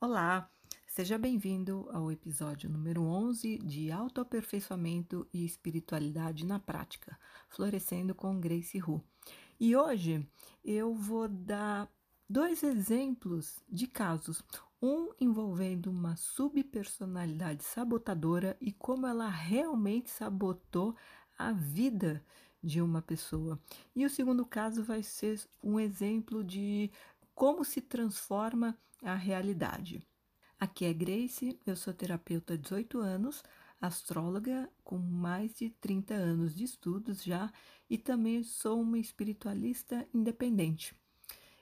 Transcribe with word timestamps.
Olá, 0.00 0.48
seja 0.86 1.18
bem-vindo 1.18 1.88
ao 1.92 2.12
episódio 2.12 2.70
número 2.70 3.02
11 3.02 3.58
de 3.58 3.90
Autoaperfeiçoamento 3.90 5.26
e 5.34 5.44
Espiritualidade 5.44 6.46
na 6.46 6.60
Prática, 6.60 7.18
Florescendo 7.48 8.14
com 8.14 8.38
Grace 8.38 8.80
Hu. 8.80 9.02
E 9.58 9.74
hoje 9.74 10.24
eu 10.64 10.94
vou 10.94 11.26
dar 11.26 11.90
dois 12.30 12.62
exemplos 12.62 13.60
de 13.68 13.88
casos, 13.88 14.40
um 14.80 15.10
envolvendo 15.20 15.90
uma 15.90 16.14
subpersonalidade 16.14 17.64
sabotadora 17.64 18.56
e 18.60 18.70
como 18.70 19.04
ela 19.04 19.28
realmente 19.28 20.10
sabotou 20.10 20.94
a 21.36 21.50
vida 21.50 22.24
de 22.62 22.80
uma 22.80 23.02
pessoa. 23.02 23.60
E 23.96 24.06
o 24.06 24.10
segundo 24.10 24.46
caso 24.46 24.84
vai 24.84 25.02
ser 25.02 25.40
um 25.60 25.80
exemplo 25.80 26.44
de 26.44 26.88
como 27.34 27.64
se 27.64 27.80
transforma 27.80 28.78
a 29.02 29.14
realidade. 29.14 30.02
Aqui 30.58 30.84
é 30.84 30.92
Grace, 30.92 31.58
eu 31.64 31.76
sou 31.76 31.94
terapeuta 31.94 32.54
há 32.54 32.56
18 32.56 32.98
anos, 32.98 33.44
astróloga 33.80 34.68
com 34.82 34.98
mais 34.98 35.54
de 35.54 35.70
30 35.70 36.14
anos 36.14 36.54
de 36.54 36.64
estudos 36.64 37.22
já 37.22 37.52
e 37.88 37.96
também 37.96 38.42
sou 38.42 38.80
uma 38.80 38.98
espiritualista 38.98 40.06
independente. 40.12 40.94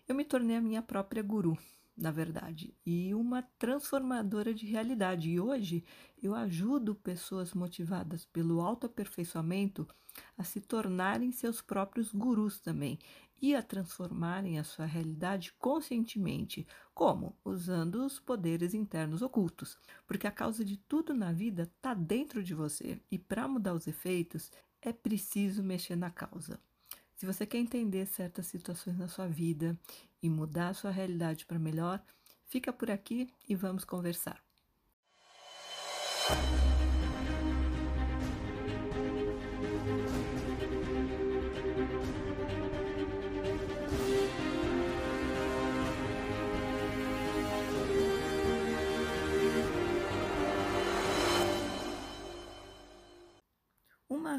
Eu 0.08 0.14
me 0.14 0.24
tornei 0.24 0.56
a 0.56 0.62
minha 0.62 0.80
própria 0.80 1.22
guru, 1.22 1.58
na 1.96 2.10
verdade, 2.10 2.74
e 2.86 3.14
uma 3.14 3.42
transformadora 3.58 4.54
de 4.54 4.66
realidade. 4.66 5.28
E 5.28 5.40
hoje 5.40 5.84
eu 6.22 6.34
ajudo 6.34 6.94
pessoas 6.94 7.52
motivadas 7.52 8.24
pelo 8.24 8.60
autoaperfeiçoamento 8.60 9.86
a 10.38 10.44
se 10.44 10.60
tornarem 10.60 11.30
seus 11.32 11.60
próprios 11.60 12.12
gurus 12.12 12.60
também 12.60 12.98
e 13.40 13.54
a 13.54 13.62
transformarem 13.62 14.58
a 14.58 14.64
sua 14.64 14.86
realidade 14.86 15.52
conscientemente. 15.58 16.66
Como? 16.94 17.36
Usando 17.44 18.04
os 18.04 18.18
poderes 18.18 18.74
internos 18.74 19.22
ocultos. 19.22 19.78
Porque 20.06 20.26
a 20.26 20.30
causa 20.30 20.64
de 20.64 20.76
tudo 20.76 21.14
na 21.14 21.32
vida 21.32 21.64
está 21.64 21.94
dentro 21.94 22.42
de 22.42 22.54
você 22.54 23.00
e 23.10 23.18
para 23.18 23.46
mudar 23.46 23.74
os 23.74 23.86
efeitos 23.86 24.50
é 24.80 24.92
preciso 24.92 25.62
mexer 25.62 25.96
na 25.96 26.10
causa. 26.10 26.60
Se 27.16 27.24
você 27.24 27.46
quer 27.46 27.58
entender 27.58 28.06
certas 28.06 28.46
situações 28.46 28.98
na 28.98 29.08
sua 29.08 29.26
vida 29.26 29.78
e 30.22 30.28
mudar 30.28 30.68
a 30.68 30.74
sua 30.74 30.90
realidade 30.90 31.46
para 31.46 31.58
melhor, 31.58 32.02
fica 32.44 32.72
por 32.72 32.90
aqui 32.90 33.28
e 33.48 33.54
vamos 33.54 33.84
conversar. 33.84 34.42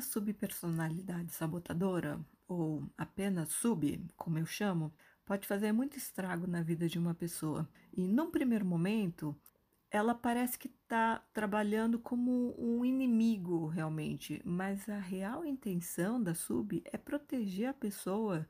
Subpersonalidade 0.01 1.31
sabotadora, 1.31 2.19
ou 2.47 2.83
apenas 2.97 3.49
sub, 3.49 4.05
como 4.15 4.37
eu 4.39 4.45
chamo, 4.45 4.93
pode 5.25 5.47
fazer 5.47 5.71
muito 5.71 5.97
estrago 5.97 6.47
na 6.47 6.61
vida 6.61 6.87
de 6.87 6.97
uma 6.97 7.13
pessoa. 7.13 7.67
E 7.93 8.07
num 8.07 8.31
primeiro 8.31 8.65
momento, 8.65 9.35
ela 9.91 10.15
parece 10.15 10.57
que 10.57 10.67
está 10.67 11.23
trabalhando 11.33 11.99
como 11.99 12.55
um 12.57 12.83
inimigo 12.83 13.67
realmente, 13.67 14.41
mas 14.45 14.87
a 14.89 14.99
real 14.99 15.45
intenção 15.45 16.21
da 16.21 16.33
sub 16.33 16.81
é 16.85 16.97
proteger 16.97 17.69
a 17.69 17.73
pessoa 17.73 18.47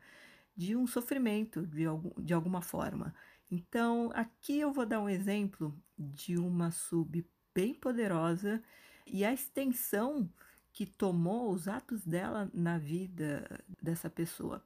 de 0.56 0.76
um 0.76 0.88
sofrimento 0.88 1.66
de, 1.66 1.86
algum, 1.86 2.12
de 2.22 2.34
alguma 2.34 2.62
forma. 2.62 3.14
Então, 3.50 4.12
aqui 4.14 4.60
eu 4.60 4.74
vou 4.74 4.86
dar 4.86 5.00
um 5.00 5.10
exemplo 5.10 5.74
de 5.98 6.38
uma 6.38 6.72
sub 6.72 7.26
bem 7.54 7.74
poderosa 7.74 8.62
e 9.06 9.24
a 9.24 9.32
extensão 9.32 10.30
que 10.78 10.86
tomou 10.86 11.52
os 11.52 11.68
atos 11.68 12.06
dela 12.06 12.52
na 12.54 12.78
vida 12.78 13.50
dessa 13.82 14.12
pessoa. 14.12 14.64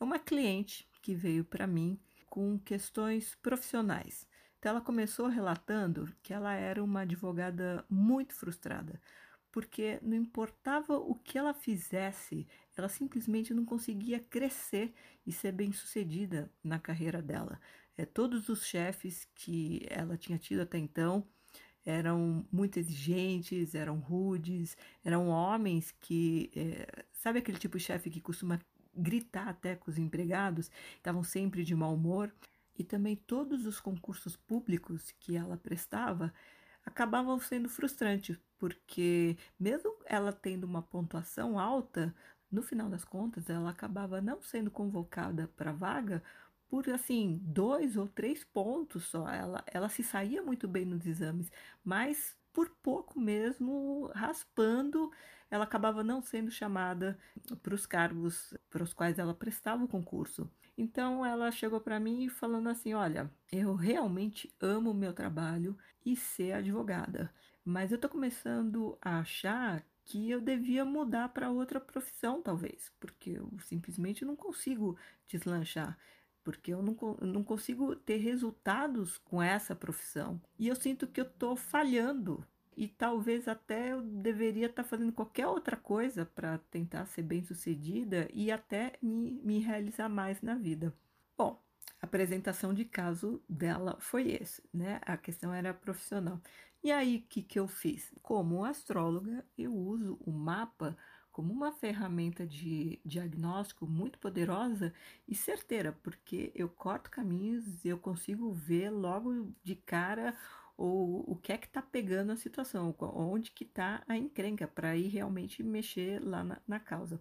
É 0.00 0.02
uma 0.02 0.18
cliente 0.18 0.88
que 1.00 1.14
veio 1.14 1.44
para 1.44 1.68
mim 1.68 2.00
com 2.28 2.58
questões 2.58 3.36
profissionais. 3.36 4.26
Então, 4.58 4.70
ela 4.70 4.80
começou 4.80 5.28
relatando 5.28 6.12
que 6.20 6.34
ela 6.34 6.52
era 6.52 6.82
uma 6.82 7.02
advogada 7.02 7.84
muito 7.88 8.34
frustrada, 8.34 9.00
porque 9.52 10.00
não 10.02 10.16
importava 10.16 10.96
o 10.98 11.14
que 11.14 11.38
ela 11.38 11.54
fizesse, 11.54 12.44
ela 12.76 12.88
simplesmente 12.88 13.54
não 13.54 13.64
conseguia 13.64 14.18
crescer 14.18 14.92
e 15.24 15.30
ser 15.30 15.52
bem-sucedida 15.52 16.50
na 16.64 16.80
carreira 16.80 17.22
dela. 17.22 17.60
É, 17.96 18.04
todos 18.04 18.48
os 18.48 18.66
chefes 18.66 19.28
que 19.32 19.86
ela 19.88 20.16
tinha 20.16 20.38
tido 20.38 20.62
até 20.62 20.76
então 20.76 21.24
eram 21.84 22.46
muito 22.52 22.78
exigentes, 22.78 23.74
eram 23.74 23.98
rudes, 23.98 24.76
eram 25.04 25.28
homens 25.28 25.92
que, 26.00 26.50
é, 26.54 27.04
sabe 27.12 27.40
aquele 27.40 27.58
tipo 27.58 27.78
de 27.78 27.84
chefe 27.84 28.10
que 28.10 28.20
costuma 28.20 28.60
gritar 28.94 29.48
até 29.48 29.74
com 29.74 29.90
os 29.90 29.98
empregados, 29.98 30.70
estavam 30.96 31.24
sempre 31.24 31.64
de 31.64 31.74
mau 31.74 31.94
humor, 31.94 32.32
e 32.78 32.84
também 32.84 33.16
todos 33.16 33.66
os 33.66 33.80
concursos 33.80 34.36
públicos 34.36 35.12
que 35.20 35.36
ela 35.36 35.56
prestava 35.56 36.32
acabavam 36.84 37.38
sendo 37.38 37.68
frustrantes, 37.68 38.38
porque 38.58 39.36
mesmo 39.58 39.94
ela 40.06 40.32
tendo 40.32 40.64
uma 40.64 40.82
pontuação 40.82 41.58
alta, 41.58 42.14
no 42.50 42.62
final 42.62 42.88
das 42.88 43.04
contas 43.04 43.48
ela 43.48 43.70
acabava 43.70 44.20
não 44.20 44.42
sendo 44.42 44.70
convocada 44.70 45.48
para 45.56 45.72
vaga 45.72 46.22
por 46.72 46.88
assim 46.88 47.38
dois 47.42 47.98
ou 47.98 48.08
três 48.08 48.42
pontos 48.44 49.04
só. 49.04 49.28
Ela, 49.28 49.62
ela 49.66 49.90
se 49.90 50.02
saía 50.02 50.40
muito 50.40 50.66
bem 50.66 50.86
nos 50.86 51.06
exames, 51.06 51.52
mas 51.84 52.34
por 52.50 52.70
pouco 52.82 53.20
mesmo, 53.20 54.10
raspando, 54.14 55.12
ela 55.50 55.64
acabava 55.64 56.02
não 56.02 56.22
sendo 56.22 56.50
chamada 56.50 57.18
para 57.62 57.74
os 57.74 57.84
cargos 57.84 58.54
para 58.70 58.82
os 58.82 58.94
quais 58.94 59.18
ela 59.18 59.34
prestava 59.34 59.84
o 59.84 59.88
concurso. 59.88 60.50
Então 60.74 61.26
ela 61.26 61.50
chegou 61.52 61.78
para 61.78 62.00
mim 62.00 62.30
falando 62.30 62.70
assim: 62.70 62.94
Olha, 62.94 63.30
eu 63.52 63.74
realmente 63.74 64.50
amo 64.58 64.92
o 64.92 64.94
meu 64.94 65.12
trabalho 65.12 65.76
e 66.06 66.16
ser 66.16 66.52
advogada, 66.52 67.30
mas 67.62 67.90
eu 67.90 67.96
estou 67.96 68.10
começando 68.10 68.96
a 69.02 69.18
achar 69.18 69.84
que 70.06 70.30
eu 70.30 70.40
devia 70.40 70.86
mudar 70.86 71.28
para 71.28 71.50
outra 71.50 71.78
profissão, 71.78 72.40
talvez, 72.40 72.90
porque 72.98 73.32
eu 73.32 73.52
simplesmente 73.60 74.24
não 74.24 74.34
consigo 74.34 74.96
deslanchar 75.28 75.98
porque 76.44 76.72
eu 76.72 76.82
não, 76.82 76.96
não 77.20 77.42
consigo 77.42 77.94
ter 77.94 78.16
resultados 78.16 79.18
com 79.18 79.42
essa 79.42 79.74
profissão. 79.74 80.40
E 80.58 80.68
eu 80.68 80.76
sinto 80.76 81.06
que 81.06 81.20
eu 81.20 81.24
estou 81.24 81.56
falhando. 81.56 82.44
E 82.76 82.88
talvez 82.88 83.48
até 83.48 83.92
eu 83.92 84.02
deveria 84.02 84.66
estar 84.66 84.82
tá 84.82 84.88
fazendo 84.88 85.12
qualquer 85.12 85.46
outra 85.46 85.76
coisa 85.76 86.24
para 86.24 86.58
tentar 86.70 87.04
ser 87.06 87.22
bem 87.22 87.42
sucedida 87.42 88.28
e 88.32 88.50
até 88.50 88.94
me, 89.02 89.40
me 89.42 89.58
realizar 89.58 90.08
mais 90.08 90.40
na 90.40 90.54
vida. 90.54 90.94
Bom, 91.36 91.62
a 92.00 92.06
apresentação 92.06 92.72
de 92.72 92.84
caso 92.84 93.42
dela 93.48 93.96
foi 94.00 94.30
esse, 94.30 94.62
né? 94.72 95.00
A 95.02 95.16
questão 95.16 95.52
era 95.52 95.74
profissional. 95.74 96.40
E 96.82 96.90
aí, 96.90 97.18
o 97.18 97.28
que, 97.28 97.42
que 97.42 97.60
eu 97.60 97.68
fiz? 97.68 98.12
Como 98.22 98.64
astróloga, 98.64 99.44
eu 99.56 99.72
uso 99.72 100.18
o 100.24 100.32
mapa 100.32 100.96
como 101.32 101.52
uma 101.52 101.72
ferramenta 101.72 102.46
de 102.46 103.00
diagnóstico 103.04 103.86
muito 103.86 104.18
poderosa 104.18 104.92
e 105.26 105.34
certeira, 105.34 105.92
porque 106.02 106.52
eu 106.54 106.68
corto 106.68 107.10
caminhos 107.10 107.84
e 107.84 107.88
eu 107.88 107.98
consigo 107.98 108.52
ver 108.52 108.90
logo 108.90 109.52
de 109.64 109.74
cara 109.74 110.36
o, 110.76 111.32
o 111.32 111.36
que 111.36 111.52
é 111.52 111.58
que 111.58 111.66
está 111.66 111.80
pegando 111.80 112.32
a 112.32 112.36
situação, 112.36 112.94
onde 113.00 113.50
que 113.50 113.64
está 113.64 114.02
a 114.06 114.16
encrenca, 114.16 114.68
para 114.68 114.96
ir 114.96 115.08
realmente 115.08 115.62
mexer 115.62 116.20
lá 116.22 116.44
na, 116.44 116.58
na 116.68 116.78
causa. 116.78 117.20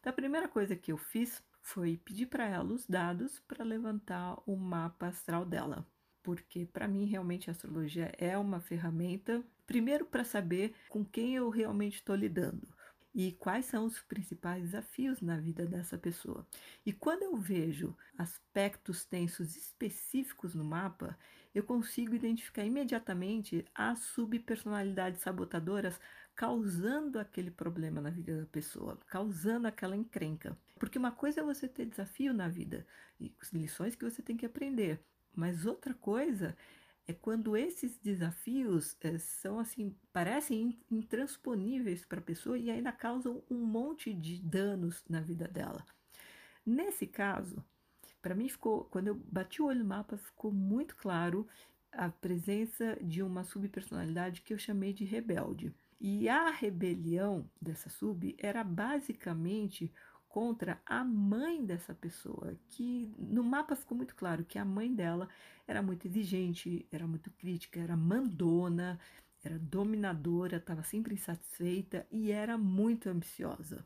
Então, 0.00 0.10
a 0.10 0.14
primeira 0.14 0.48
coisa 0.48 0.74
que 0.74 0.90
eu 0.90 0.96
fiz 0.96 1.42
foi 1.60 1.98
pedir 1.98 2.26
para 2.26 2.46
ela 2.46 2.72
os 2.72 2.86
dados 2.86 3.38
para 3.40 3.64
levantar 3.64 4.38
o 4.46 4.56
mapa 4.56 5.08
astral 5.08 5.44
dela 5.44 5.86
porque 6.22 6.66
para 6.66 6.86
mim 6.86 7.06
realmente 7.06 7.48
a 7.48 7.52
astrologia 7.52 8.12
é 8.18 8.36
uma 8.36 8.60
ferramenta, 8.60 9.42
primeiro 9.66 10.04
para 10.04 10.22
saber 10.22 10.74
com 10.88 11.02
quem 11.04 11.34
eu 11.34 11.48
realmente 11.48 11.94
estou 11.94 12.14
lidando 12.14 12.68
e 13.14 13.32
quais 13.32 13.66
são 13.66 13.84
os 13.84 13.98
principais 14.00 14.62
desafios 14.62 15.20
na 15.20 15.36
vida 15.36 15.66
dessa 15.66 15.98
pessoa. 15.98 16.46
E 16.86 16.92
quando 16.92 17.22
eu 17.22 17.36
vejo 17.36 17.96
aspectos 18.16 19.04
tensos 19.04 19.56
específicos 19.56 20.54
no 20.54 20.64
mapa, 20.64 21.18
eu 21.54 21.64
consigo 21.64 22.14
identificar 22.14 22.64
imediatamente 22.64 23.64
as 23.74 23.98
subpersonalidades 24.00 25.20
sabotadoras 25.20 25.98
causando 26.36 27.18
aquele 27.18 27.50
problema 27.50 28.00
na 28.00 28.10
vida 28.10 28.40
da 28.40 28.46
pessoa, 28.46 28.98
causando 29.08 29.66
aquela 29.66 29.96
encrenca. 29.96 30.56
Porque 30.78 30.98
uma 30.98 31.10
coisa 31.10 31.40
é 31.40 31.44
você 31.44 31.68
ter 31.68 31.86
desafio 31.86 32.32
na 32.32 32.48
vida 32.48 32.86
e 33.20 33.34
lições 33.52 33.94
que 33.94 34.04
você 34.04 34.22
tem 34.22 34.36
que 34.36 34.46
aprender, 34.46 35.04
mas 35.34 35.66
outra 35.66 35.92
coisa 35.92 36.56
é 37.06 37.12
quando 37.12 37.56
esses 37.56 37.98
desafios 37.98 38.96
é, 39.00 39.18
são 39.18 39.58
assim, 39.58 39.94
parecem 40.12 40.78
intransponíveis 40.90 42.04
para 42.04 42.20
a 42.20 42.22
pessoa 42.22 42.58
e 42.58 42.70
ainda 42.70 42.92
causam 42.92 43.42
um 43.50 43.64
monte 43.64 44.12
de 44.14 44.40
danos 44.40 45.04
na 45.08 45.20
vida 45.20 45.48
dela. 45.48 45.84
Nesse 46.64 47.06
caso, 47.06 47.64
para 48.22 48.34
mim 48.34 48.48
ficou, 48.48 48.84
quando 48.84 49.08
eu 49.08 49.14
bati 49.14 49.60
o 49.60 49.66
olho 49.66 49.80
no 49.80 49.84
mapa, 49.86 50.16
ficou 50.16 50.52
muito 50.52 50.94
claro 50.96 51.48
a 51.92 52.08
presença 52.08 52.96
de 53.02 53.22
uma 53.22 53.44
subpersonalidade 53.44 54.42
que 54.42 54.52
eu 54.52 54.58
chamei 54.58 54.92
de 54.92 55.04
rebelde. 55.04 55.74
E 56.00 56.28
a 56.28 56.50
rebelião 56.50 57.50
dessa 57.60 57.90
sub 57.90 58.34
era 58.38 58.64
basicamente 58.64 59.92
contra 60.30 60.80
a 60.86 61.04
mãe 61.04 61.62
dessa 61.64 61.92
pessoa, 61.92 62.54
que 62.68 63.12
no 63.18 63.42
mapa 63.42 63.74
ficou 63.74 63.96
muito 63.96 64.14
claro 64.14 64.44
que 64.44 64.58
a 64.58 64.64
mãe 64.64 64.94
dela 64.94 65.28
era 65.66 65.82
muito 65.82 66.06
exigente, 66.06 66.86
era 66.92 67.04
muito 67.04 67.30
crítica, 67.32 67.80
era 67.80 67.96
mandona, 67.96 68.98
era 69.42 69.58
dominadora, 69.58 70.58
estava 70.58 70.84
sempre 70.84 71.14
insatisfeita 71.14 72.06
e 72.12 72.30
era 72.30 72.56
muito 72.56 73.08
ambiciosa. 73.08 73.84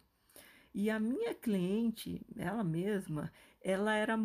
E 0.75 0.91
a 0.91 1.00
minha 1.00 1.35
cliente, 1.35 2.20
ela 2.37 2.62
mesma, 2.62 3.32
ela 3.62 3.94
era 3.94 4.19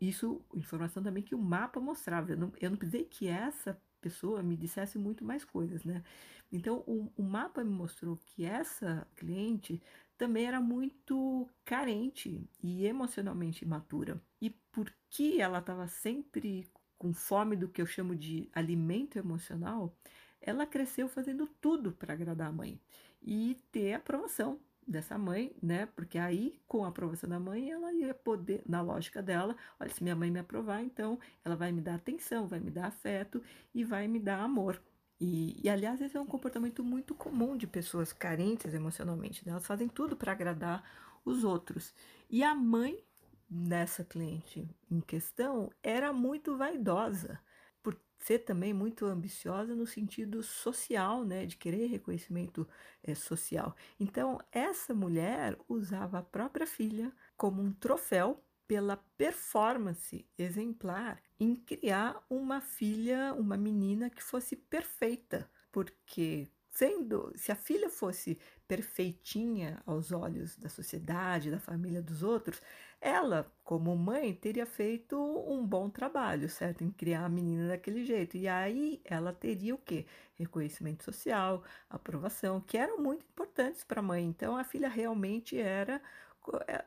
isso, 0.00 0.42
informação 0.54 1.02
também 1.02 1.22
que 1.22 1.36
o 1.36 1.38
mapa 1.38 1.78
mostrava. 1.78 2.32
Eu 2.32 2.36
não, 2.36 2.52
eu 2.60 2.70
não 2.70 2.76
precisei 2.76 3.04
que 3.04 3.28
essa 3.28 3.80
pessoa 4.00 4.42
me 4.42 4.56
dissesse 4.56 4.98
muito 4.98 5.24
mais 5.24 5.44
coisas, 5.44 5.84
né? 5.84 6.02
Então 6.50 6.82
o, 6.86 7.12
o 7.16 7.22
mapa 7.22 7.62
me 7.62 7.70
mostrou 7.70 8.16
que 8.16 8.44
essa 8.44 9.06
cliente 9.14 9.80
também 10.20 10.44
era 10.44 10.60
muito 10.60 11.48
carente 11.64 12.46
e 12.62 12.84
emocionalmente 12.84 13.64
imatura. 13.64 14.22
E 14.38 14.50
porque 14.70 15.38
ela 15.40 15.60
estava 15.60 15.88
sempre 15.88 16.70
com 16.98 17.14
fome 17.14 17.56
do 17.56 17.66
que 17.66 17.80
eu 17.80 17.86
chamo 17.86 18.14
de 18.14 18.46
alimento 18.52 19.18
emocional, 19.18 19.96
ela 20.38 20.66
cresceu 20.66 21.08
fazendo 21.08 21.46
tudo 21.58 21.92
para 21.92 22.12
agradar 22.12 22.48
a 22.48 22.52
mãe 22.52 22.78
e 23.22 23.56
ter 23.72 23.94
a 23.94 23.96
aprovação 23.96 24.60
dessa 24.86 25.16
mãe, 25.16 25.56
né? 25.62 25.86
Porque 25.96 26.18
aí, 26.18 26.60
com 26.68 26.84
a 26.84 26.88
aprovação 26.88 27.30
da 27.30 27.40
mãe, 27.40 27.70
ela 27.70 27.90
ia 27.94 28.12
poder, 28.12 28.62
na 28.68 28.82
lógica 28.82 29.22
dela, 29.22 29.56
olha, 29.78 29.90
se 29.90 30.02
minha 30.02 30.16
mãe 30.16 30.30
me 30.30 30.40
aprovar, 30.40 30.82
então 30.82 31.18
ela 31.42 31.56
vai 31.56 31.72
me 31.72 31.80
dar 31.80 31.94
atenção, 31.94 32.46
vai 32.46 32.60
me 32.60 32.70
dar 32.70 32.88
afeto 32.88 33.42
e 33.74 33.82
vai 33.84 34.06
me 34.06 34.20
dar 34.20 34.40
amor. 34.40 34.78
E, 35.20 35.60
e, 35.62 35.68
aliás, 35.68 36.00
esse 36.00 36.16
é 36.16 36.20
um 36.20 36.26
comportamento 36.26 36.82
muito 36.82 37.14
comum 37.14 37.56
de 37.56 37.66
pessoas 37.66 38.12
carentes 38.12 38.72
emocionalmente. 38.72 39.44
Né? 39.44 39.52
Elas 39.52 39.66
fazem 39.66 39.86
tudo 39.86 40.16
para 40.16 40.32
agradar 40.32 40.82
os 41.24 41.44
outros. 41.44 41.94
E 42.30 42.42
a 42.42 42.54
mãe 42.54 43.04
dessa 43.48 44.02
cliente 44.02 44.66
em 44.90 45.00
questão 45.00 45.70
era 45.82 46.12
muito 46.12 46.56
vaidosa, 46.56 47.38
por 47.82 48.00
ser 48.18 48.40
também 48.40 48.72
muito 48.72 49.04
ambiciosa 49.04 49.74
no 49.74 49.86
sentido 49.86 50.42
social, 50.42 51.24
né? 51.24 51.44
De 51.44 51.56
querer 51.56 51.86
reconhecimento 51.86 52.66
é, 53.02 53.14
social. 53.14 53.74
Então, 53.98 54.38
essa 54.52 54.94
mulher 54.94 55.58
usava 55.68 56.20
a 56.20 56.22
própria 56.22 56.66
filha 56.66 57.12
como 57.36 57.60
um 57.60 57.72
troféu 57.72 58.42
pela 58.70 58.96
performance 59.18 60.24
exemplar 60.38 61.20
em 61.40 61.56
criar 61.56 62.24
uma 62.30 62.60
filha, 62.60 63.34
uma 63.34 63.56
menina 63.56 64.08
que 64.08 64.22
fosse 64.22 64.54
perfeita, 64.54 65.50
porque 65.72 66.46
sendo, 66.70 67.32
se 67.34 67.50
a 67.50 67.56
filha 67.56 67.90
fosse 67.90 68.38
perfeitinha 68.68 69.82
aos 69.84 70.12
olhos 70.12 70.56
da 70.56 70.68
sociedade, 70.68 71.50
da 71.50 71.58
família 71.58 72.00
dos 72.00 72.22
outros, 72.22 72.62
ela, 73.00 73.52
como 73.64 73.96
mãe, 73.96 74.32
teria 74.32 74.64
feito 74.66 75.18
um 75.18 75.66
bom 75.66 75.90
trabalho, 75.90 76.48
certo? 76.48 76.84
Em 76.84 76.92
criar 76.92 77.24
a 77.24 77.28
menina 77.28 77.66
daquele 77.66 78.04
jeito. 78.04 78.36
E 78.36 78.46
aí 78.46 79.00
ela 79.04 79.32
teria 79.32 79.74
o 79.74 79.78
quê? 79.78 80.06
Reconhecimento 80.36 81.02
social, 81.02 81.64
aprovação, 81.88 82.60
que 82.60 82.78
eram 82.78 82.98
muito 82.98 83.24
importantes 83.26 83.82
para 83.82 83.98
a 83.98 84.02
mãe. 84.02 84.24
Então 84.24 84.56
a 84.56 84.62
filha 84.62 84.88
realmente 84.88 85.58
era 85.58 86.00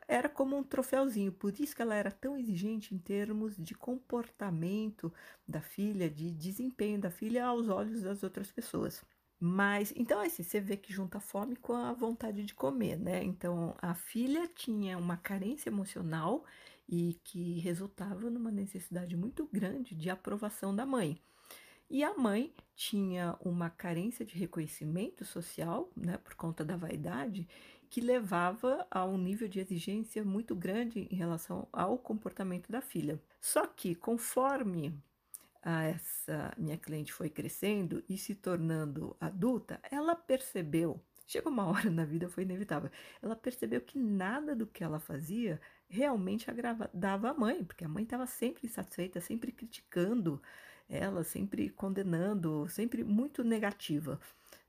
era 0.08 0.28
como 0.28 0.56
um 0.56 0.62
troféuzinho, 0.62 1.32
por 1.32 1.58
isso 1.58 1.74
que 1.74 1.82
ela 1.82 1.94
era 1.94 2.10
tão 2.10 2.36
exigente 2.36 2.94
em 2.94 2.98
termos 2.98 3.56
de 3.56 3.74
comportamento 3.74 5.12
da 5.46 5.60
filha, 5.60 6.10
de 6.10 6.30
desempenho 6.30 7.00
da 7.00 7.10
filha 7.10 7.46
aos 7.46 7.68
olhos 7.68 8.02
das 8.02 8.22
outras 8.22 8.50
pessoas. 8.50 9.04
Mas, 9.38 9.92
então, 9.96 10.20
assim, 10.20 10.42
você 10.42 10.60
vê 10.60 10.76
que 10.76 10.92
junta 10.92 11.18
a 11.18 11.20
fome 11.20 11.56
com 11.56 11.74
a 11.74 11.92
vontade 11.92 12.44
de 12.44 12.54
comer, 12.54 12.98
né? 12.98 13.22
Então, 13.22 13.74
a 13.80 13.94
filha 13.94 14.48
tinha 14.48 14.96
uma 14.96 15.16
carência 15.16 15.68
emocional 15.68 16.44
e 16.88 17.20
que 17.24 17.58
resultava 17.60 18.30
numa 18.30 18.50
necessidade 18.50 19.16
muito 19.16 19.48
grande 19.52 19.94
de 19.94 20.10
aprovação 20.10 20.74
da 20.74 20.86
mãe. 20.86 21.20
E 21.90 22.02
a 22.02 22.14
mãe 22.14 22.54
tinha 22.74 23.36
uma 23.40 23.68
carência 23.70 24.24
de 24.24 24.36
reconhecimento 24.36 25.24
social, 25.24 25.90
né, 25.96 26.16
por 26.18 26.34
conta 26.34 26.64
da 26.64 26.76
vaidade, 26.76 27.46
que 27.94 28.00
levava 28.00 28.84
a 28.90 29.04
um 29.04 29.16
nível 29.16 29.46
de 29.46 29.60
exigência 29.60 30.24
muito 30.24 30.52
grande 30.56 31.06
em 31.12 31.14
relação 31.14 31.68
ao 31.72 31.96
comportamento 31.96 32.68
da 32.68 32.80
filha. 32.80 33.22
Só 33.40 33.68
que 33.68 33.94
conforme 33.94 35.00
essa 35.62 36.52
minha 36.58 36.76
cliente 36.76 37.12
foi 37.12 37.30
crescendo 37.30 38.02
e 38.08 38.18
se 38.18 38.34
tornando 38.34 39.16
adulta, 39.20 39.78
ela 39.88 40.16
percebeu, 40.16 41.00
chegou 41.24 41.52
uma 41.52 41.66
hora 41.70 41.88
na 41.88 42.04
vida, 42.04 42.28
foi 42.28 42.42
inevitável, 42.42 42.90
ela 43.22 43.36
percebeu 43.36 43.80
que 43.80 43.96
nada 43.96 44.56
do 44.56 44.66
que 44.66 44.82
ela 44.82 44.98
fazia 44.98 45.60
realmente 45.88 46.50
agradava 46.50 47.30
a 47.30 47.34
mãe, 47.34 47.62
porque 47.62 47.84
a 47.84 47.88
mãe 47.88 48.02
estava 48.02 48.26
sempre 48.26 48.66
insatisfeita, 48.66 49.20
sempre 49.20 49.52
criticando 49.52 50.42
ela, 50.88 51.22
sempre 51.22 51.68
condenando, 51.68 52.66
sempre 52.68 53.04
muito 53.04 53.44
negativa. 53.44 54.18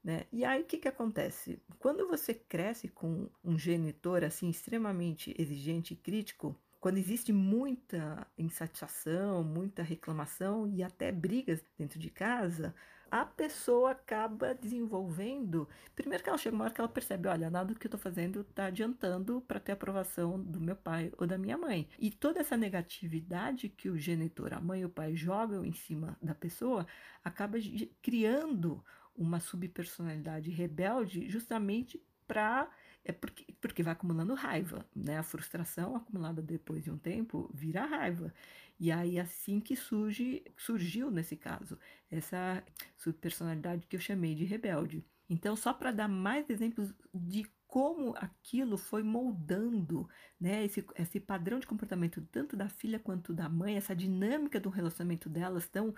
Né? 0.06 0.28
E 0.32 0.46
aí 0.46 0.62
o 0.62 0.66
que, 0.66 0.78
que 0.78 0.88
acontece? 0.88 1.60
Quando 1.80 2.08
você 2.08 2.32
cresce 2.32 2.88
com 2.88 3.28
um 3.44 3.58
genitor 3.58 4.24
assim 4.24 4.48
extremamente 4.48 5.34
exigente 5.36 5.96
e 5.96 5.98
crítico, 5.98 6.56
quando 6.80 7.00
existe 7.00 7.34
muita 7.34 8.28
insatisfação, 8.38 9.44
muita 9.44 9.82
reclamação 9.82 10.68
e 10.68 10.84
até 10.84 11.12
brigas 11.12 11.60
dentro 11.76 11.98
de 11.98 12.12
casa, 12.12 12.76
a 13.10 13.26
pessoa 13.26 13.92
acaba 13.92 14.54
desenvolvendo. 14.54 15.68
Primeiro 15.96 16.24
que 16.24 16.30
ela 16.30 16.38
chega 16.38 16.56
uma 16.56 16.66
hora 16.66 16.74
que 16.76 16.82
ela 16.82 16.88
percebe, 16.88 17.28
olha, 17.28 17.50
nada 17.50 17.74
do 17.74 17.80
que 17.80 17.88
eu 17.88 17.90
estou 17.90 18.00
fazendo 18.00 18.42
está 18.42 18.66
adiantando 18.66 19.42
para 19.48 19.60
ter 19.60 19.72
aprovação 19.72 20.40
do 20.40 20.62
meu 20.62 20.76
pai 20.76 21.12
ou 21.18 21.26
da 21.26 21.40
minha 21.40 21.58
mãe. 21.58 21.88
E 21.98 22.12
toda 22.12 22.42
essa 22.42 22.56
negatividade 22.56 23.70
que 23.70 23.90
o 23.90 23.98
genitor, 23.98 24.54
a 24.54 24.62
mãe 24.62 24.82
e 24.82 24.86
o 24.86 24.90
pai 24.90 25.16
jogam 25.16 25.66
em 25.66 25.74
cima 25.74 26.16
da 26.22 26.36
pessoa, 26.36 26.86
acaba 27.24 27.58
criando 28.04 28.84
uma 29.16 29.40
subpersonalidade 29.40 30.52
rebelde 30.52 31.30
justamente 31.30 32.02
para 32.28 32.70
é 33.04 33.12
porque, 33.12 33.54
porque 33.62 33.84
vai 33.84 33.94
acumulando 33.94 34.34
raiva, 34.34 34.84
né? 34.96 35.20
A 35.20 35.24
frustração 35.24 35.96
acumulada 35.96 36.42
depois 36.42 36.84
de 36.84 36.90
um 36.90 36.98
tempo 36.98 37.50
vira 37.54 37.86
raiva. 37.86 38.34
E 38.80 38.92
aí 38.92 39.20
assim 39.20 39.60
que 39.60 39.76
surge, 39.76 40.44
surgiu 40.58 41.12
nesse 41.12 41.36
caso 41.36 41.78
essa 42.10 42.64
subpersonalidade 42.98 43.86
que 43.88 43.96
eu 43.96 44.00
chamei 44.00 44.34
de 44.34 44.44
rebelde. 44.44 45.06
Então, 45.30 45.56
só 45.56 45.74
para 45.74 45.92
dar 45.92 46.08
mais 46.08 46.50
exemplos 46.50 46.94
de 47.14 47.48
como 47.76 48.16
aquilo 48.16 48.78
foi 48.78 49.04
moldando 49.04 50.08
né, 50.40 50.64
esse, 50.64 50.82
esse 50.98 51.20
padrão 51.20 51.60
de 51.60 51.68
comportamento 51.68 52.26
tanto 52.32 52.56
da 52.56 52.70
filha 52.70 52.98
quanto 52.98 53.34
da 53.34 53.50
mãe, 53.50 53.76
essa 53.76 53.94
dinâmica 53.94 54.62
do 54.62 54.70
relacionamento 54.70 55.28
delas 55.28 55.68
tão 55.68 55.94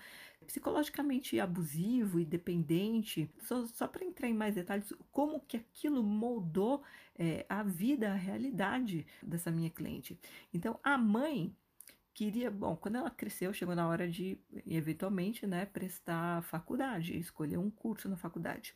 psicologicamente 0.48 1.39
abusivo 1.39 2.19
e 2.19 2.25
dependente. 2.25 3.29
Só, 3.43 3.63
só 3.67 3.88
para 3.88 4.03
entrar 4.03 4.27
em 4.27 4.34
mais 4.34 4.55
detalhes, 4.55 4.91
como 5.12 5.39
que 5.39 5.55
aquilo 5.55 6.01
moldou 6.01 6.81
é, 7.15 7.46
a 7.48 7.62
vida, 7.62 8.12
a 8.12 8.15
realidade 8.15 9.05
dessa 9.22 9.51
minha 9.51 9.69
cliente. 9.69 10.19
Então, 10.51 10.79
a 10.84 10.98
mãe 10.98 11.55
queria, 12.12 12.50
bom, 12.50 12.75
quando 12.75 12.96
ela 12.96 13.12
cresceu, 13.12 13.53
chegou 13.53 13.75
na 13.75 13.88
hora 13.88 14.10
de, 14.10 14.39
eventualmente, 14.65 15.46
né, 15.46 15.67
prestar 15.67 16.41
faculdade, 16.41 17.15
escolher 17.15 17.60
um 17.60 17.69
curso 17.69 18.10
na 18.10 18.17
faculdade. 18.17 18.74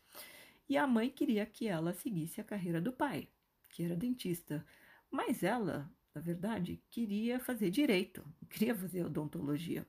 E 0.69 0.77
a 0.77 0.87
mãe 0.87 1.09
queria 1.09 1.45
que 1.45 1.67
ela 1.67 1.93
seguisse 1.93 2.39
a 2.39 2.43
carreira 2.43 2.81
do 2.81 2.91
pai, 2.91 3.27
que 3.69 3.83
era 3.83 3.95
dentista. 3.95 4.65
Mas 5.09 5.43
ela, 5.43 5.91
na 6.15 6.21
verdade, 6.21 6.81
queria 6.89 7.39
fazer 7.39 7.69
direito, 7.69 8.23
queria 8.49 8.75
fazer 8.75 9.05
odontologia. 9.05 9.85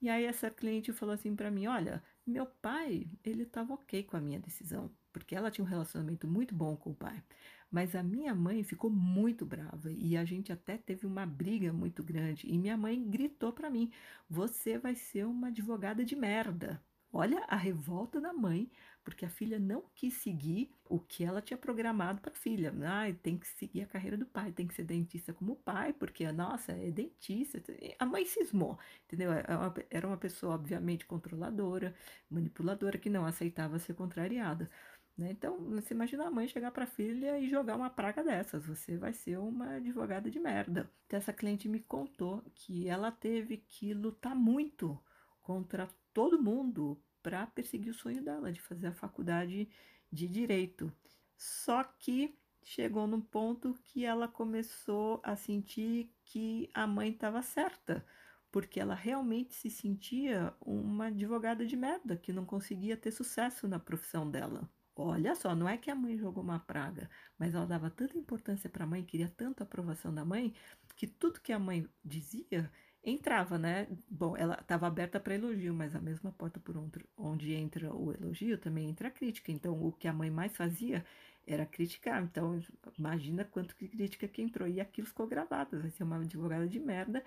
E 0.00 0.08
aí 0.08 0.24
essa 0.24 0.50
cliente 0.50 0.92
falou 0.92 1.14
assim 1.14 1.34
para 1.34 1.50
mim, 1.50 1.66
olha, 1.66 2.02
meu 2.26 2.46
pai, 2.46 3.06
ele 3.24 3.44
estava 3.44 3.74
ok 3.74 4.02
com 4.02 4.16
a 4.16 4.20
minha 4.20 4.38
decisão, 4.38 4.90
porque 5.12 5.34
ela 5.34 5.50
tinha 5.50 5.64
um 5.64 5.68
relacionamento 5.68 6.26
muito 6.26 6.54
bom 6.54 6.76
com 6.76 6.90
o 6.90 6.94
pai. 6.94 7.22
Mas 7.70 7.94
a 7.94 8.02
minha 8.02 8.34
mãe 8.34 8.62
ficou 8.62 8.88
muito 8.90 9.44
brava 9.44 9.90
e 9.90 10.16
a 10.16 10.24
gente 10.24 10.52
até 10.52 10.78
teve 10.78 11.06
uma 11.06 11.26
briga 11.26 11.72
muito 11.72 12.04
grande. 12.04 12.46
E 12.48 12.56
minha 12.56 12.76
mãe 12.76 13.02
gritou 13.02 13.52
para 13.52 13.68
mim: 13.68 13.90
Você 14.30 14.78
vai 14.78 14.94
ser 14.94 15.26
uma 15.26 15.48
advogada 15.48 16.04
de 16.04 16.14
merda. 16.14 16.80
Olha 17.16 17.44
a 17.46 17.54
revolta 17.54 18.20
da 18.20 18.32
mãe 18.32 18.68
porque 19.04 19.24
a 19.24 19.28
filha 19.28 19.56
não 19.56 19.84
quis 19.94 20.14
seguir 20.14 20.68
o 20.84 20.98
que 20.98 21.22
ela 21.22 21.40
tinha 21.40 21.56
programado 21.56 22.20
para 22.20 22.32
a 22.32 22.34
filha. 22.34 22.74
Ah, 22.84 23.04
tem 23.22 23.38
que 23.38 23.46
seguir 23.46 23.82
a 23.82 23.86
carreira 23.86 24.16
do 24.16 24.26
pai, 24.26 24.50
tem 24.50 24.66
que 24.66 24.74
ser 24.74 24.82
dentista 24.82 25.32
como 25.32 25.52
o 25.52 25.56
pai, 25.56 25.92
porque, 25.92 26.30
nossa, 26.32 26.72
é 26.72 26.90
dentista. 26.90 27.62
A 28.00 28.04
mãe 28.04 28.24
cismou, 28.24 28.76
entendeu? 29.04 29.32
É 29.32 29.44
era 29.90 30.08
uma 30.08 30.16
pessoa, 30.16 30.54
obviamente, 30.54 31.06
controladora, 31.06 31.94
manipuladora, 32.28 32.98
que 32.98 33.08
não 33.08 33.24
aceitava 33.24 33.78
ser 33.78 33.94
contrariada. 33.94 34.68
Né? 35.16 35.30
Então, 35.30 35.56
você 35.70 35.94
imagina 35.94 36.26
a 36.26 36.30
mãe 36.32 36.48
chegar 36.48 36.72
para 36.72 36.82
a 36.84 36.88
filha 36.88 37.38
e 37.38 37.48
jogar 37.48 37.76
uma 37.76 37.90
praga 37.90 38.24
dessas. 38.24 38.66
Você 38.66 38.96
vai 38.96 39.12
ser 39.12 39.38
uma 39.38 39.76
advogada 39.76 40.28
de 40.28 40.40
merda. 40.40 40.90
Então, 41.06 41.18
essa 41.18 41.32
cliente 41.32 41.68
me 41.68 41.78
contou 41.78 42.42
que 42.56 42.88
ela 42.88 43.12
teve 43.12 43.58
que 43.58 43.94
lutar 43.94 44.34
muito 44.34 44.98
contra 45.44 45.88
todo 46.12 46.42
mundo 46.42 47.00
para 47.22 47.46
perseguir 47.46 47.90
o 47.90 47.94
sonho 47.94 48.24
dela 48.24 48.50
de 48.50 48.60
fazer 48.60 48.88
a 48.88 48.92
faculdade 48.92 49.68
de 50.10 50.26
direito. 50.26 50.92
Só 51.36 51.84
que 51.84 52.36
chegou 52.62 53.06
num 53.06 53.20
ponto 53.20 53.74
que 53.84 54.04
ela 54.04 54.26
começou 54.26 55.20
a 55.22 55.36
sentir 55.36 56.10
que 56.24 56.70
a 56.74 56.86
mãe 56.86 57.10
estava 57.10 57.42
certa, 57.42 58.04
porque 58.50 58.80
ela 58.80 58.94
realmente 58.94 59.54
se 59.54 59.68
sentia 59.68 60.54
uma 60.60 61.06
advogada 61.06 61.66
de 61.66 61.76
merda 61.76 62.16
que 62.16 62.32
não 62.32 62.46
conseguia 62.46 62.96
ter 62.96 63.10
sucesso 63.10 63.68
na 63.68 63.78
profissão 63.78 64.30
dela. 64.30 64.68
Olha 64.96 65.34
só, 65.34 65.54
não 65.54 65.68
é 65.68 65.76
que 65.76 65.90
a 65.90 65.94
mãe 65.94 66.16
jogou 66.16 66.42
uma 66.42 66.60
praga, 66.60 67.10
mas 67.36 67.54
ela 67.54 67.66
dava 67.66 67.90
tanta 67.90 68.16
importância 68.16 68.70
para 68.70 68.84
a 68.84 68.86
mãe, 68.86 69.04
queria 69.04 69.28
tanto 69.28 69.60
a 69.60 69.64
aprovação 69.64 70.14
da 70.14 70.24
mãe, 70.24 70.54
que 70.96 71.06
tudo 71.06 71.40
que 71.40 71.52
a 71.52 71.58
mãe 71.58 71.88
dizia 72.04 72.70
entrava, 73.04 73.58
né? 73.58 73.86
Bom, 74.08 74.36
ela 74.36 74.58
estava 74.60 74.86
aberta 74.86 75.20
para 75.20 75.34
elogio, 75.34 75.74
mas 75.74 75.94
a 75.94 76.00
mesma 76.00 76.32
porta 76.32 76.58
por 76.58 76.74
onde 77.16 77.54
entra 77.54 77.94
o 77.94 78.12
elogio 78.12 78.58
também 78.58 78.88
entra 78.88 79.08
a 79.08 79.10
crítica. 79.10 79.52
Então, 79.52 79.80
o 79.80 79.92
que 79.92 80.08
a 80.08 80.12
mãe 80.12 80.30
mais 80.30 80.56
fazia 80.56 81.04
era 81.46 81.66
criticar. 81.66 82.22
Então, 82.22 82.58
imagina 82.98 83.44
quanto 83.44 83.76
que 83.76 83.88
crítica 83.88 84.26
que 84.26 84.40
entrou. 84.42 84.66
E 84.66 84.80
aquilo 84.80 85.06
ficou 85.06 85.26
gravado. 85.26 85.80
Vai 85.80 85.90
ser 85.90 86.04
uma 86.04 86.16
advogada 86.16 86.66
de 86.66 86.80
merda. 86.80 87.22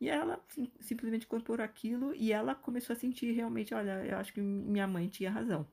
E 0.00 0.08
ela 0.08 0.40
sim, 0.48 0.70
simplesmente 0.80 1.26
incorporou 1.26 1.64
aquilo 1.64 2.14
e 2.14 2.32
ela 2.32 2.54
começou 2.54 2.94
a 2.94 2.98
sentir 2.98 3.32
realmente: 3.32 3.74
olha, 3.74 4.04
eu 4.06 4.16
acho 4.16 4.32
que 4.32 4.40
minha 4.40 4.86
mãe 4.86 5.08
tinha 5.08 5.30
razão. 5.30 5.66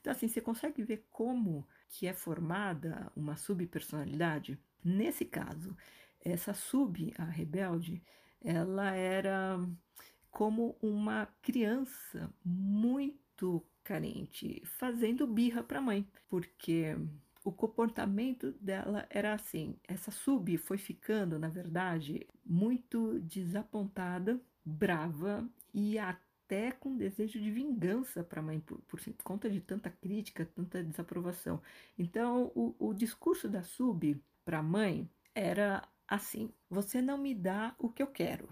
Então, 0.00 0.12
assim, 0.12 0.28
você 0.28 0.40
consegue 0.40 0.82
ver 0.82 1.06
como 1.10 1.66
que 1.88 2.06
é 2.06 2.12
formada 2.12 3.10
uma 3.14 3.36
subpersonalidade? 3.36 4.58
Nesse 4.84 5.24
caso, 5.24 5.76
essa 6.20 6.54
sub, 6.54 7.12
a 7.18 7.24
rebelde, 7.24 8.02
ela 8.42 8.92
era 8.92 9.58
como 10.30 10.76
uma 10.82 11.26
criança 11.40 12.32
muito 12.44 13.64
carente, 13.82 14.62
fazendo 14.64 15.26
birra 15.26 15.62
para 15.62 15.78
a 15.78 15.82
mãe, 15.82 16.06
porque 16.28 16.96
o 17.44 17.52
comportamento 17.52 18.50
dela 18.60 19.06
era 19.08 19.32
assim. 19.32 19.76
Essa 19.86 20.10
sub 20.10 20.58
foi 20.58 20.76
ficando, 20.76 21.38
na 21.38 21.48
verdade, 21.48 22.26
muito 22.44 23.20
desapontada, 23.20 24.40
brava 24.64 25.48
e 25.72 25.96
até 25.96 26.72
com 26.72 26.96
desejo 26.96 27.40
de 27.40 27.50
vingança 27.50 28.24
para 28.24 28.40
a 28.40 28.42
mãe 28.42 28.58
por, 28.58 28.80
por, 28.82 29.00
conta 29.22 29.48
de 29.48 29.60
tanta 29.60 29.88
crítica, 29.90 30.44
tanta 30.44 30.82
desaprovação. 30.82 31.62
Então, 31.96 32.50
o, 32.54 32.74
o 32.78 32.92
discurso 32.92 33.48
da 33.48 33.62
sub 33.62 34.20
para 34.44 34.58
a 34.58 34.62
mãe 34.62 35.08
era 35.32 35.88
assim: 36.08 36.50
você 36.68 37.00
não 37.02 37.18
me 37.18 37.34
dá 37.34 37.74
o 37.78 37.88
que 37.88 38.02
eu 38.02 38.06
quero. 38.06 38.48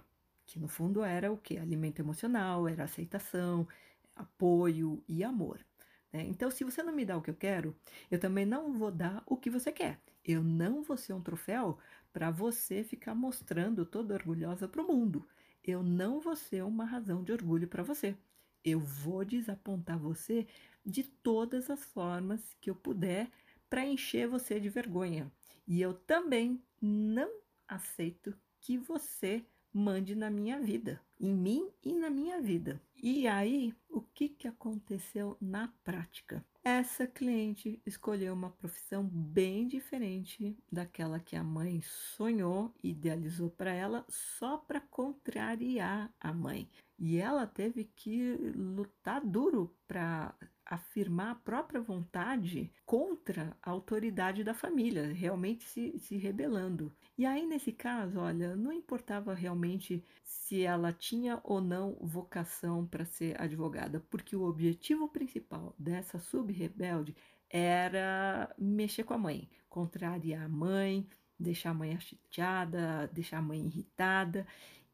Que 0.47 0.59
no 0.59 0.69
fundo 0.69 1.03
era 1.03 1.33
o 1.33 1.39
que? 1.39 1.57
Alimento 1.57 2.01
emocional, 2.01 2.69
era 2.69 2.85
aceitação, 2.85 3.67
apoio 4.15 5.03
e 5.09 5.25
amor. 5.25 5.65
Né? 6.13 6.23
Então, 6.29 6.51
se 6.51 6.63
você 6.65 6.83
não 6.83 6.93
me 6.93 7.05
dá 7.05 7.17
o 7.17 7.23
que 7.23 7.31
eu 7.31 7.35
quero, 7.35 7.75
eu 8.11 8.21
também 8.21 8.45
não 8.47 8.73
vou 8.73 8.91
dar 8.91 9.23
o 9.27 9.37
que 9.37 9.51
você 9.51 9.73
quer. 9.73 9.99
Eu 10.25 10.43
não 10.43 10.83
vou 10.83 10.97
ser 10.97 11.13
um 11.13 11.21
troféu 11.21 11.79
para 12.13 12.31
você 12.31 12.85
ficar 12.85 13.15
mostrando 13.15 13.85
toda 13.85 14.15
orgulhosa 14.15 14.69
para 14.69 14.83
o 14.83 14.87
mundo. 14.87 15.27
Eu 15.63 15.83
não 15.83 16.21
vou 16.21 16.37
ser 16.37 16.63
uma 16.63 16.85
razão 16.85 17.25
de 17.25 17.33
orgulho 17.33 17.67
para 17.67 17.83
você. 17.83 18.17
Eu 18.63 18.81
vou 18.81 19.25
desapontar 19.25 19.99
você 19.99 20.47
de 20.85 21.03
todas 21.03 21.69
as 21.71 21.83
formas 21.85 22.41
que 22.61 22.71
eu 22.71 22.75
puder 22.75 23.31
para 23.69 23.85
encher 23.85 24.29
você 24.29 24.61
de 24.61 24.69
vergonha. 24.69 25.33
E 25.67 25.81
eu 25.81 25.95
também 25.95 26.63
não 26.81 27.44
aceito 27.69 28.37
que 28.61 28.79
você 28.79 29.45
mande 29.73 30.15
na 30.15 30.31
minha 30.31 30.61
vida, 30.61 31.01
em 31.19 31.35
mim 31.35 31.69
e 31.83 31.93
na 31.93 32.09
minha 32.09 32.41
vida. 32.41 32.81
E 33.03 33.27
aí, 33.27 33.75
o 33.91 34.01
que, 34.01 34.29
que 34.29 34.47
aconteceu 34.47 35.37
na 35.41 35.69
prática? 35.83 36.45
Essa 36.63 37.07
cliente 37.07 37.83
escolheu 37.85 38.33
uma 38.33 38.49
profissão 38.49 39.05
bem 39.05 39.69
diferente 39.69 40.57
daquela 40.73 41.21
que 41.21 41.37
a 41.37 41.45
mãe 41.45 41.83
sonhou, 41.83 42.73
idealizou 42.83 43.51
para 43.51 43.73
ela, 43.73 44.07
só 44.09 44.57
para 44.57 44.81
contrariar 44.81 46.11
a 46.19 46.33
mãe. 46.33 46.67
E 46.99 47.19
ela 47.19 47.47
teve 47.47 47.85
que 47.85 48.35
lutar 48.55 49.21
duro 49.21 49.77
para 49.87 50.35
afirmar 50.67 51.33
a 51.33 51.35
própria 51.35 51.81
vontade 51.81 52.73
contra 52.85 53.57
a 53.63 53.71
autoridade 53.71 54.43
da 54.43 54.55
família, 54.55 55.13
realmente 55.13 55.65
se, 55.65 55.99
se 55.99 56.17
rebelando. 56.17 56.93
E 57.17 57.27
aí, 57.27 57.47
nesse 57.47 57.73
caso, 57.73 58.19
olha, 58.19 58.57
não 58.57 58.73
importava 58.73 59.35
realmente 59.35 60.05
se 60.23 60.63
ela 60.63 60.93
tinha 60.93 61.41
ou 61.45 61.61
não 61.61 61.97
vocação 62.01 62.87
para 62.87 63.05
ser 63.05 63.41
advogada, 63.41 64.01
porque 64.11 64.35
o 64.35 64.45
objetivo 64.45 65.09
principal 65.09 65.75
dessa 65.79 66.19
sub-rebelde 66.19 67.15
era 67.49 68.53
mexer 68.59 69.05
com 69.05 69.15
a 69.15 69.19
mãe, 69.19 69.49
contrariar 69.69 70.45
a 70.45 70.49
mãe, 70.49 71.07
deixar 71.39 71.71
a 71.71 71.75
mãe 71.75 71.99
chateada, 72.01 73.09
deixar 73.13 73.39
a 73.39 73.43
mãe 73.43 73.67
irritada 73.67 74.47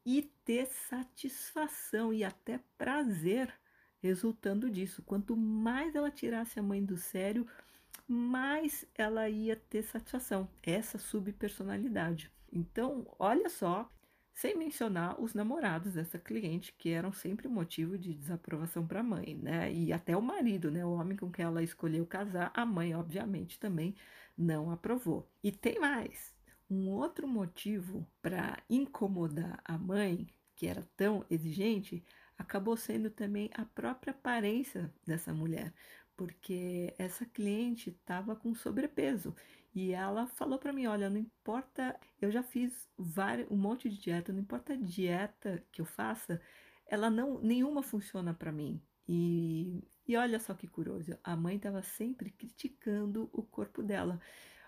e 0.05 0.23
ter 0.43 0.65
satisfação 0.67 2.13
e 2.13 2.23
até 2.23 2.59
prazer 2.77 3.53
resultando 4.01 4.69
disso. 4.69 5.03
Quanto 5.03 5.37
mais 5.37 5.95
ela 5.95 6.11
tirasse 6.11 6.59
a 6.59 6.63
mãe 6.63 6.83
do 6.83 6.97
sério, 6.97 7.47
mais 8.07 8.85
ela 8.95 9.29
ia 9.29 9.55
ter 9.55 9.83
satisfação, 9.83 10.49
essa 10.61 10.97
subpersonalidade. 10.97 12.31
Então, 12.51 13.05
olha 13.17 13.47
só, 13.47 13.89
sem 14.33 14.57
mencionar 14.57 15.21
os 15.21 15.33
namorados 15.33 15.93
dessa 15.93 16.17
cliente, 16.17 16.73
que 16.77 16.89
eram 16.89 17.13
sempre 17.13 17.47
motivo 17.47 17.97
de 17.97 18.13
desaprovação 18.13 18.85
para 18.85 19.01
a 19.01 19.03
mãe, 19.03 19.35
né? 19.35 19.71
E 19.71 19.93
até 19.93 20.17
o 20.17 20.21
marido, 20.21 20.71
né? 20.71 20.83
O 20.85 20.93
homem 20.93 21.17
com 21.17 21.31
quem 21.31 21.45
ela 21.45 21.63
escolheu 21.63 22.05
casar, 22.05 22.51
a 22.53 22.65
mãe, 22.65 22.95
obviamente, 22.95 23.59
também 23.59 23.95
não 24.37 24.71
aprovou. 24.71 25.29
E 25.43 25.51
tem 25.51 25.79
mais. 25.79 26.33
Um 26.69 26.89
outro 26.89 27.27
motivo 27.27 28.07
para 28.21 28.57
incomodar 28.69 29.59
a 29.63 29.77
mãe, 29.77 30.27
que 30.55 30.67
era 30.67 30.87
tão 30.95 31.25
exigente, 31.29 32.03
acabou 32.41 32.75
sendo 32.75 33.09
também 33.09 33.49
a 33.53 33.63
própria 33.63 34.11
aparência 34.11 34.93
dessa 35.05 35.33
mulher, 35.33 35.73
porque 36.17 36.93
essa 36.97 37.25
cliente 37.25 37.89
estava 37.89 38.35
com 38.35 38.53
sobrepeso 38.53 39.35
e 39.73 39.91
ela 39.91 40.27
falou 40.27 40.59
para 40.59 40.73
mim, 40.73 40.87
olha, 40.87 41.09
não 41.09 41.17
importa, 41.17 41.97
eu 42.19 42.29
já 42.31 42.43
fiz 42.43 42.89
vários, 42.97 43.49
um 43.49 43.55
monte 43.55 43.89
de 43.89 43.97
dieta, 43.97 44.33
não 44.33 44.41
importa 44.41 44.73
a 44.73 44.75
dieta 44.75 45.63
que 45.71 45.81
eu 45.81 45.85
faça, 45.85 46.41
ela 46.85 47.09
não 47.09 47.39
nenhuma 47.41 47.81
funciona 47.81 48.33
para 48.33 48.51
mim. 48.51 48.81
E, 49.07 49.83
e 50.07 50.17
olha 50.17 50.39
só 50.39 50.53
que 50.53 50.67
curioso, 50.67 51.17
a 51.23 51.35
mãe 51.35 51.55
estava 51.55 51.81
sempre 51.83 52.31
criticando 52.31 53.29
o 53.31 53.43
corpo 53.43 53.81
dela. 53.81 54.19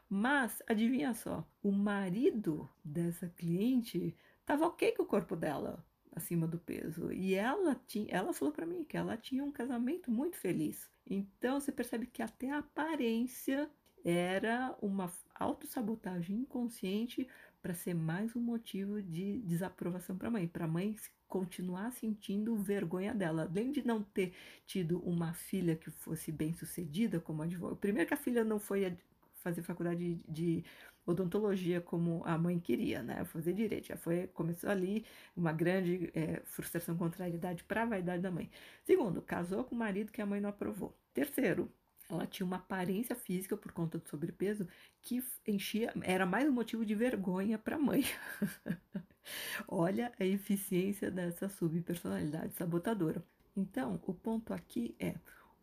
Mas 0.10 0.62
adivinha 0.68 1.14
só, 1.14 1.48
o 1.62 1.72
marido 1.72 2.70
dessa 2.84 3.28
cliente 3.30 4.16
estava 4.40 4.68
ok 4.68 4.92
com 4.94 5.04
o 5.04 5.08
corpo 5.08 5.36
dela 5.36 5.84
acima 6.16 6.48
do 6.48 6.58
peso. 6.58 7.12
E 7.12 7.34
ela 7.34 7.76
tinha, 7.88 8.08
ela 8.10 8.34
falou 8.34 8.54
para 8.54 8.66
mim 8.66 8.84
que 8.84 8.98
ela 8.98 9.18
tinha 9.18 9.44
um 9.44 9.52
casamento 9.52 10.12
muito 10.12 10.38
feliz. 10.38 10.90
Então 11.06 11.60
você 11.60 11.72
percebe 11.72 12.08
que 12.08 12.22
até 12.22 12.52
a 12.52 12.60
aparência 12.60 13.70
era 14.04 14.76
uma 14.82 15.12
autossabotagem 15.36 16.38
inconsciente 16.38 17.28
para 17.62 17.74
ser 17.74 17.94
mais 17.94 18.36
um 18.36 18.42
motivo 18.42 19.02
de 19.02 19.40
desaprovação 19.40 20.18
para 20.18 20.28
a 20.28 20.32
mãe, 20.32 20.48
para 20.48 20.66
a 20.66 20.68
mãe 20.68 20.96
continuar 21.28 21.92
sentindo 21.94 22.56
vergonha 22.58 23.14
dela, 23.14 23.44
além 23.50 23.72
de 23.72 23.86
não 23.88 24.04
ter 24.04 24.34
tido 24.66 25.00
uma 25.00 25.34
filha 25.34 25.76
que 25.76 25.90
fosse 25.90 26.32
bem 26.32 26.54
sucedida 26.54 27.20
como 27.20 27.42
advogada. 27.42 27.80
Primeiro 27.80 28.08
que 28.08 28.14
a 28.14 28.18
filha 28.18 28.44
não 28.44 28.60
foi 28.60 28.98
fazer 29.36 29.62
faculdade 29.62 30.20
de 30.28 30.64
odontologia 31.06 31.82
como 31.82 32.22
a 32.26 32.38
mãe 32.38 32.60
queria, 32.60 33.04
né? 33.04 33.24
Fazer 33.26 33.54
direito. 33.54 33.88
Já 33.88 33.98
foi, 33.98 34.28
começou 34.28 34.70
ali 34.70 35.06
uma 35.36 35.52
grande 35.52 36.12
é, 36.14 36.42
frustração, 36.46 36.98
contrariedade 36.98 37.64
para 37.64 37.84
a 37.84 37.86
vaidade 37.86 38.22
da 38.22 38.32
mãe. 38.32 38.50
Segundo, 38.86 39.22
casou 39.22 39.64
com 39.64 39.76
o 39.76 39.78
marido 39.78 40.12
que 40.12 40.22
a 40.22 40.26
mãe 40.26 40.40
não 40.40 40.50
aprovou. 40.50 40.98
Terceiro, 41.14 41.72
ela 42.10 42.28
tinha 42.28 42.46
uma 42.46 42.58
aparência 42.58 43.16
física 43.16 43.56
por 43.56 43.72
conta 43.72 43.98
do 43.98 44.08
sobrepeso 44.08 44.68
que 45.02 45.24
enchia, 45.48 45.94
era 46.02 46.26
mais 46.26 46.48
um 46.48 46.52
motivo 46.52 46.86
de 46.86 46.96
vergonha 46.96 47.58
para 47.58 47.76
a 47.76 47.80
mãe. 47.80 48.04
Olha 49.68 50.12
a 50.20 50.26
eficiência 50.26 51.10
dessa 51.10 51.50
subpersonalidade 51.50 52.56
sabotadora. 52.56 53.24
Então, 53.56 54.00
o 54.06 54.14
ponto 54.14 54.54
aqui 54.54 54.96
é: 55.00 55.16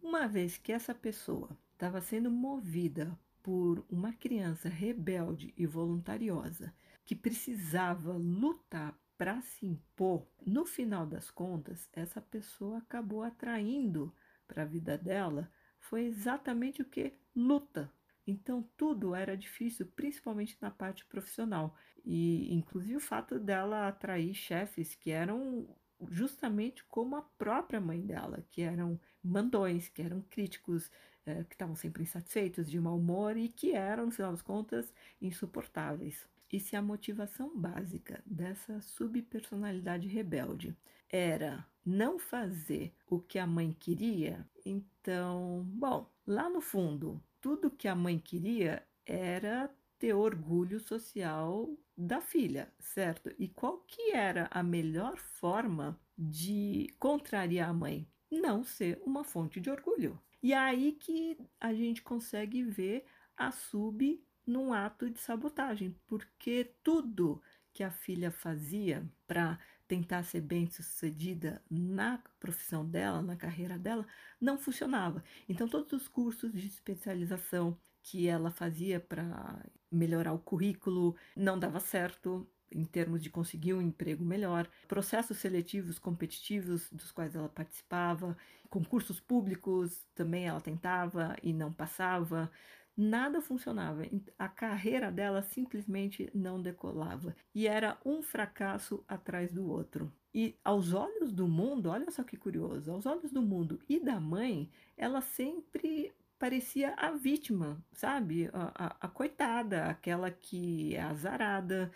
uma 0.02 0.26
vez 0.26 0.56
que 0.56 0.72
essa 0.72 0.94
pessoa 0.94 1.56
estava 1.72 2.00
sendo 2.00 2.30
movida 2.30 3.18
por 3.42 3.84
uma 3.88 4.12
criança 4.12 4.68
rebelde 4.68 5.52
e 5.56 5.66
voluntariosa 5.66 6.74
que 7.04 7.14
precisava 7.14 8.12
lutar 8.12 8.98
para 9.16 9.40
se 9.42 9.66
impor, 9.66 10.26
no 10.46 10.64
final 10.64 11.06
das 11.06 11.30
contas, 11.30 11.88
essa 11.92 12.20
pessoa 12.20 12.78
acabou 12.78 13.22
atraindo 13.22 14.14
para 14.46 14.62
a 14.62 14.66
vida 14.66 14.96
dela 14.96 15.50
foi 15.80 16.04
exatamente 16.04 16.82
o 16.82 16.84
que 16.84 17.14
luta. 17.34 17.92
Então 18.26 18.62
tudo 18.76 19.14
era 19.14 19.36
difícil, 19.36 19.86
principalmente 19.96 20.56
na 20.60 20.70
parte 20.70 21.04
profissional. 21.04 21.76
E 22.04 22.54
inclusive 22.54 22.96
o 22.96 23.00
fato 23.00 23.38
dela 23.38 23.88
atrair 23.88 24.34
chefes 24.34 24.94
que 24.94 25.10
eram 25.10 25.68
justamente 26.08 26.84
como 26.84 27.16
a 27.16 27.22
própria 27.22 27.80
mãe 27.80 28.00
dela, 28.00 28.44
que 28.50 28.62
eram 28.62 28.98
mandões, 29.22 29.88
que 29.88 30.00
eram 30.00 30.22
críticos, 30.22 30.90
eh, 31.30 31.44
que 31.44 31.54
estavam 31.54 31.74
sempre 31.76 32.02
insatisfeitos, 32.02 32.70
de 32.70 32.80
mau 32.80 32.96
humor 32.96 33.36
e 33.36 33.48
que 33.48 33.72
eram, 33.72 34.06
no 34.06 34.12
final 34.12 34.32
das 34.32 34.42
contas, 34.42 34.92
insuportáveis. 35.20 36.28
E 36.52 36.58
se 36.58 36.74
a 36.76 36.82
motivação 36.82 37.56
básica 37.56 38.22
dessa 38.26 38.80
subpersonalidade 38.80 40.08
rebelde 40.08 40.76
era 41.08 41.64
não 41.84 42.18
fazer 42.18 42.92
o 43.08 43.20
que 43.20 43.38
a 43.38 43.46
mãe 43.46 43.72
queria, 43.72 44.46
então, 44.64 45.64
bom, 45.66 46.10
lá 46.26 46.48
no 46.50 46.60
fundo, 46.60 47.22
tudo 47.40 47.70
que 47.70 47.88
a 47.88 47.94
mãe 47.94 48.18
queria 48.18 48.82
era 49.06 49.70
ter 49.98 50.14
orgulho 50.14 50.80
social 50.80 51.68
da 51.96 52.20
filha, 52.20 52.72
certo? 52.78 53.30
E 53.38 53.48
qual 53.48 53.78
que 53.86 54.12
era 54.12 54.48
a 54.50 54.62
melhor 54.62 55.18
forma 55.18 56.00
de 56.16 56.88
contrariar 56.98 57.68
a 57.70 57.74
mãe? 57.74 58.08
Não 58.30 58.64
ser 58.64 59.00
uma 59.04 59.24
fonte 59.24 59.60
de 59.60 59.70
orgulho. 59.70 60.18
E 60.42 60.52
é 60.52 60.58
aí 60.58 60.92
que 60.92 61.38
a 61.60 61.72
gente 61.74 62.02
consegue 62.02 62.62
ver 62.62 63.04
a 63.36 63.50
sub 63.50 64.22
num 64.46 64.72
ato 64.72 65.10
de 65.10 65.18
sabotagem, 65.20 65.94
porque 66.06 66.74
tudo 66.82 67.42
que 67.72 67.82
a 67.84 67.90
filha 67.90 68.30
fazia 68.30 69.08
para 69.26 69.58
tentar 69.86 70.22
ser 70.22 70.40
bem-sucedida 70.40 71.62
na 71.70 72.22
profissão 72.38 72.86
dela, 72.86 73.20
na 73.22 73.36
carreira 73.36 73.78
dela, 73.78 74.06
não 74.40 74.58
funcionava. 74.58 75.22
Então 75.48 75.68
todos 75.68 75.92
os 75.92 76.08
cursos 76.08 76.52
de 76.52 76.66
especialização 76.66 77.78
que 78.02 78.26
ela 78.26 78.50
fazia 78.50 78.98
para 79.00 79.64
melhorar 79.90 80.32
o 80.32 80.38
currículo 80.38 81.16
não 81.36 81.58
dava 81.58 81.80
certo 81.80 82.48
em 82.72 82.84
termos 82.84 83.22
de 83.22 83.30
conseguir 83.30 83.74
um 83.74 83.82
emprego 83.82 84.24
melhor, 84.24 84.68
processos 84.86 85.38
seletivos 85.38 85.98
competitivos 85.98 86.88
dos 86.90 87.10
quais 87.10 87.34
ela 87.34 87.48
participava, 87.48 88.36
concursos 88.68 89.20
públicos 89.20 90.06
também 90.14 90.46
ela 90.46 90.60
tentava 90.60 91.36
e 91.42 91.52
não 91.52 91.72
passava, 91.72 92.50
nada 92.96 93.40
funcionava. 93.40 94.02
A 94.38 94.48
carreira 94.48 95.10
dela 95.10 95.42
simplesmente 95.42 96.30
não 96.34 96.60
decolava 96.60 97.34
e 97.54 97.66
era 97.66 97.98
um 98.04 98.22
fracasso 98.22 99.04
atrás 99.08 99.52
do 99.52 99.68
outro. 99.68 100.12
E 100.32 100.56
aos 100.64 100.92
olhos 100.92 101.32
do 101.32 101.48
mundo, 101.48 101.90
olha 101.90 102.10
só 102.10 102.22
que 102.22 102.36
curioso, 102.36 102.92
aos 102.92 103.04
olhos 103.04 103.32
do 103.32 103.42
mundo 103.42 103.80
e 103.88 103.98
da 103.98 104.20
mãe, 104.20 104.70
ela 104.96 105.20
sempre 105.20 106.12
parecia 106.38 106.94
a 106.96 107.10
vítima, 107.10 107.82
sabe? 107.92 108.48
A, 108.52 108.86
a, 108.86 108.96
a, 109.02 109.08
coitada, 109.08 109.86
aquela 109.86 110.30
que 110.30 110.94
é 110.94 111.02
azarada, 111.02 111.92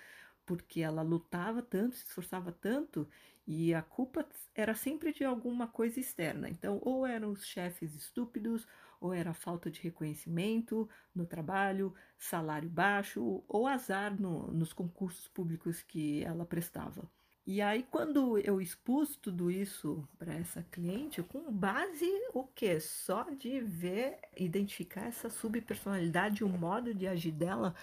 porque 0.47 0.81
ela 0.81 1.03
lutava 1.03 1.63
tanto, 1.63 1.97
se 1.97 2.05
esforçava 2.05 2.53
tanto, 2.53 3.09
e 3.47 3.75
a 3.75 3.83
culpa 3.83 4.27
era 4.55 4.75
sempre 4.75 5.13
de 5.13 5.25
alguma 5.25 5.67
coisa 5.67 6.01
externa. 6.01 6.49
Então, 6.49 6.81
ou 6.83 7.07
eram 7.07 7.31
os 7.31 7.45
chefes 7.45 7.95
estúpidos, 7.95 8.67
ou 9.01 9.13
era 9.13 9.35
falta 9.35 9.71
de 9.71 9.81
reconhecimento 9.83 10.89
no 11.15 11.27
trabalho, 11.27 11.95
salário 12.19 12.71
baixo, 12.71 13.45
ou 13.47 13.67
azar 13.67 14.19
no, 14.19 14.51
nos 14.51 14.73
concursos 14.73 15.29
públicos 15.29 15.83
que 15.83 16.25
ela 16.25 16.47
prestava. 16.47 17.09
E 17.47 17.61
aí, 17.61 17.83
quando 17.91 18.39
eu 18.39 18.59
expus 18.59 19.17
tudo 19.17 19.51
isso 19.51 20.09
para 20.19 20.33
essa 20.33 20.63
cliente, 20.71 21.23
com 21.23 21.53
base 21.53 22.09
o 22.33 22.45
que? 22.45 22.81
Só 22.81 23.25
de 23.25 23.61
ver, 23.61 24.19
identificar 24.35 25.05
essa 25.09 25.29
subpersonalidade, 25.29 26.43
o 26.43 26.49
modo 26.49 26.95
de 26.95 27.07
agir 27.07 27.33
dela 27.33 27.75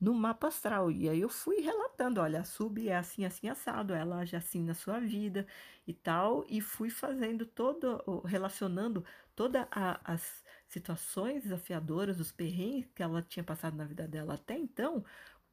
no 0.00 0.14
mapa 0.14 0.48
astral. 0.48 0.90
E 0.90 1.08
aí 1.08 1.20
eu 1.20 1.28
fui 1.28 1.60
relatando: 1.60 2.20
olha, 2.20 2.40
a 2.40 2.44
sub 2.44 2.88
é 2.88 2.96
assim, 2.96 3.24
assim, 3.24 3.48
assado, 3.48 3.94
ela 3.94 4.18
age 4.20 4.36
assim 4.36 4.62
na 4.62 4.74
sua 4.74 5.00
vida 5.00 5.46
e 5.86 5.92
tal. 5.92 6.44
E 6.48 6.60
fui 6.60 6.90
fazendo 6.90 7.44
todo, 7.46 8.22
relacionando 8.24 9.04
todas 9.34 9.66
as 9.72 10.44
situações 10.68 11.42
desafiadoras, 11.44 12.20
os 12.20 12.32
perrengues 12.32 12.90
que 12.94 13.02
ela 13.02 13.22
tinha 13.22 13.44
passado 13.44 13.76
na 13.76 13.84
vida 13.84 14.06
dela 14.06 14.34
até 14.34 14.56
então, 14.56 15.04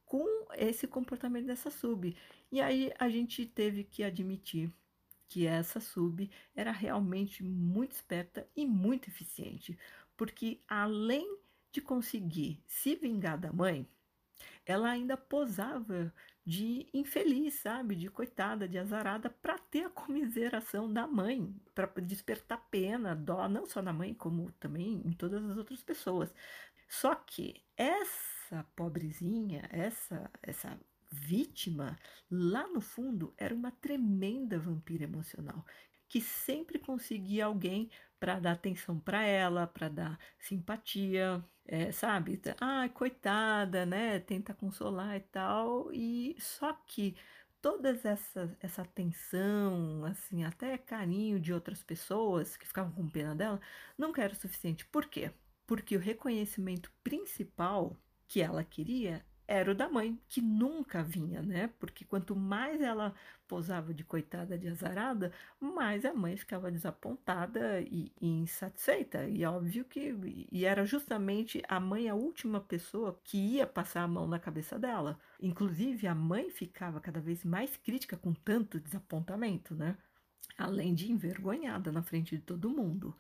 com 0.05 0.25
esse 0.55 0.87
comportamento 0.87 1.45
dessa 1.47 1.69
sub. 1.69 2.15
E 2.51 2.61
aí 2.61 2.91
a 2.99 3.09
gente 3.09 3.45
teve 3.45 3.83
que 3.83 4.03
admitir 4.03 4.71
que 5.27 5.47
essa 5.47 5.79
sub 5.79 6.29
era 6.55 6.71
realmente 6.71 7.43
muito 7.43 7.93
esperta 7.93 8.47
e 8.55 8.65
muito 8.65 9.09
eficiente, 9.09 9.77
porque 10.15 10.61
além 10.67 11.39
de 11.71 11.81
conseguir 11.81 12.63
se 12.67 12.95
vingar 12.95 13.37
da 13.37 13.51
mãe, 13.51 13.87
ela 14.65 14.89
ainda 14.89 15.15
posava 15.17 16.13
de 16.45 16.87
infeliz, 16.93 17.55
sabe? 17.55 17.95
De 17.95 18.09
coitada, 18.09 18.67
de 18.67 18.77
azarada, 18.77 19.29
para 19.29 19.57
ter 19.57 19.85
a 19.85 19.89
comiseração 19.89 20.91
da 20.91 21.07
mãe, 21.07 21.53
para 21.73 21.87
despertar 22.01 22.67
pena, 22.69 23.15
dó, 23.15 23.47
não 23.49 23.65
só 23.65 23.81
na 23.81 23.91
mãe, 23.91 24.13
como 24.13 24.51
também 24.53 25.01
em 25.05 25.11
todas 25.11 25.43
as 25.43 25.57
outras 25.57 25.81
pessoas. 25.81 26.33
Só 26.87 27.15
que 27.15 27.63
essa 27.75 28.63
pobrezinha, 28.75 29.67
essa 29.71 30.29
essa 30.41 30.79
vítima, 31.11 31.97
lá 32.29 32.67
no 32.67 32.81
fundo 32.81 33.33
era 33.37 33.53
uma 33.55 33.71
tremenda 33.71 34.59
vampira 34.59 35.05
emocional 35.05 35.65
que 36.07 36.21
sempre 36.21 36.77
conseguia 36.79 37.45
alguém 37.45 37.89
para 38.19 38.39
dar 38.39 38.53
atenção 38.53 38.99
para 38.99 39.23
ela, 39.23 39.67
para 39.67 39.89
dar 39.89 40.19
simpatia, 40.39 41.43
é, 41.65 41.91
sabe? 41.91 42.41
Ah, 42.59 42.89
coitada, 42.89 43.85
né? 43.85 44.19
Tenta 44.19 44.53
consolar 44.53 45.15
e 45.15 45.21
tal. 45.21 45.91
E 45.93 46.35
só 46.39 46.73
que 46.73 47.15
todas 47.61 48.05
essa 48.05 48.55
essa 48.61 48.81
atenção, 48.83 50.05
assim, 50.05 50.43
até 50.43 50.77
carinho 50.77 51.39
de 51.39 51.53
outras 51.53 51.83
pessoas 51.83 52.55
que 52.57 52.67
ficavam 52.67 52.91
com 52.93 53.09
pena 53.09 53.35
dela, 53.35 53.59
não 53.97 54.13
era 54.15 54.33
o 54.33 54.35
suficiente. 54.35 54.85
Por 54.85 55.05
quê? 55.07 55.31
Porque 55.65 55.95
o 55.97 55.99
reconhecimento 55.99 56.91
principal 57.03 57.97
que 58.27 58.41
ela 58.41 58.63
queria 58.63 59.25
era 59.47 59.71
o 59.71 59.75
da 59.75 59.87
mãe, 59.87 60.19
que 60.27 60.41
nunca 60.41 61.03
vinha, 61.03 61.41
né? 61.41 61.69
Porque 61.79 62.03
quanto 62.03 62.35
mais 62.35 62.81
ela 62.81 63.13
posava 63.47 63.93
de 63.93 64.03
coitada 64.03 64.57
de 64.57 64.67
azarada, 64.67 65.31
mais 65.59 66.03
a 66.03 66.13
mãe 66.13 66.35
ficava 66.35 66.71
desapontada 66.71 67.81
e, 67.81 68.11
e, 68.19 68.27
insatisfeita. 68.27 69.27
E 69.27 69.45
óbvio 69.45 69.85
que 69.85 70.15
e 70.51 70.65
era 70.65 70.85
justamente 70.85 71.61
a 71.67 71.79
mãe 71.79 72.09
a 72.09 72.15
última 72.15 72.59
pessoa 72.59 73.19
que 73.23 73.37
ia 73.37 73.67
passar 73.67 74.01
a 74.03 74.07
mão 74.07 74.27
na 74.27 74.39
cabeça 74.39 74.79
dela. 74.79 75.19
Inclusive, 75.39 76.07
a 76.07 76.15
mãe 76.15 76.49
ficava 76.49 76.99
cada 76.99 77.19
vez 77.19 77.43
mais 77.43 77.77
crítica 77.77 78.17
com 78.17 78.33
tanto 78.33 78.79
desapontamento, 78.79 79.75
né? 79.75 79.97
Além 80.57 80.93
de 80.95 81.11
envergonhada 81.11 81.91
na 81.91 82.01
frente 82.01 82.35
de 82.35 82.41
todo 82.41 82.69
mundo, 82.69 83.15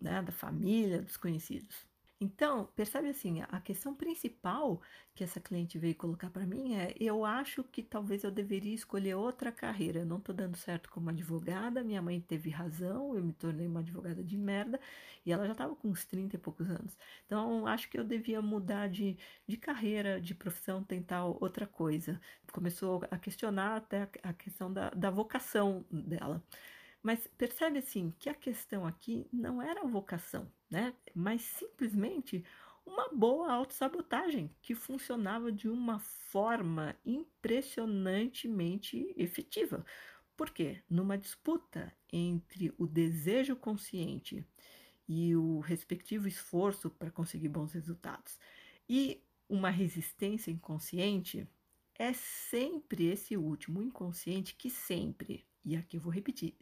né? 0.00 0.22
Da 0.22 0.32
família, 0.32 1.02
dos 1.02 1.16
conhecidos. 1.16 1.87
Então, 2.20 2.66
percebe 2.74 3.08
assim, 3.08 3.42
a 3.48 3.60
questão 3.60 3.94
principal 3.94 4.82
que 5.14 5.22
essa 5.22 5.38
cliente 5.40 5.78
veio 5.78 5.94
colocar 5.94 6.28
para 6.30 6.44
mim 6.44 6.74
é: 6.74 6.92
eu 6.98 7.24
acho 7.24 7.62
que 7.62 7.80
talvez 7.80 8.24
eu 8.24 8.30
deveria 8.30 8.74
escolher 8.74 9.14
outra 9.14 9.52
carreira. 9.52 10.00
Eu 10.00 10.06
não 10.06 10.18
estou 10.18 10.34
dando 10.34 10.56
certo 10.56 10.90
como 10.90 11.10
advogada, 11.10 11.84
minha 11.84 12.02
mãe 12.02 12.20
teve 12.20 12.50
razão, 12.50 13.14
eu 13.14 13.22
me 13.24 13.32
tornei 13.32 13.68
uma 13.68 13.80
advogada 13.80 14.22
de 14.24 14.36
merda 14.36 14.80
e 15.24 15.30
ela 15.32 15.46
já 15.46 15.52
estava 15.52 15.76
com 15.76 15.88
uns 15.88 16.04
30 16.04 16.34
e 16.36 16.38
poucos 16.38 16.68
anos. 16.68 16.96
Então, 17.26 17.66
acho 17.68 17.88
que 17.88 17.98
eu 17.98 18.04
devia 18.04 18.42
mudar 18.42 18.88
de, 18.88 19.16
de 19.46 19.56
carreira, 19.56 20.20
de 20.20 20.34
profissão, 20.34 20.82
tentar 20.82 21.24
outra 21.24 21.66
coisa. 21.68 22.20
Começou 22.52 23.00
a 23.10 23.18
questionar 23.18 23.76
até 23.76 24.08
a 24.24 24.32
questão 24.32 24.72
da, 24.72 24.90
da 24.90 25.10
vocação 25.10 25.84
dela. 25.90 26.42
Mas 27.02 27.26
percebe 27.26 27.78
assim 27.78 28.12
que 28.18 28.28
a 28.28 28.34
questão 28.34 28.86
aqui 28.86 29.26
não 29.32 29.62
era 29.62 29.80
a 29.82 29.86
vocação, 29.86 30.52
né? 30.70 30.94
Mas 31.14 31.42
simplesmente 31.42 32.44
uma 32.84 33.08
boa 33.08 33.52
autossabotagem 33.52 34.54
que 34.62 34.74
funcionava 34.74 35.52
de 35.52 35.68
uma 35.68 35.98
forma 35.98 36.96
impressionantemente 37.04 39.12
efetiva. 39.16 39.84
Por 40.36 40.50
quê? 40.50 40.82
Numa 40.88 41.18
disputa 41.18 41.92
entre 42.12 42.72
o 42.78 42.86
desejo 42.86 43.56
consciente 43.56 44.46
e 45.06 45.34
o 45.36 45.60
respectivo 45.60 46.28
esforço 46.28 46.90
para 46.90 47.10
conseguir 47.10 47.48
bons 47.48 47.72
resultados 47.72 48.38
e 48.88 49.22
uma 49.48 49.70
resistência 49.70 50.50
inconsciente, 50.50 51.48
é 51.94 52.12
sempre 52.12 53.06
esse 53.06 53.36
último, 53.36 53.82
inconsciente, 53.82 54.54
que 54.54 54.70
sempre 54.70 55.46
e 55.68 55.76
aqui 55.76 55.98
eu 55.98 56.00
vou 56.00 56.12
repetir, 56.12 56.56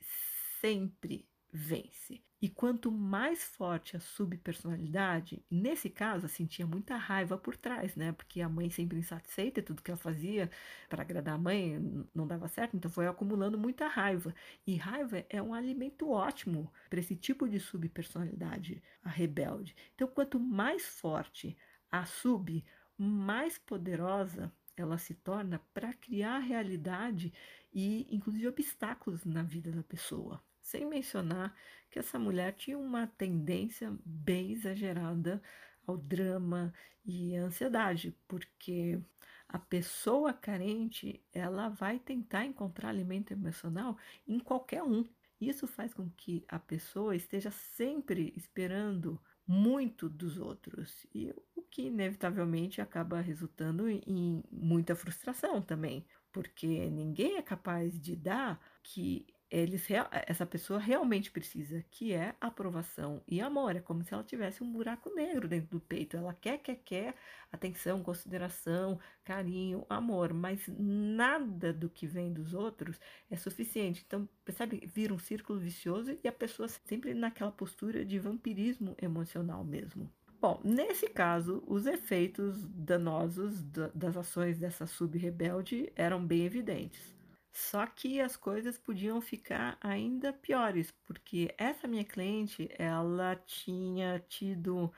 sempre 0.60 1.28
vence. 1.52 2.20
E 2.42 2.48
quanto 2.48 2.90
mais 2.90 3.44
forte 3.44 3.96
a 3.96 4.00
subpersonalidade, 4.00 5.42
nesse 5.50 5.88
caso, 5.88 6.26
assim, 6.26 6.44
tinha 6.44 6.66
muita 6.66 6.96
raiva 6.96 7.38
por 7.38 7.56
trás, 7.56 7.94
né? 7.94 8.12
Porque 8.12 8.40
a 8.40 8.48
mãe 8.48 8.68
sempre 8.68 8.98
insatisfeita, 8.98 9.62
tudo 9.62 9.80
que 9.80 9.90
ela 9.90 9.96
fazia 9.96 10.50
para 10.88 11.02
agradar 11.02 11.34
a 11.34 11.38
mãe 11.38 11.80
não 12.14 12.26
dava 12.26 12.48
certo, 12.48 12.76
então 12.76 12.90
foi 12.90 13.06
acumulando 13.06 13.56
muita 13.56 13.86
raiva. 13.86 14.34
E 14.66 14.74
raiva 14.74 15.24
é 15.30 15.40
um 15.40 15.54
alimento 15.54 16.10
ótimo 16.10 16.70
para 16.90 17.00
esse 17.00 17.14
tipo 17.14 17.48
de 17.48 17.60
subpersonalidade, 17.60 18.82
a 19.02 19.08
rebelde. 19.08 19.74
Então, 19.94 20.08
quanto 20.08 20.38
mais 20.38 20.84
forte 20.84 21.56
a 21.90 22.04
sub, 22.04 22.64
mais 22.98 23.56
poderosa 23.56 24.52
ela 24.76 24.98
se 24.98 25.14
torna 25.14 25.58
para 25.72 25.92
criar 25.94 26.36
a 26.36 26.40
realidade 26.40 27.32
e, 27.76 28.06
inclusive, 28.10 28.48
obstáculos 28.48 29.26
na 29.26 29.42
vida 29.42 29.70
da 29.70 29.82
pessoa. 29.82 30.42
Sem 30.62 30.86
mencionar 30.86 31.54
que 31.90 31.98
essa 31.98 32.18
mulher 32.18 32.54
tinha 32.54 32.78
uma 32.78 33.06
tendência 33.06 33.94
bem 34.02 34.52
exagerada 34.52 35.42
ao 35.86 35.98
drama 35.98 36.72
e 37.04 37.36
à 37.36 37.42
ansiedade, 37.42 38.16
porque 38.26 38.98
a 39.46 39.58
pessoa 39.58 40.32
carente 40.32 41.22
ela 41.30 41.68
vai 41.68 41.98
tentar 41.98 42.46
encontrar 42.46 42.88
alimento 42.88 43.32
emocional 43.32 43.98
em 44.26 44.38
qualquer 44.38 44.82
um. 44.82 45.04
Isso 45.38 45.66
faz 45.66 45.92
com 45.92 46.08
que 46.16 46.46
a 46.48 46.58
pessoa 46.58 47.14
esteja 47.14 47.50
sempre 47.50 48.32
esperando 48.34 49.20
muito 49.46 50.08
dos 50.08 50.38
outros 50.38 51.06
e 51.14 51.30
o 51.54 51.60
que 51.62 51.82
inevitavelmente 51.82 52.80
acaba 52.80 53.20
resultando 53.20 53.86
em 53.86 54.42
muita 54.50 54.96
frustração 54.96 55.60
também, 55.60 56.06
porque 56.36 56.90
ninguém 56.90 57.38
é 57.38 57.42
capaz 57.42 57.98
de 57.98 58.14
dar 58.14 58.60
que 58.82 59.24
eles 59.50 59.88
essa 60.26 60.44
pessoa 60.44 60.78
realmente 60.78 61.30
precisa, 61.30 61.82
que 61.90 62.12
é 62.12 62.34
aprovação 62.38 63.22
e 63.26 63.40
amor. 63.40 63.74
É 63.74 63.80
como 63.80 64.04
se 64.04 64.12
ela 64.12 64.22
tivesse 64.22 64.62
um 64.62 64.70
buraco 64.70 65.08
negro 65.14 65.48
dentro 65.48 65.70
do 65.70 65.80
peito. 65.80 66.14
Ela 66.14 66.34
quer, 66.34 66.58
quer, 66.58 66.76
quer 66.84 67.14
atenção, 67.50 68.02
consideração, 68.02 69.00
carinho, 69.24 69.86
amor, 69.88 70.34
mas 70.34 70.60
nada 70.68 71.72
do 71.72 71.88
que 71.88 72.06
vem 72.06 72.30
dos 72.30 72.52
outros 72.52 73.00
é 73.30 73.36
suficiente. 73.36 74.04
Então, 74.06 74.28
percebe? 74.44 74.86
Vira 74.92 75.14
um 75.14 75.18
círculo 75.18 75.58
vicioso 75.58 76.18
e 76.22 76.28
a 76.28 76.32
pessoa 76.32 76.68
sempre 76.68 77.14
naquela 77.14 77.50
postura 77.50 78.04
de 78.04 78.18
vampirismo 78.18 78.94
emocional 79.00 79.64
mesmo. 79.64 80.12
Bom, 80.40 80.60
nesse 80.62 81.08
caso, 81.08 81.62
os 81.66 81.86
efeitos 81.86 82.66
danosos 82.68 83.62
das 83.94 84.16
ações 84.16 84.58
dessa 84.58 84.86
sub-rebelde 84.86 85.90
eram 85.96 86.24
bem 86.24 86.44
evidentes. 86.44 87.14
Só 87.52 87.86
que 87.86 88.20
as 88.20 88.36
coisas 88.36 88.76
podiam 88.78 89.20
ficar 89.20 89.78
ainda 89.80 90.32
piores, 90.32 90.90
porque 91.06 91.54
essa 91.56 91.88
minha 91.88 92.04
cliente, 92.04 92.68
ela 92.78 93.34
tinha 93.34 94.22
tido 94.28 94.92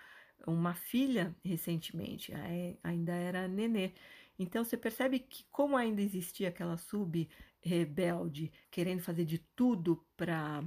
uma 0.46 0.74
filha 0.74 1.34
recentemente, 1.44 2.32
ainda 2.82 3.12
era 3.12 3.46
nenê. 3.46 3.92
Então 4.38 4.64
você 4.64 4.76
percebe 4.76 5.20
que 5.20 5.44
como 5.52 5.76
ainda 5.76 6.02
existia 6.02 6.48
aquela 6.48 6.76
sub 6.76 7.28
rebelde 7.60 8.52
querendo 8.70 9.02
fazer 9.02 9.24
de 9.24 9.38
tudo 9.54 10.04
para 10.16 10.64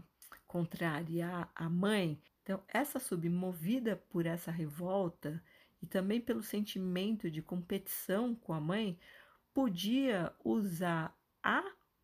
contrariar 0.47 1.51
a 1.55 1.69
mãe, 1.69 2.21
então 2.43 2.61
essa 2.67 2.99
sub 2.99 3.27
movida 3.29 4.01
por 4.09 4.25
essa 4.25 4.51
revolta 4.51 5.41
e 5.81 5.85
também 5.85 6.21
pelo 6.21 6.43
sentimento 6.43 7.29
de 7.29 7.41
competição 7.41 8.35
com 8.35 8.53
a 8.53 8.59
mãe, 8.59 8.97
podia 9.53 10.31
usar 10.43 11.17
a 11.43 11.63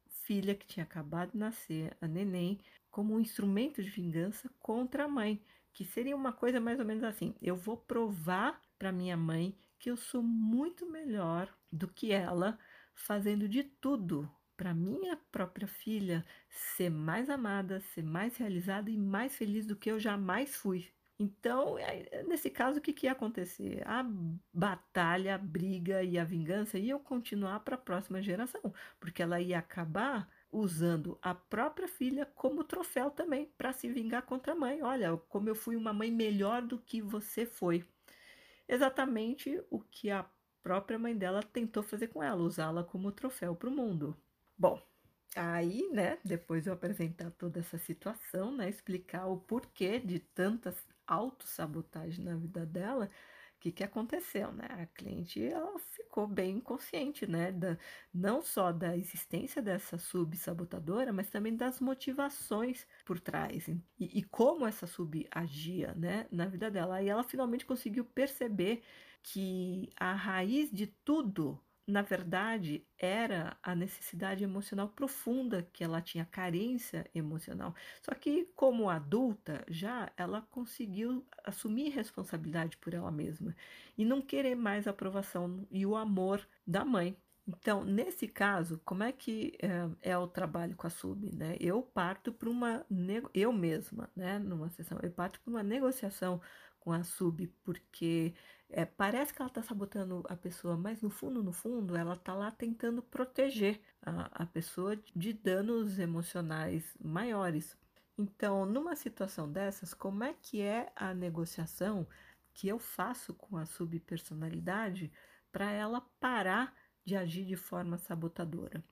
filha 0.09 0.55
que 0.55 0.65
tinha 0.65 0.83
acabado 0.83 1.31
de 1.31 1.37
nascer, 1.37 1.95
a 2.01 2.07
neném, 2.07 2.59
como 2.89 3.13
um 3.13 3.19
instrumento 3.19 3.83
de 3.83 3.89
vingança 3.89 4.49
contra 4.59 5.05
a 5.05 5.07
mãe, 5.07 5.39
que 5.73 5.85
seria 5.85 6.15
uma 6.15 6.33
coisa 6.33 6.59
mais 6.59 6.79
ou 6.79 6.85
menos 6.85 7.03
assim: 7.03 7.35
eu 7.41 7.55
vou 7.55 7.77
provar 7.77 8.59
para 8.79 8.91
minha 8.91 9.15
mãe 9.15 9.55
que 9.79 9.89
eu 9.91 9.97
sou 9.97 10.23
muito 10.23 10.85
melhor 10.85 11.53
do 11.71 11.87
que 11.87 12.11
ela, 12.11 12.57
fazendo 12.95 13.47
de 13.47 13.63
tudo 13.63 14.29
para 14.57 14.73
minha 14.73 15.15
própria 15.31 15.67
filha 15.67 16.25
ser 16.49 16.89
mais 16.89 17.29
amada, 17.29 17.79
ser 17.79 18.03
mais 18.03 18.35
realizada 18.37 18.89
e 18.89 18.97
mais 18.97 19.35
feliz 19.35 19.65
do 19.67 19.75
que 19.75 19.91
eu 19.91 19.99
jamais 19.99 20.55
fui. 20.55 20.91
Então, 21.19 21.75
nesse 22.27 22.49
caso, 22.49 22.77
o 22.77 22.81
que, 22.81 22.93
que 22.93 23.07
ia 23.07 23.11
acontecer? 23.11 23.81
A 23.87 24.05
batalha, 24.53 25.35
a 25.35 25.37
briga 25.37 26.03
e 26.03 26.17
a 26.17 26.23
vingança 26.23 26.77
iam 26.77 26.99
continuar 26.99 27.61
para 27.61 27.75
a 27.75 27.79
próxima 27.79 28.21
geração, 28.21 28.73
porque 28.99 29.23
ela 29.23 29.41
ia 29.41 29.57
acabar 29.57 30.29
usando 30.51 31.17
a 31.21 31.33
própria 31.33 31.87
filha 31.87 32.25
como 32.25 32.63
troféu 32.63 33.09
também 33.09 33.47
para 33.57 33.73
se 33.73 33.87
vingar 33.89 34.23
contra 34.23 34.53
a 34.53 34.55
mãe. 34.55 34.81
Olha, 34.83 35.17
como 35.29 35.49
eu 35.49 35.55
fui 35.55 35.75
uma 35.75 35.93
mãe 35.93 36.11
melhor 36.11 36.61
do 36.61 36.77
que 36.77 37.01
você 37.01 37.45
foi. 37.45 37.83
Exatamente 38.67 39.61
o 39.71 39.79
que 39.79 40.11
a 40.11 40.25
própria 40.61 40.99
mãe 40.99 41.15
dela 41.17 41.41
tentou 41.41 41.81
fazer 41.81 42.07
com 42.07 42.21
ela, 42.21 42.43
usá-la 42.43 42.83
como 42.83 43.11
troféu 43.11 43.55
para 43.55 43.69
o 43.69 43.71
mundo. 43.71 44.15
Bom, 44.57 44.81
aí, 45.35 45.89
né, 45.91 46.17
depois 46.23 46.65
eu 46.67 46.73
apresentar 46.73 47.31
toda 47.31 47.59
essa 47.59 47.77
situação, 47.77 48.51
né, 48.55 48.69
explicar 48.69 49.27
o 49.27 49.37
porquê 49.39 49.99
de 49.99 50.19
tantas 50.19 50.87
autossabotagem 51.05 52.23
na 52.25 52.35
vida 52.35 52.65
dela, 52.65 53.09
o 53.57 53.59
que, 53.59 53.71
que 53.71 53.83
aconteceu, 53.83 54.51
né? 54.51 54.67
A 54.69 54.85
cliente 54.85 55.43
ela 55.43 55.79
ficou 55.79 56.27
bem 56.27 56.59
consciente, 56.59 57.25
né? 57.25 57.51
Da, 57.51 57.75
não 58.13 58.39
só 58.41 58.71
da 58.71 58.95
existência 58.95 59.63
dessa 59.63 59.97
sub-sabotadora, 59.97 61.11
mas 61.11 61.29
também 61.31 61.55
das 61.55 61.79
motivações 61.79 62.85
por 63.03 63.19
trás 63.19 63.67
e, 63.67 63.81
e 63.99 64.23
como 64.23 64.67
essa 64.67 64.85
sub 64.85 65.27
agia, 65.31 65.93
né? 65.95 66.27
Na 66.31 66.45
vida 66.45 66.69
dela. 66.69 67.01
E 67.01 67.09
ela 67.09 67.23
finalmente 67.23 67.65
conseguiu 67.65 68.05
perceber 68.05 68.83
que 69.23 69.89
a 69.99 70.13
raiz 70.13 70.69
de 70.71 70.85
tudo 70.87 71.59
na 71.87 72.01
verdade, 72.01 72.85
era 72.97 73.57
a 73.63 73.73
necessidade 73.73 74.43
emocional 74.43 74.89
profunda 74.89 75.67
que 75.71 75.83
ela 75.83 76.01
tinha, 76.01 76.25
carência 76.25 77.09
emocional. 77.15 77.73
Só 78.01 78.13
que, 78.13 78.45
como 78.55 78.89
adulta, 78.89 79.63
já 79.69 80.11
ela 80.17 80.41
conseguiu 80.51 81.25
assumir 81.45 81.89
responsabilidade 81.89 82.75
por 82.77 82.93
ela 82.93 83.09
mesma 83.09 83.55
e 83.97 84.03
não 84.03 84.21
querer 84.21 84.55
mais 84.55 84.85
a 84.85 84.91
aprovação 84.91 85.65
e 85.71 85.85
o 85.85 85.95
amor 85.95 86.45
da 86.65 86.83
mãe. 86.83 87.15
Então, 87.47 87.85
nesse 87.85 88.27
caso, 88.27 88.81
como 88.83 89.03
é 89.03 89.11
que 89.13 89.57
é, 89.61 90.11
é 90.11 90.17
o 90.17 90.27
trabalho 90.27 90.75
com 90.75 90.85
a 90.85 90.89
sub? 90.89 91.33
Né? 91.33 91.55
Eu 91.61 91.81
parto 91.81 92.33
para 92.33 92.49
uma, 92.49 92.85
eu 93.33 93.53
mesma, 93.53 94.09
né, 94.13 94.37
numa 94.37 94.69
sessão, 94.69 94.99
eu 95.01 95.09
parto 95.11 95.39
para 95.39 95.51
uma 95.51 95.63
negociação 95.63 96.41
com 96.79 96.91
a 96.91 97.03
sub, 97.03 97.47
porque 97.63 98.33
é, 98.69 98.85
parece 98.85 99.33
que 99.33 99.41
ela 99.41 99.49
está 99.49 99.61
sabotando 99.61 100.23
a 100.29 100.35
pessoa, 100.35 100.75
mas 100.77 101.01
no 101.01 101.09
fundo, 101.09 101.43
no 101.43 101.53
fundo, 101.53 101.95
ela 101.95 102.13
está 102.13 102.33
lá 102.33 102.51
tentando 102.51 103.01
proteger 103.01 103.81
a, 104.01 104.43
a 104.43 104.45
pessoa 104.45 104.97
de 105.15 105.33
danos 105.33 105.99
emocionais 105.99 106.95
maiores. 106.99 107.77
Então, 108.17 108.65
numa 108.65 108.95
situação 108.95 109.51
dessas, 109.51 109.93
como 109.93 110.23
é 110.23 110.33
que 110.33 110.61
é 110.61 110.91
a 110.95 111.13
negociação 111.13 112.07
que 112.53 112.67
eu 112.67 112.79
faço 112.79 113.33
com 113.33 113.57
a 113.57 113.65
subpersonalidade 113.65 115.11
para 115.51 115.71
ela 115.71 116.01
parar 116.19 116.73
de 117.05 117.15
agir 117.15 117.45
de 117.45 117.55
forma 117.55 117.97
sabotadora? 117.97 118.83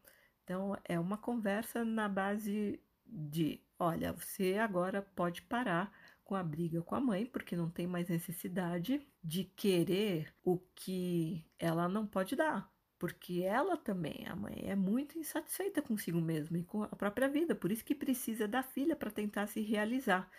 Então, 0.44 0.78
é 0.86 1.00
uma 1.00 1.18
conversa 1.18 1.84
na 1.84 2.08
base 2.08 2.80
de: 3.06 3.60
olha, 3.80 4.14
você 4.14 4.58
agora 4.58 5.02
pode 5.02 5.42
parar 5.42 5.92
com 6.26 6.36
a 6.36 6.44
briga 6.44 6.82
com 6.82 6.96
a 6.96 7.00
mãe, 7.00 7.26
porque 7.26 7.56
não 7.56 7.70
tem 7.70 7.86
mais 7.88 8.10
necessidade 8.10 9.00
de 9.24 9.44
querer 9.44 10.34
o 10.44 10.58
que 10.76 11.46
ela 11.58 11.88
não 11.88 12.06
pode 12.06 12.36
dar. 12.36 12.70
Porque 12.98 13.44
ela 13.44 13.78
também, 13.78 14.26
a 14.28 14.36
mãe, 14.36 14.64
é 14.66 14.76
muito 14.76 15.20
insatisfeita 15.20 15.82
consigo 15.82 16.20
mesma 16.20 16.58
e 16.58 16.64
com 16.64 16.82
a 16.84 16.88
própria 16.88 17.30
vida, 17.30 17.54
por 17.54 17.72
isso 17.72 17.86
que 17.86 17.94
precisa 17.94 18.48
da 18.48 18.64
filha 18.64 18.96
para 18.96 19.12
tentar 19.12 19.48
se 19.48 19.62
realizar. 19.62 20.30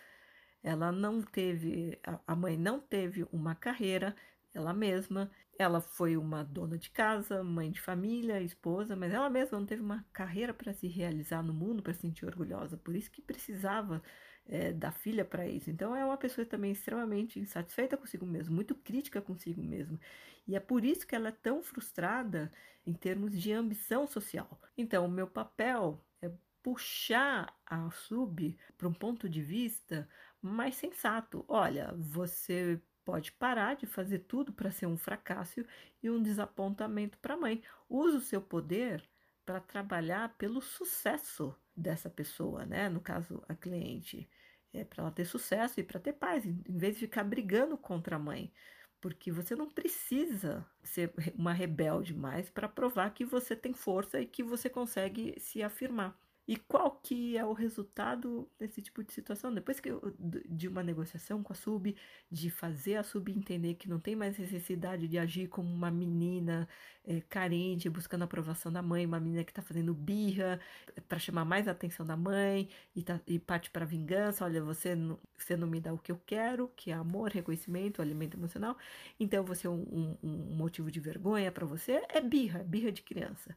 Ela 0.62 0.90
não 0.90 1.22
teve, 1.22 1.98
a 2.26 2.34
mãe 2.34 2.56
não 2.56 2.80
teve 2.80 3.24
uma 3.30 3.54
carreira, 3.54 4.16
ela 4.52 4.74
mesma, 4.74 5.30
ela 5.56 5.80
foi 5.80 6.16
uma 6.16 6.42
dona 6.42 6.76
de 6.76 6.90
casa, 6.90 7.44
mãe 7.44 7.70
de 7.70 7.80
família, 7.80 8.42
esposa, 8.42 8.96
mas 8.96 9.12
ela 9.12 9.30
mesma 9.30 9.58
não 9.58 9.66
teve 9.66 9.82
uma 9.82 10.04
carreira 10.12 10.52
para 10.52 10.72
se 10.72 10.88
realizar 10.88 11.42
no 11.42 11.54
mundo, 11.54 11.82
para 11.82 11.94
se 11.94 12.00
sentir 12.00 12.26
orgulhosa. 12.26 12.76
Por 12.76 12.96
isso 12.96 13.10
que 13.12 13.22
precisava 13.22 14.02
é, 14.48 14.72
da 14.72 14.92
filha 14.92 15.24
para 15.24 15.46
isso. 15.46 15.70
Então 15.70 15.94
é 15.94 16.04
uma 16.04 16.16
pessoa 16.16 16.46
também 16.46 16.72
extremamente 16.72 17.38
insatisfeita 17.40 17.96
consigo 17.96 18.26
mesma, 18.26 18.54
muito 18.54 18.74
crítica 18.74 19.20
consigo 19.20 19.62
mesma. 19.62 19.98
E 20.46 20.54
é 20.54 20.60
por 20.60 20.84
isso 20.84 21.06
que 21.06 21.14
ela 21.14 21.28
é 21.28 21.32
tão 21.32 21.62
frustrada 21.62 22.52
em 22.86 22.92
termos 22.92 23.32
de 23.32 23.52
ambição 23.52 24.06
social. 24.06 24.60
Então, 24.78 25.04
o 25.06 25.10
meu 25.10 25.26
papel 25.26 26.00
é 26.22 26.30
puxar 26.62 27.52
a 27.66 27.90
sub 27.90 28.56
para 28.78 28.88
um 28.88 28.92
ponto 28.92 29.28
de 29.28 29.42
vista 29.42 30.08
mais 30.40 30.76
sensato. 30.76 31.44
Olha, 31.48 31.92
você 31.98 32.80
pode 33.04 33.32
parar 33.32 33.74
de 33.76 33.86
fazer 33.86 34.20
tudo 34.20 34.52
para 34.52 34.70
ser 34.70 34.86
um 34.86 34.96
fracasso 34.96 35.64
e 36.02 36.08
um 36.08 36.22
desapontamento 36.22 37.18
para 37.18 37.34
a 37.34 37.36
mãe. 37.36 37.62
Use 37.88 38.16
o 38.16 38.20
seu 38.20 38.40
poder 38.40 39.02
para 39.44 39.60
trabalhar 39.60 40.36
pelo 40.36 40.60
sucesso 40.60 41.56
dessa 41.76 42.10
pessoa, 42.10 42.64
né? 42.66 42.88
No 42.88 43.00
caso, 43.00 43.42
a 43.48 43.54
cliente. 43.54 44.28
É 44.72 44.84
para 44.84 45.02
ela 45.04 45.10
ter 45.12 45.24
sucesso 45.24 45.80
e 45.80 45.82
para 45.82 45.98
ter 46.00 46.12
paz, 46.14 46.44
em 46.44 46.62
vez 46.68 46.94
de 46.96 47.00
ficar 47.00 47.24
brigando 47.24 47.78
contra 47.78 48.16
a 48.16 48.18
mãe. 48.18 48.52
Porque 49.00 49.32
você 49.32 49.54
não 49.54 49.70
precisa 49.70 50.66
ser 50.82 51.12
uma 51.34 51.52
rebelde 51.52 52.14
mais 52.14 52.50
para 52.50 52.68
provar 52.68 53.10
que 53.14 53.24
você 53.24 53.56
tem 53.56 53.72
força 53.72 54.20
e 54.20 54.26
que 54.26 54.42
você 54.42 54.68
consegue 54.68 55.34
se 55.40 55.62
afirmar. 55.62 56.18
E 56.48 56.56
qual 56.56 56.92
que 57.02 57.36
é 57.36 57.44
o 57.44 57.52
resultado 57.52 58.48
desse 58.56 58.80
tipo 58.80 59.02
de 59.02 59.12
situação? 59.12 59.52
Depois 59.52 59.80
que 59.80 59.90
eu, 59.90 60.14
de 60.48 60.68
uma 60.68 60.80
negociação 60.82 61.42
com 61.42 61.52
a 61.52 61.56
sub, 61.56 61.94
de 62.30 62.50
fazer 62.50 62.96
a 62.96 63.02
sub 63.02 63.32
entender 63.32 63.74
que 63.74 63.88
não 63.88 63.98
tem 63.98 64.14
mais 64.14 64.38
necessidade 64.38 65.08
de 65.08 65.18
agir 65.18 65.48
como 65.48 65.68
uma 65.68 65.90
menina 65.90 66.68
é, 67.04 67.20
carente, 67.22 67.88
buscando 67.90 68.22
a 68.22 68.24
aprovação 68.26 68.72
da 68.72 68.80
mãe, 68.80 69.04
uma 69.04 69.18
menina 69.18 69.42
que 69.42 69.50
está 69.50 69.60
fazendo 69.60 69.92
birra 69.92 70.60
para 71.08 71.18
chamar 71.18 71.44
mais 71.44 71.66
a 71.66 71.72
atenção 71.72 72.06
da 72.06 72.16
mãe 72.16 72.68
e, 72.94 73.02
tá, 73.02 73.20
e 73.26 73.40
parte 73.40 73.68
para 73.70 73.84
vingança. 73.84 74.44
Olha, 74.44 74.62
você 74.62 74.94
não, 74.94 75.18
você 75.36 75.56
não 75.56 75.66
me 75.66 75.80
dá 75.80 75.92
o 75.92 75.98
que 75.98 76.12
eu 76.12 76.20
quero, 76.24 76.70
que 76.76 76.92
é 76.92 76.94
amor, 76.94 77.32
reconhecimento, 77.32 78.00
alimento 78.00 78.36
emocional. 78.36 78.76
Então 79.18 79.44
você 79.44 79.66
é 79.66 79.70
um, 79.70 80.16
um, 80.22 80.28
um 80.28 80.54
motivo 80.56 80.92
de 80.92 81.00
vergonha 81.00 81.50
para 81.50 81.66
você 81.66 82.02
é 82.08 82.20
birra, 82.20 82.62
birra 82.62 82.92
de 82.92 83.02
criança. 83.02 83.56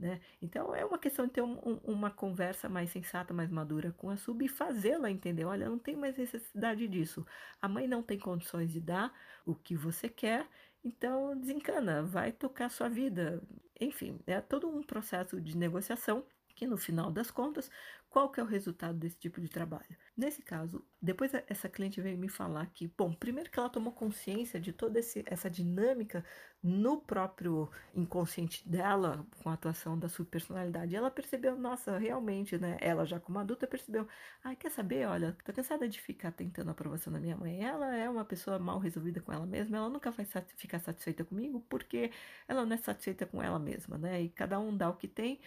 Né? 0.00 0.18
Então 0.40 0.74
é 0.74 0.82
uma 0.82 0.98
questão 0.98 1.26
de 1.26 1.32
ter 1.32 1.42
um, 1.42 1.58
um, 1.58 1.78
uma 1.84 2.10
conversa 2.10 2.70
mais 2.70 2.88
sensata, 2.88 3.34
mais 3.34 3.50
madura 3.50 3.92
com 3.92 4.08
a 4.08 4.16
sub 4.16 4.42
e 4.42 4.48
fazê-la 4.48 5.10
entender: 5.10 5.44
olha, 5.44 5.68
não 5.68 5.78
tem 5.78 5.94
mais 5.94 6.16
necessidade 6.16 6.88
disso. 6.88 7.26
A 7.60 7.68
mãe 7.68 7.86
não 7.86 8.02
tem 8.02 8.18
condições 8.18 8.72
de 8.72 8.80
dar 8.80 9.12
o 9.44 9.54
que 9.54 9.76
você 9.76 10.08
quer, 10.08 10.48
então 10.82 11.38
desencana, 11.38 12.02
vai 12.02 12.32
tocar 12.32 12.70
sua 12.70 12.88
vida. 12.88 13.42
Enfim, 13.78 14.18
é 14.26 14.40
todo 14.40 14.66
um 14.68 14.82
processo 14.82 15.38
de 15.38 15.54
negociação 15.54 16.24
que 16.54 16.66
no 16.66 16.78
final 16.78 17.10
das 17.10 17.30
contas 17.30 17.70
qual 18.10 18.28
que 18.28 18.40
é 18.40 18.42
o 18.42 18.46
resultado 18.46 18.98
desse 18.98 19.16
tipo 19.16 19.40
de 19.40 19.48
trabalho? 19.48 19.96
Nesse 20.16 20.42
caso, 20.42 20.84
depois 21.00 21.32
essa 21.46 21.68
cliente 21.68 22.00
veio 22.00 22.18
me 22.18 22.28
falar 22.28 22.66
que, 22.66 22.88
bom, 22.98 23.12
primeiro 23.12 23.48
que 23.48 23.58
ela 23.58 23.70
tomou 23.70 23.92
consciência 23.92 24.60
de 24.60 24.72
toda 24.72 24.98
esse, 24.98 25.22
essa 25.26 25.48
dinâmica 25.48 26.24
no 26.62 27.00
próprio 27.00 27.70
inconsciente 27.94 28.68
dela, 28.68 29.24
com 29.42 29.48
a 29.48 29.54
atuação 29.54 29.96
da 29.98 30.08
sua 30.08 30.24
personalidade. 30.24 30.94
Ela 30.94 31.10
percebeu, 31.10 31.56
nossa, 31.56 31.96
realmente, 31.98 32.58
né? 32.58 32.76
Ela 32.80 33.06
já 33.06 33.18
como 33.20 33.38
adulta 33.38 33.66
percebeu, 33.66 34.06
ai, 34.44 34.54
ah, 34.54 34.56
quer 34.56 34.70
saber? 34.70 35.06
Olha, 35.06 35.36
tô 35.44 35.52
cansada 35.52 35.88
de 35.88 36.00
ficar 36.00 36.32
tentando 36.32 36.68
a 36.68 36.72
aprovação 36.72 37.12
da 37.12 37.20
minha 37.20 37.36
mãe. 37.36 37.62
Ela 37.64 37.96
é 37.96 38.10
uma 38.10 38.24
pessoa 38.24 38.58
mal 38.58 38.78
resolvida 38.80 39.20
com 39.20 39.32
ela 39.32 39.46
mesma, 39.46 39.78
ela 39.78 39.88
nunca 39.88 40.10
vai 40.10 40.26
ficar 40.56 40.80
satisfeita 40.80 41.24
comigo 41.24 41.64
porque 41.68 42.10
ela 42.48 42.66
não 42.66 42.74
é 42.74 42.76
satisfeita 42.76 43.24
com 43.24 43.40
ela 43.42 43.58
mesma, 43.58 43.96
né? 43.96 44.20
E 44.20 44.28
cada 44.28 44.58
um 44.58 44.76
dá 44.76 44.90
o 44.90 44.96
que 44.96 45.08
tem. 45.08 45.40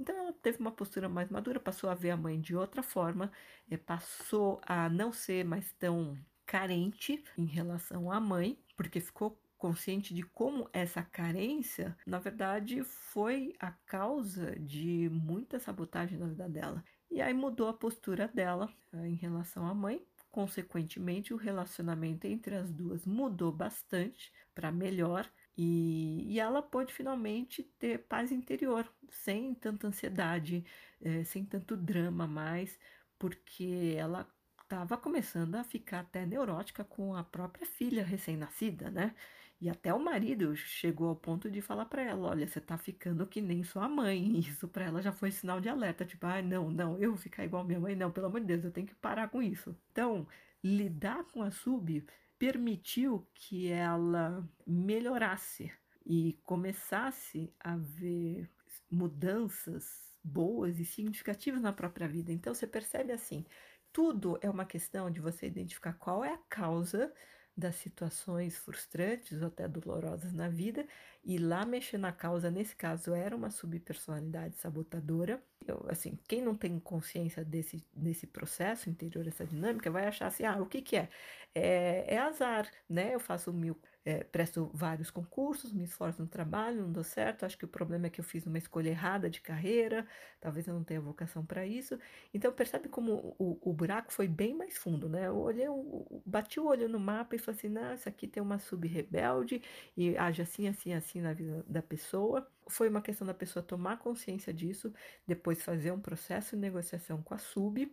Então 0.00 0.16
ela 0.16 0.32
teve 0.32 0.58
uma 0.58 0.72
postura 0.72 1.10
mais 1.10 1.28
madura, 1.28 1.60
passou 1.60 1.90
a 1.90 1.94
ver 1.94 2.10
a 2.10 2.16
mãe 2.16 2.40
de 2.40 2.56
outra 2.56 2.82
forma, 2.82 3.30
é, 3.70 3.76
passou 3.76 4.58
a 4.66 4.88
não 4.88 5.12
ser 5.12 5.44
mais 5.44 5.70
tão 5.74 6.18
carente 6.46 7.22
em 7.36 7.44
relação 7.44 8.10
à 8.10 8.18
mãe, 8.18 8.58
porque 8.74 8.98
ficou 8.98 9.38
consciente 9.58 10.14
de 10.14 10.22
como 10.22 10.70
essa 10.72 11.02
carência, 11.02 11.94
na 12.06 12.18
verdade, 12.18 12.82
foi 12.82 13.54
a 13.60 13.70
causa 13.70 14.58
de 14.58 15.10
muita 15.12 15.60
sabotagem 15.60 16.18
na 16.18 16.28
vida 16.28 16.48
dela. 16.48 16.82
E 17.10 17.20
aí 17.20 17.34
mudou 17.34 17.68
a 17.68 17.74
postura 17.74 18.26
dela 18.26 18.72
é, 18.94 19.06
em 19.06 19.16
relação 19.16 19.66
à 19.66 19.74
mãe. 19.74 20.02
Consequentemente, 20.30 21.34
o 21.34 21.36
relacionamento 21.36 22.26
entre 22.26 22.54
as 22.54 22.72
duas 22.72 23.04
mudou 23.04 23.52
bastante 23.52 24.32
para 24.54 24.72
melhor 24.72 25.30
e, 25.62 26.24
e 26.26 26.40
ela 26.40 26.62
pôde 26.62 26.90
finalmente 26.90 27.62
ter 27.62 27.98
paz 27.98 28.32
interior, 28.32 28.90
sem 29.10 29.52
tanta 29.54 29.86
ansiedade, 29.88 30.64
é, 31.02 31.22
sem 31.24 31.44
tanto 31.44 31.76
drama 31.76 32.26
mais, 32.26 32.78
porque 33.18 33.94
ela 33.94 34.26
estava 34.62 34.96
começando 34.96 35.56
a 35.56 35.62
ficar 35.62 36.00
até 36.00 36.24
neurótica 36.24 36.82
com 36.82 37.14
a 37.14 37.22
própria 37.22 37.66
filha 37.66 38.02
recém-nascida, 38.02 38.90
né? 38.90 39.14
E 39.60 39.68
até 39.68 39.92
o 39.92 40.02
marido 40.02 40.56
chegou 40.56 41.08
ao 41.10 41.16
ponto 41.16 41.50
de 41.50 41.60
falar 41.60 41.84
para 41.84 42.02
ela: 42.02 42.30
Olha, 42.30 42.48
você 42.48 42.58
tá 42.58 42.78
ficando 42.78 43.26
que 43.26 43.42
nem 43.42 43.62
sua 43.62 43.86
mãe. 43.86 44.38
Isso 44.40 44.66
para 44.66 44.86
ela 44.86 45.02
já 45.02 45.12
foi 45.12 45.30
sinal 45.30 45.60
de 45.60 45.68
alerta: 45.68 46.06
tipo, 46.06 46.24
ah, 46.26 46.40
não, 46.40 46.70
não, 46.70 46.98
eu 46.98 47.10
vou 47.10 47.18
ficar 47.18 47.44
igual 47.44 47.64
minha 47.64 47.80
mãe, 47.80 47.94
não, 47.94 48.10
pelo 48.10 48.28
amor 48.28 48.40
de 48.40 48.46
Deus, 48.46 48.64
eu 48.64 48.72
tenho 48.72 48.86
que 48.86 48.94
parar 48.94 49.28
com 49.28 49.42
isso. 49.42 49.76
Então, 49.92 50.26
lidar 50.64 51.24
com 51.24 51.42
a 51.42 51.50
sub 51.50 52.02
permitiu 52.40 53.28
que 53.34 53.70
ela 53.70 54.48
melhorasse 54.66 55.70
e 56.06 56.40
começasse 56.42 57.54
a 57.60 57.76
ver 57.76 58.50
mudanças 58.90 60.16
boas 60.24 60.78
e 60.80 60.84
significativas 60.86 61.60
na 61.60 61.70
própria 61.70 62.08
vida. 62.08 62.32
Então 62.32 62.54
você 62.54 62.66
percebe 62.66 63.12
assim, 63.12 63.44
tudo 63.92 64.38
é 64.40 64.48
uma 64.48 64.64
questão 64.64 65.10
de 65.10 65.20
você 65.20 65.48
identificar 65.48 65.92
qual 65.92 66.24
é 66.24 66.32
a 66.32 66.38
causa 66.48 67.12
das 67.54 67.76
situações 67.76 68.56
frustrantes 68.56 69.42
ou 69.42 69.48
até 69.48 69.68
dolorosas 69.68 70.32
na 70.32 70.48
vida 70.48 70.88
e 71.22 71.36
lá 71.36 71.66
mexer 71.66 71.98
na 71.98 72.10
causa, 72.10 72.50
nesse 72.50 72.74
caso 72.74 73.12
era 73.12 73.36
uma 73.36 73.50
subpersonalidade 73.50 74.56
sabotadora. 74.56 75.44
Eu, 75.66 75.84
assim, 75.88 76.18
quem 76.28 76.40
não 76.42 76.56
tem 76.56 76.78
consciência 76.80 77.44
desse, 77.44 77.84
desse 77.94 78.26
processo 78.26 78.88
interior, 78.90 79.26
essa 79.26 79.46
dinâmica, 79.46 79.90
vai 79.90 80.06
achar 80.06 80.26
assim, 80.26 80.44
ah, 80.44 80.56
o 80.60 80.66
que 80.66 80.80
que 80.82 80.96
é? 80.96 81.08
É, 81.54 82.14
é 82.14 82.18
azar, 82.18 82.70
né? 82.88 83.14
Eu 83.14 83.20
faço 83.20 83.52
mil 83.52 83.78
é, 84.04 84.24
presto 84.24 84.70
vários 84.72 85.10
concursos, 85.10 85.72
me 85.72 85.84
esforço 85.84 86.22
no 86.22 86.28
trabalho, 86.28 86.82
não 86.82 86.92
deu 86.92 87.04
certo. 87.04 87.44
Acho 87.44 87.58
que 87.58 87.64
o 87.64 87.68
problema 87.68 88.06
é 88.06 88.10
que 88.10 88.20
eu 88.20 88.24
fiz 88.24 88.46
uma 88.46 88.56
escolha 88.56 88.88
errada 88.88 89.28
de 89.28 89.40
carreira, 89.40 90.06
talvez 90.40 90.66
eu 90.66 90.74
não 90.74 90.82
tenha 90.82 91.00
vocação 91.00 91.44
para 91.44 91.66
isso. 91.66 91.98
Então, 92.32 92.52
percebe 92.52 92.88
como 92.88 93.36
o, 93.38 93.58
o, 93.60 93.72
buraco 93.72 94.12
foi 94.12 94.26
bem 94.26 94.54
mais 94.54 94.78
fundo, 94.78 95.08
né? 95.08 95.26
Eu 95.26 95.36
olhei, 95.36 95.66
eu 95.66 96.22
bati 96.24 96.58
o 96.58 96.66
olho 96.66 96.88
no 96.88 96.98
mapa 96.98 97.36
e 97.36 97.38
falei 97.38 97.58
assim: 97.58 97.68
não, 97.68 97.94
isso 97.94 98.08
aqui 98.08 98.26
tem 98.26 98.42
uma 98.42 98.58
sub-rebelde 98.58 99.62
e 99.96 100.16
age 100.16 100.42
assim, 100.42 100.66
assim, 100.68 100.92
assim 100.94 101.20
na 101.20 101.32
vida 101.32 101.64
da 101.68 101.82
pessoa. 101.82 102.46
Foi 102.68 102.88
uma 102.88 103.02
questão 103.02 103.26
da 103.26 103.34
pessoa 103.34 103.62
tomar 103.62 103.98
consciência 103.98 104.52
disso, 104.52 104.92
depois 105.26 105.62
fazer 105.62 105.90
um 105.92 106.00
processo 106.00 106.56
de 106.56 106.62
negociação 106.62 107.22
com 107.22 107.34
a 107.34 107.38
sub. 107.38 107.92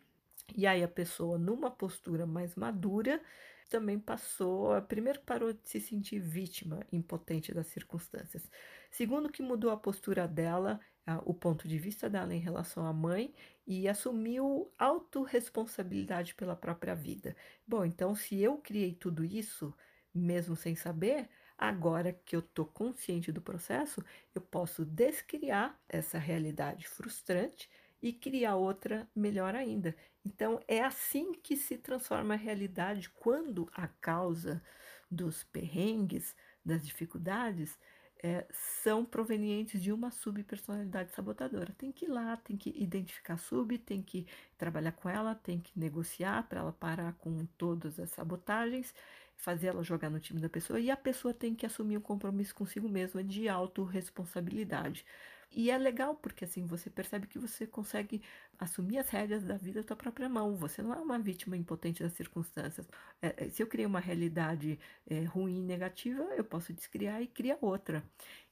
E 0.55 0.65
aí 0.65 0.83
a 0.83 0.87
pessoa, 0.87 1.37
numa 1.37 1.69
postura 1.69 2.25
mais 2.25 2.55
madura, 2.55 3.21
também 3.67 3.99
passou, 3.99 4.81
primeiro 4.83 5.21
parou 5.21 5.53
de 5.53 5.67
se 5.67 5.79
sentir 5.79 6.19
vítima, 6.19 6.85
impotente 6.91 7.53
das 7.53 7.67
circunstâncias. 7.67 8.49
Segundo, 8.89 9.31
que 9.31 9.41
mudou 9.43 9.71
a 9.71 9.77
postura 9.77 10.27
dela, 10.27 10.79
o 11.25 11.33
ponto 11.33 11.67
de 11.67 11.77
vista 11.77 12.09
dela 12.09 12.33
em 12.35 12.39
relação 12.39 12.85
à 12.85 12.91
mãe 12.91 13.33
e 13.65 13.87
assumiu 13.87 14.73
autorresponsabilidade 14.77 16.35
pela 16.35 16.55
própria 16.55 16.95
vida. 16.95 17.35
Bom, 17.65 17.85
então 17.85 18.13
se 18.15 18.41
eu 18.41 18.57
criei 18.57 18.93
tudo 18.93 19.23
isso, 19.23 19.73
mesmo 20.13 20.55
sem 20.55 20.75
saber, 20.75 21.29
agora 21.57 22.11
que 22.25 22.35
eu 22.35 22.41
estou 22.41 22.65
consciente 22.65 23.31
do 23.31 23.41
processo, 23.41 24.03
eu 24.35 24.41
posso 24.41 24.83
descriar 24.83 25.79
essa 25.87 26.17
realidade 26.17 26.87
frustrante 26.87 27.69
e 28.01 28.11
criar 28.13 28.55
outra 28.55 29.09
melhor 29.15 29.55
ainda. 29.55 29.95
Então, 30.27 30.59
é 30.67 30.81
assim 30.83 31.31
que 31.31 31.55
se 31.55 31.77
transforma 31.77 32.33
a 32.33 32.37
realidade 32.37 33.09
quando 33.09 33.69
a 33.73 33.87
causa 33.87 34.61
dos 35.09 35.45
perrengues, 35.45 36.35
das 36.65 36.85
dificuldades, 36.85 37.79
é, 38.21 38.45
são 38.51 39.05
provenientes 39.05 39.81
de 39.81 39.89
uma 39.93 40.11
subpersonalidade 40.11 41.11
sabotadora. 41.11 41.73
Tem 41.77 41.93
que 41.93 42.05
ir 42.05 42.09
lá, 42.09 42.35
tem 42.35 42.57
que 42.57 42.73
identificar 42.75 43.35
a 43.35 43.37
sub, 43.37 43.77
tem 43.77 44.01
que 44.01 44.27
trabalhar 44.57 44.91
com 44.91 45.07
ela, 45.07 45.33
tem 45.33 45.61
que 45.61 45.71
negociar 45.79 46.43
para 46.49 46.59
ela 46.59 46.73
parar 46.73 47.13
com 47.13 47.45
todas 47.57 47.97
as 47.97 48.09
sabotagens, 48.09 48.93
fazer 49.37 49.67
ela 49.67 49.83
jogar 49.83 50.09
no 50.09 50.19
time 50.19 50.41
da 50.41 50.49
pessoa 50.49 50.77
e 50.77 50.91
a 50.91 50.97
pessoa 50.97 51.33
tem 51.33 51.55
que 51.55 51.65
assumir 51.65 51.97
um 51.97 52.01
compromisso 52.01 52.53
consigo 52.53 52.89
mesma 52.89 53.23
de 53.23 53.47
autorresponsabilidade. 53.47 55.05
E 55.51 55.71
é 55.71 55.77
legal 55.77 56.15
porque 56.15 56.45
assim 56.45 56.65
você 56.65 56.89
percebe 56.89 57.27
que 57.27 57.39
você 57.39 57.65
consegue 57.65 58.21
assumir 58.59 58.97
as 58.99 59.09
rédeas 59.09 59.43
da 59.43 59.57
vida 59.57 59.81
da 59.81 59.87
tua 59.87 59.95
própria 59.95 60.29
mão. 60.29 60.55
Você 60.55 60.81
não 60.81 60.93
é 60.93 60.97
uma 60.97 61.17
vítima 61.19 61.55
impotente 61.57 62.03
das 62.03 62.13
circunstâncias. 62.13 62.87
É, 63.21 63.45
é, 63.45 63.49
se 63.49 63.63
eu 63.63 63.67
criei 63.67 63.85
uma 63.85 63.99
realidade 63.99 64.79
é, 65.07 65.23
ruim, 65.23 65.61
negativa, 65.63 66.23
eu 66.35 66.43
posso 66.43 66.73
descriar 66.73 67.21
e 67.21 67.27
criar 67.27 67.57
outra. 67.61 68.03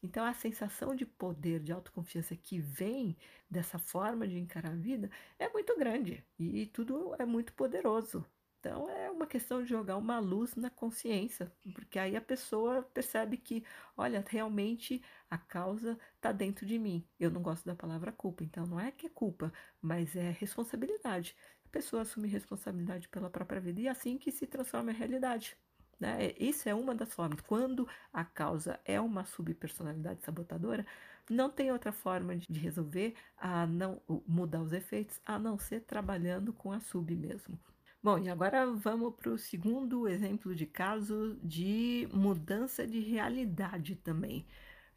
Então 0.02 0.26
a 0.26 0.34
sensação 0.34 0.96
de 0.96 1.06
poder, 1.06 1.60
de 1.60 1.72
autoconfiança 1.72 2.36
que 2.36 2.60
vem 2.60 3.16
dessa 3.50 3.78
forma 3.78 4.28
de 4.28 4.38
encarar 4.40 4.72
a 4.72 4.76
vida 4.76 5.10
é 5.38 5.50
muito 5.50 5.78
grande 5.78 6.24
e 6.40 6.66
tudo 6.68 7.16
é 7.20 7.26
muito 7.26 7.54
poderoso. 7.54 8.26
Então 8.66 8.90
é 8.90 9.12
uma 9.12 9.28
questão 9.28 9.62
de 9.62 9.70
jogar 9.70 9.96
uma 9.96 10.18
luz 10.18 10.56
na 10.56 10.72
consciência, 10.72 11.52
porque 11.76 12.00
aí 12.00 12.16
a 12.16 12.22
pessoa 12.22 12.82
percebe 12.82 13.38
que, 13.38 13.64
olha, 13.96 14.26
realmente 14.28 15.04
a 15.30 15.38
causa 15.38 16.00
está 16.16 16.32
dentro 16.32 16.66
de 16.66 16.80
mim. 16.80 17.06
Eu 17.20 17.30
não 17.30 17.44
gosto 17.44 17.64
da 17.64 17.76
palavra 17.76 18.12
culpa, 18.12 18.44
então 18.44 18.66
não 18.66 18.80
é 18.80 18.92
que 18.92 19.06
é 19.06 19.10
culpa, 19.10 19.54
mas 19.80 20.16
é 20.16 20.32
responsabilidade. 20.32 21.36
A 21.64 21.70
pessoa 21.70 22.02
assume 22.02 22.28
responsabilidade 22.28 23.08
pela 23.08 23.30
própria 23.30 23.62
vida 23.62 23.82
e 23.82 23.86
é 23.86 23.92
assim 23.92 24.18
que 24.18 24.32
se 24.32 24.48
transforma 24.48 24.90
a 24.90 24.96
realidade. 24.96 25.56
Né? 26.00 26.34
Isso 26.36 26.68
é 26.68 26.74
uma 26.74 26.96
das 26.96 27.14
formas. 27.14 27.42
Quando 27.42 27.88
a 28.12 28.26
causa 28.26 28.80
é 28.84 29.00
uma 29.00 29.26
subpersonalidade 29.26 30.24
sabotadora, 30.24 30.84
não 31.30 31.52
tem 31.52 31.72
outra 31.72 31.92
forma 31.92 32.36
de 32.36 32.60
resolver 32.60 33.14
a 33.38 33.68
não 33.68 34.02
mudar 34.28 34.64
os 34.64 34.74
efeitos 34.74 35.22
a 35.24 35.38
não 35.38 35.60
ser 35.60 35.82
trabalhando 35.82 36.52
com 36.52 36.72
a 36.72 36.80
sub 36.80 37.16
mesmo. 37.16 37.60
Bom, 38.06 38.20
e 38.20 38.30
agora 38.30 38.68
vamos 38.68 39.16
para 39.16 39.32
o 39.32 39.36
segundo 39.36 40.08
exemplo 40.08 40.54
de 40.54 40.68
caso 40.68 41.40
de 41.42 42.08
mudança 42.14 42.86
de 42.86 43.00
realidade 43.00 43.96
também. 43.96 44.46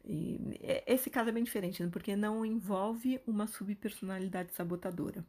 E 0.05 0.39
esse 0.85 1.09
caso 1.09 1.29
é 1.29 1.31
bem 1.31 1.43
diferente, 1.43 1.81
né? 1.81 1.89
porque 1.91 2.15
não 2.15 2.45
envolve 2.45 3.19
uma 3.25 3.47
subpersonalidade 3.47 4.53
sabotadora. 4.53 5.25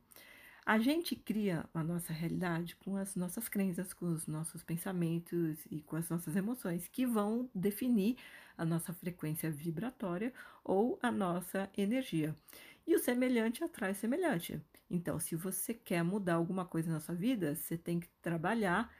A 0.66 0.78
gente 0.78 1.16
cria 1.16 1.64
a 1.72 1.82
nossa 1.82 2.12
realidade 2.12 2.76
com 2.76 2.98
as 2.98 3.16
nossas 3.16 3.48
crenças, 3.48 3.94
com 3.94 4.12
os 4.12 4.26
nossos 4.26 4.62
pensamentos 4.62 5.64
e 5.70 5.80
com 5.80 5.96
as 5.96 6.06
nossas 6.10 6.36
emoções, 6.36 6.86
que 6.86 7.06
vão 7.06 7.48
definir 7.54 8.18
a 8.58 8.64
nossa 8.66 8.92
frequência 8.92 9.50
vibratória 9.50 10.34
ou 10.62 10.98
a 11.02 11.10
nossa 11.10 11.70
energia. 11.78 12.36
E 12.86 12.94
o 12.94 12.98
semelhante 12.98 13.62
atrai 13.62 13.94
semelhante. 13.94 14.60
Então, 14.90 15.18
se 15.18 15.36
você 15.36 15.72
quer 15.72 16.02
mudar 16.02 16.34
alguma 16.34 16.64
coisa 16.64 16.90
na 16.90 17.00
sua 17.00 17.14
vida, 17.14 17.54
você 17.54 17.78
tem 17.78 18.00
que 18.00 18.08
trabalhar 18.20 18.92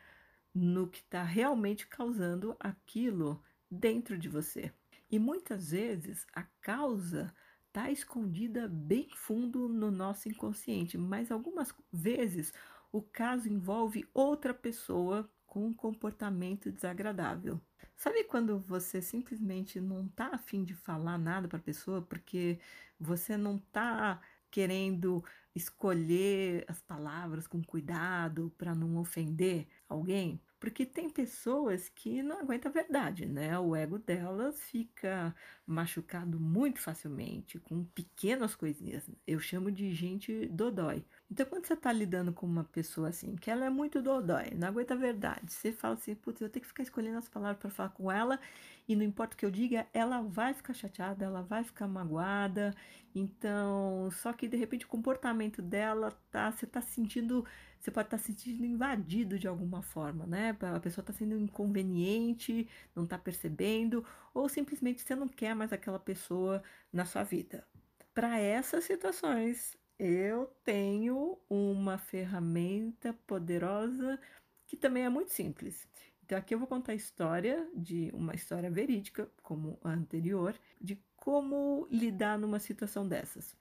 no 0.54 0.88
que 0.88 1.00
está 1.00 1.22
realmente 1.22 1.86
causando 1.86 2.56
aquilo 2.58 3.42
dentro 3.70 4.18
de 4.18 4.28
você. 4.28 4.72
E 5.10 5.18
muitas 5.18 5.70
vezes 5.70 6.26
a 6.32 6.42
causa 6.60 7.34
está 7.66 7.90
escondida 7.90 8.68
bem 8.68 9.08
fundo 9.14 9.68
no 9.68 9.90
nosso 9.90 10.28
inconsciente, 10.28 10.98
mas 10.98 11.30
algumas 11.30 11.74
vezes 11.92 12.52
o 12.92 13.00
caso 13.02 13.48
envolve 13.48 14.08
outra 14.12 14.52
pessoa 14.52 15.30
com 15.46 15.66
um 15.66 15.74
comportamento 15.74 16.70
desagradável. 16.70 17.60
Sabe 17.96 18.24
quando 18.24 18.58
você 18.58 19.02
simplesmente 19.02 19.80
não 19.80 20.06
está 20.06 20.28
afim 20.34 20.64
de 20.64 20.74
falar 20.74 21.18
nada 21.18 21.48
para 21.48 21.58
a 21.58 21.62
pessoa 21.62 22.02
porque 22.02 22.58
você 22.98 23.36
não 23.36 23.56
está 23.56 24.20
querendo 24.50 25.24
escolher 25.54 26.64
as 26.68 26.80
palavras 26.80 27.46
com 27.46 27.62
cuidado 27.62 28.52
para 28.56 28.74
não 28.74 28.96
ofender 28.96 29.68
alguém? 29.88 30.40
Porque 30.61 30.85
tem 30.85 31.09
pessoas 31.09 31.88
que 31.88 32.23
não 32.23 32.38
aguentam 32.40 32.70
a 32.70 32.75
verdade, 32.75 33.25
né? 33.25 33.59
O 33.59 33.75
ego 33.75 33.99
delas 33.99 34.61
fica 34.61 35.35
machucado 35.66 36.38
muito 36.38 36.81
facilmente, 36.81 37.59
com 37.59 37.83
pequenas 37.83 38.55
coisinhas. 38.55 39.09
Eu 39.27 39.40
chamo 39.40 39.70
de 39.73 39.90
gente 39.94 40.46
dodói. 40.49 41.03
Então, 41.31 41.46
quando 41.46 41.66
você 41.66 41.73
está 41.73 41.90
lidando 41.90 42.31
com 42.33 42.44
uma 42.46 42.64
pessoa 42.64 43.09
assim, 43.09 43.37
que 43.37 43.51
ela 43.51 43.64
é 43.64 43.70
muito 43.70 44.03
dodói, 44.03 44.51
não 44.55 44.68
aguenta 44.68 44.92
a 44.92 44.96
verdade, 44.99 45.51
você 45.51 45.73
fala 45.73 45.94
assim, 45.94 46.14
putz, 46.14 46.42
eu 46.42 46.51
tenho 46.51 46.62
que 46.62 46.68
ficar 46.68 46.83
escolhendo 46.83 47.16
as 47.18 47.29
palavras 47.29 47.59
para 47.59 47.70
falar 47.70 47.90
com 47.90 48.12
ela, 48.12 48.38
e 48.87 48.94
não 48.96 49.05
importa 49.05 49.35
o 49.35 49.38
que 49.38 49.46
eu 49.46 49.51
diga, 49.51 49.87
ela 49.94 50.20
vai 50.20 50.53
ficar 50.53 50.75
chateada, 50.75 51.25
ela 51.25 51.42
vai 51.42 51.64
ficar 51.64 51.87
magoada. 51.88 52.75
Então, 53.14 54.11
só 54.12 54.33
que 54.33 54.49
de 54.49 54.57
repente 54.57 54.85
o 54.85 54.88
comportamento 54.88 55.62
dela 55.62 56.11
tá, 56.31 56.51
você 56.51 56.64
está 56.64 56.83
sentindo 56.83 57.46
você 57.80 57.90
pode 57.90 58.06
estar 58.06 58.18
tá 58.18 58.22
se 58.22 58.32
sentindo 58.32 58.64
invadido 58.64 59.38
de 59.38 59.48
alguma 59.48 59.82
forma, 59.82 60.26
né? 60.26 60.56
A 60.74 60.80
pessoa 60.80 61.02
está 61.02 61.12
sendo 61.12 61.36
inconveniente, 61.38 62.68
não 62.94 63.04
está 63.04 63.16
percebendo, 63.18 64.04
ou 64.34 64.48
simplesmente 64.48 65.00
você 65.00 65.14
não 65.14 65.26
quer 65.26 65.54
mais 65.54 65.72
aquela 65.72 65.98
pessoa 65.98 66.62
na 66.92 67.06
sua 67.06 67.22
vida. 67.22 67.66
Para 68.12 68.38
essas 68.38 68.84
situações, 68.84 69.78
eu 69.98 70.46
tenho 70.62 71.38
uma 71.48 71.96
ferramenta 71.96 73.14
poderosa 73.26 74.20
que 74.66 74.76
também 74.76 75.04
é 75.04 75.08
muito 75.08 75.32
simples. 75.32 75.88
Então 76.22 76.38
aqui 76.38 76.54
eu 76.54 76.58
vou 76.58 76.68
contar 76.68 76.92
a 76.92 76.94
história 76.94 77.66
de 77.74 78.10
uma 78.12 78.34
história 78.34 78.70
verídica, 78.70 79.28
como 79.42 79.78
a 79.82 79.90
anterior, 79.90 80.54
de 80.80 81.02
como 81.16 81.88
lidar 81.90 82.38
numa 82.38 82.58
situação 82.58 83.08
dessas. 83.08 83.56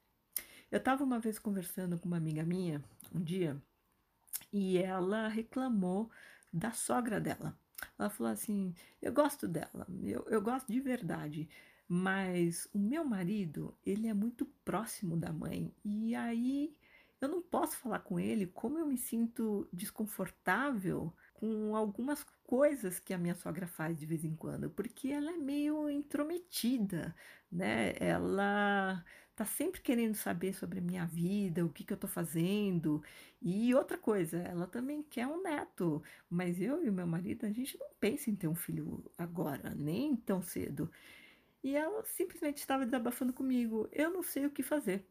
Eu 0.70 0.78
estava 0.78 1.04
uma 1.04 1.20
vez 1.20 1.40
conversando 1.40 1.98
com 1.98 2.06
uma 2.06 2.18
amiga 2.18 2.44
minha, 2.44 2.84
um 3.14 3.20
dia, 3.20 3.60
e 4.52 4.78
ela 4.78 5.28
reclamou 5.28 6.10
da 6.52 6.72
sogra 6.72 7.20
dela. 7.20 7.58
Ela 7.98 8.10
falou 8.10 8.32
assim: 8.32 8.74
Eu 9.02 9.14
gosto 9.14 9.48
dela, 9.48 9.88
eu, 10.04 10.26
eu 10.30 10.42
gosto 10.42 10.72
de 10.72 10.80
verdade, 10.80 11.50
mas 11.88 12.68
o 12.74 12.80
meu 12.80 13.04
marido, 13.04 13.76
ele 13.86 14.08
é 14.08 14.14
muito 14.14 14.46
próximo 14.66 15.16
da 15.18 15.32
mãe, 15.32 15.74
e 15.84 16.16
aí 16.16 16.76
eu 17.22 17.28
não 17.28 17.42
posso 17.42 17.78
falar 17.78 18.00
com 18.00 18.20
ele 18.20 18.48
como 18.48 18.78
eu 18.80 18.86
me 18.88 18.98
sinto 18.98 19.68
desconfortável 19.74 21.14
com 21.34 21.76
algumas 21.76 22.24
coisas 22.44 23.00
que 23.00 23.14
a 23.14 23.18
minha 23.18 23.36
sogra 23.36 23.68
faz 23.68 23.98
de 23.98 24.06
vez 24.06 24.24
em 24.26 24.36
quando, 24.36 24.70
porque 24.70 25.10
ela 25.10 25.32
é 25.32 25.38
meio 25.38 25.90
intrometida, 25.90 27.16
né? 27.52 27.94
Ela 28.00 29.04
tá 29.40 29.46
sempre 29.46 29.80
querendo 29.80 30.16
saber 30.16 30.54
sobre 30.54 30.80
a 30.80 30.82
minha 30.82 31.06
vida, 31.06 31.66
o 31.66 31.70
que, 31.70 31.86
que 31.86 31.94
eu 31.94 31.98
tô 31.98 32.10
fazendo. 32.10 33.02
E 33.42 33.74
outra 33.74 33.98
coisa, 33.98 34.38
ela 34.40 34.68
também 34.68 35.02
quer 35.02 35.28
um 35.28 35.42
neto, 35.42 36.04
mas 36.30 36.60
eu 36.60 36.84
e 36.86 36.92
meu 36.92 37.08
marido, 37.08 37.46
a 37.46 37.50
gente 37.50 37.80
não 37.80 37.88
pensa 38.02 38.30
em 38.30 38.36
ter 38.36 38.50
um 38.50 38.56
filho 38.56 39.02
agora, 39.18 39.74
nem 39.74 40.14
tão 40.18 40.42
cedo. 40.42 40.92
E 41.64 41.74
ela 41.74 42.04
simplesmente 42.04 42.58
estava 42.58 42.86
desabafando 42.86 43.32
comigo. 43.32 43.88
Eu 43.94 44.12
não 44.12 44.22
sei 44.24 44.46
o 44.46 44.52
que 44.52 44.62
fazer, 44.62 45.06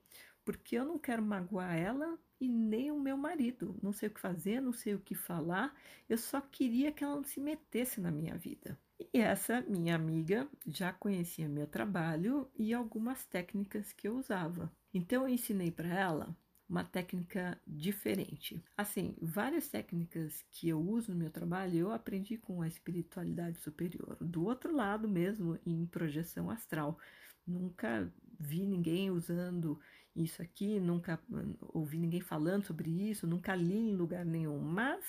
porque 0.49 0.77
eu 0.77 0.85
não 0.87 0.99
quero 0.99 1.23
magoar 1.23 1.77
ela 1.77 2.19
e 2.41 2.49
nem 2.49 2.91
o 2.91 2.99
meu 2.99 3.19
marido. 3.19 3.79
Não 3.83 3.93
sei 3.93 4.09
o 4.09 4.11
que 4.11 4.19
fazer, 4.19 4.63
não 4.63 4.73
sei 4.73 4.95
o 4.95 4.99
que 4.99 5.15
falar. 5.15 5.77
Eu 6.09 6.17
só 6.17 6.41
queria 6.41 6.91
que 6.91 7.05
ela 7.05 7.17
não 7.17 7.23
se 7.23 7.39
metesse 7.39 8.01
na 8.01 8.11
minha 8.11 8.35
vida. 8.35 8.81
E 9.13 9.19
essa 9.19 9.61
minha 9.61 9.95
amiga 9.95 10.49
já 10.67 10.91
conhecia 10.91 11.47
meu 11.47 11.67
trabalho 11.67 12.51
e 12.59 12.73
algumas 12.73 13.27
técnicas 13.27 13.93
que 13.93 14.09
eu 14.09 14.17
usava. 14.17 14.73
Então 14.95 15.25
eu 15.25 15.29
ensinei 15.29 15.71
para 15.71 15.91
ela 15.91 16.35
uma 16.67 16.83
técnica 16.83 17.61
diferente. 17.67 18.65
Assim, 18.75 19.15
várias 19.21 19.69
técnicas 19.69 20.43
que 20.51 20.71
eu 20.71 20.81
uso 20.81 21.13
no 21.13 21.19
meu 21.19 21.31
trabalho 21.31 21.77
eu 21.77 21.93
aprendi 21.93 22.39
com 22.39 22.63
a 22.63 22.69
espiritualidade 22.69 23.59
superior. 23.59 24.17
Do 24.19 24.47
outro 24.47 24.75
lado 24.75 25.07
mesmo, 25.07 25.59
em 25.67 25.85
projeção 25.85 26.49
astral. 26.49 26.99
Nunca 27.47 28.11
vi 28.39 28.65
ninguém 28.65 29.11
usando 29.11 29.81
isso 30.23 30.43
aqui, 30.43 30.81
nunca 30.81 31.21
hum, 31.31 31.55
ouvi 31.73 31.99
ninguém 31.99 32.21
falando 32.21 32.65
sobre 32.65 32.91
isso, 32.91 33.27
nunca 33.27 33.55
li 33.55 33.77
em 33.77 33.97
lugar 33.97 34.25
nenhum, 34.25 34.59
mas 34.59 35.05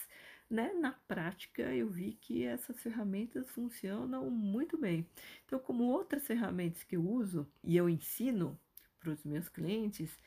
né, 0.49 0.73
na 0.73 0.91
prática 0.91 1.61
eu 1.75 1.89
vi 1.89 2.13
que 2.13 2.43
essas 2.43 2.81
ferramentas 2.81 3.49
funcionam 3.49 4.29
muito 4.29 4.77
bem. 4.77 5.07
Então, 5.45 5.59
como 5.59 5.85
outras 5.85 6.25
ferramentas 6.25 6.83
que 6.83 6.95
eu 6.95 7.07
uso 7.07 7.47
e 7.63 7.77
eu 7.77 7.89
ensino 7.89 8.59
para 8.99 9.11
os 9.11 9.23
meus 9.23 9.47
clientes, 9.47 10.17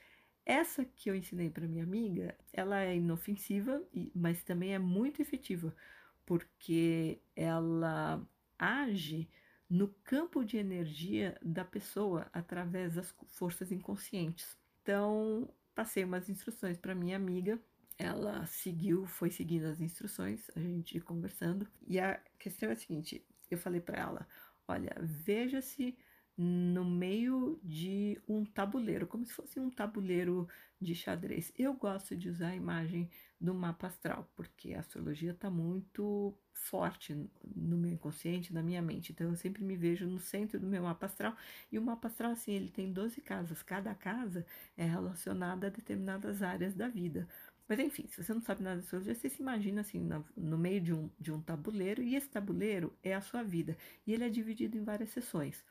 essa 0.44 0.84
que 0.84 1.10
eu 1.10 1.14
ensinei 1.14 1.50
para 1.50 1.68
minha 1.68 1.84
amiga, 1.84 2.36
ela 2.52 2.80
é 2.80 2.96
inofensiva, 2.96 3.82
mas 4.14 4.42
também 4.42 4.74
é 4.74 4.78
muito 4.78 5.22
efetiva, 5.22 5.74
porque 6.26 7.20
ela 7.36 8.24
age 8.58 9.28
no 9.68 9.88
campo 10.04 10.44
de 10.44 10.58
energia 10.58 11.38
da 11.42 11.64
pessoa 11.64 12.28
através 12.32 12.94
das 12.94 13.14
forças 13.28 13.72
inconscientes. 13.72 14.56
Então, 14.82 15.48
passei 15.74 16.04
umas 16.04 16.28
instruções 16.28 16.76
para 16.76 16.94
minha 16.94 17.16
amiga 17.16 17.60
ela 17.98 18.44
seguiu, 18.46 19.06
foi 19.06 19.30
seguindo 19.30 19.66
as 19.66 19.80
instruções, 19.80 20.50
a 20.56 20.60
gente 20.60 21.00
conversando. 21.00 21.68
E 21.86 21.98
a 21.98 22.20
questão 22.38 22.68
é 22.68 22.72
a 22.72 22.76
seguinte: 22.76 23.24
eu 23.50 23.58
falei 23.58 23.80
para 23.80 23.98
ela, 23.98 24.28
olha, 24.66 24.94
veja-se 25.00 25.96
no 26.36 26.84
meio 26.84 27.60
de 27.62 28.20
um 28.26 28.44
tabuleiro, 28.44 29.06
como 29.06 29.24
se 29.24 29.32
fosse 29.32 29.60
um 29.60 29.70
tabuleiro 29.70 30.48
de 30.80 30.94
xadrez. 30.94 31.52
Eu 31.56 31.74
gosto 31.74 32.16
de 32.16 32.28
usar 32.28 32.48
a 32.48 32.56
imagem 32.56 33.10
do 33.42 33.52
mapa 33.52 33.88
astral, 33.88 34.30
porque 34.36 34.72
a 34.72 34.78
astrologia 34.78 35.32
está 35.32 35.50
muito 35.50 36.32
forte 36.52 37.12
no 37.56 37.76
meu 37.76 37.90
inconsciente, 37.90 38.54
na 38.54 38.62
minha 38.62 38.80
mente. 38.80 39.10
Então 39.10 39.28
eu 39.30 39.36
sempre 39.36 39.64
me 39.64 39.76
vejo 39.76 40.06
no 40.06 40.20
centro 40.20 40.60
do 40.60 40.66
meu 40.66 40.84
mapa 40.84 41.06
astral. 41.06 41.36
E 41.70 41.76
o 41.76 41.82
mapa 41.82 42.06
astral, 42.06 42.30
assim, 42.30 42.52
ele 42.52 42.68
tem 42.70 42.92
12 42.92 43.20
casas. 43.20 43.60
Cada 43.60 43.92
casa 43.96 44.46
é 44.76 44.84
relacionada 44.84 45.66
a 45.66 45.70
determinadas 45.70 46.40
áreas 46.40 46.72
da 46.72 46.86
vida. 46.86 47.28
Mas 47.68 47.80
enfim, 47.80 48.06
se 48.06 48.22
você 48.22 48.32
não 48.32 48.42
sabe 48.42 48.62
nada 48.62 48.76
de 48.76 48.84
astrologia, 48.84 49.14
você 49.14 49.28
se 49.28 49.42
imagina 49.42 49.80
assim, 49.80 49.98
no, 49.98 50.24
no 50.36 50.56
meio 50.56 50.80
de 50.80 50.92
um, 50.92 51.10
de 51.18 51.32
um 51.32 51.40
tabuleiro, 51.40 52.00
e 52.00 52.14
esse 52.14 52.28
tabuleiro 52.28 52.96
é 53.02 53.12
a 53.12 53.20
sua 53.20 53.42
vida. 53.42 53.76
E 54.06 54.12
ele 54.12 54.22
é 54.22 54.28
dividido 54.28 54.78
em 54.78 54.84
várias 54.84 55.10
seções. 55.10 55.64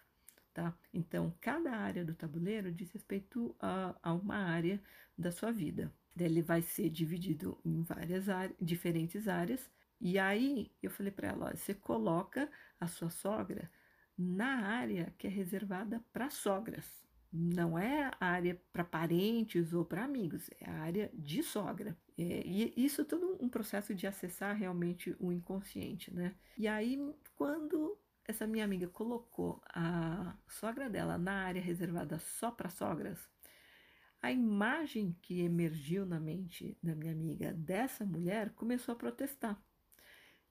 Tá? 0.54 0.76
Então, 0.94 1.34
cada 1.40 1.72
área 1.72 2.04
do 2.04 2.14
tabuleiro 2.14 2.70
diz 2.70 2.92
respeito 2.92 3.56
a, 3.62 3.96
a 4.04 4.14
uma 4.14 4.36
área 4.36 4.82
da 5.18 5.32
sua 5.32 5.54
vida. 5.54 5.90
Ele 6.18 6.42
vai 6.42 6.62
ser 6.62 6.90
dividido 6.90 7.60
em 7.64 7.82
várias 7.84 8.30
áreas, 8.30 8.56
diferentes 8.62 9.28
áreas. 9.28 9.70
E 10.00 10.20
aí 10.20 10.72
eu 10.82 10.92
falei 10.92 11.12
para 11.12 11.30
ela: 11.30 11.46
olha, 11.48 11.56
você 11.56 11.74
coloca 11.74 12.50
a 12.80 12.88
sua 12.88 13.10
sogra 13.10 13.72
na 14.18 14.68
área 14.68 15.14
que 15.18 15.28
é 15.28 15.30
reservada 15.30 16.04
para 16.12 16.30
sogras 16.30 17.02
não 17.32 17.80
é 17.80 18.12
a 18.20 18.26
área 18.26 18.62
para 18.74 18.84
parentes 18.84 19.74
ou 19.74 19.86
para 19.86 20.04
amigos, 20.04 20.50
é 20.60 20.70
a 20.70 20.82
área 20.82 21.10
de 21.14 21.42
sogra. 21.42 21.98
É, 22.18 22.44
e 22.46 22.74
isso 22.76 23.02
é 23.02 23.06
tudo 23.06 23.38
um 23.40 23.48
processo 23.48 23.96
de 23.96 24.06
acessar 24.06 24.56
realmente 24.56 25.16
o 25.20 25.32
inconsciente, 25.32 26.14
né? 26.14 26.36
E 26.58 26.68
aí, 26.68 27.00
quando 27.36 27.98
essa 28.26 28.46
minha 28.46 28.66
amiga 28.66 28.88
colocou 28.88 29.62
a 29.74 30.36
sogra 30.48 30.90
dela 30.90 31.18
na 31.18 31.46
área 31.46 31.62
reservada 31.62 32.20
só 32.20 32.52
para 32.52 32.70
sogras, 32.70 33.30
a 34.22 34.32
imagem 34.32 35.18
que 35.22 35.42
emergiu 35.42 36.06
na 36.06 36.20
mente 36.20 36.78
da 36.82 36.94
minha 36.94 37.12
amiga 37.12 37.52
dessa 37.54 38.06
mulher 38.06 38.52
começou 38.52 38.94
a 38.94 38.98
protestar. 38.98 39.62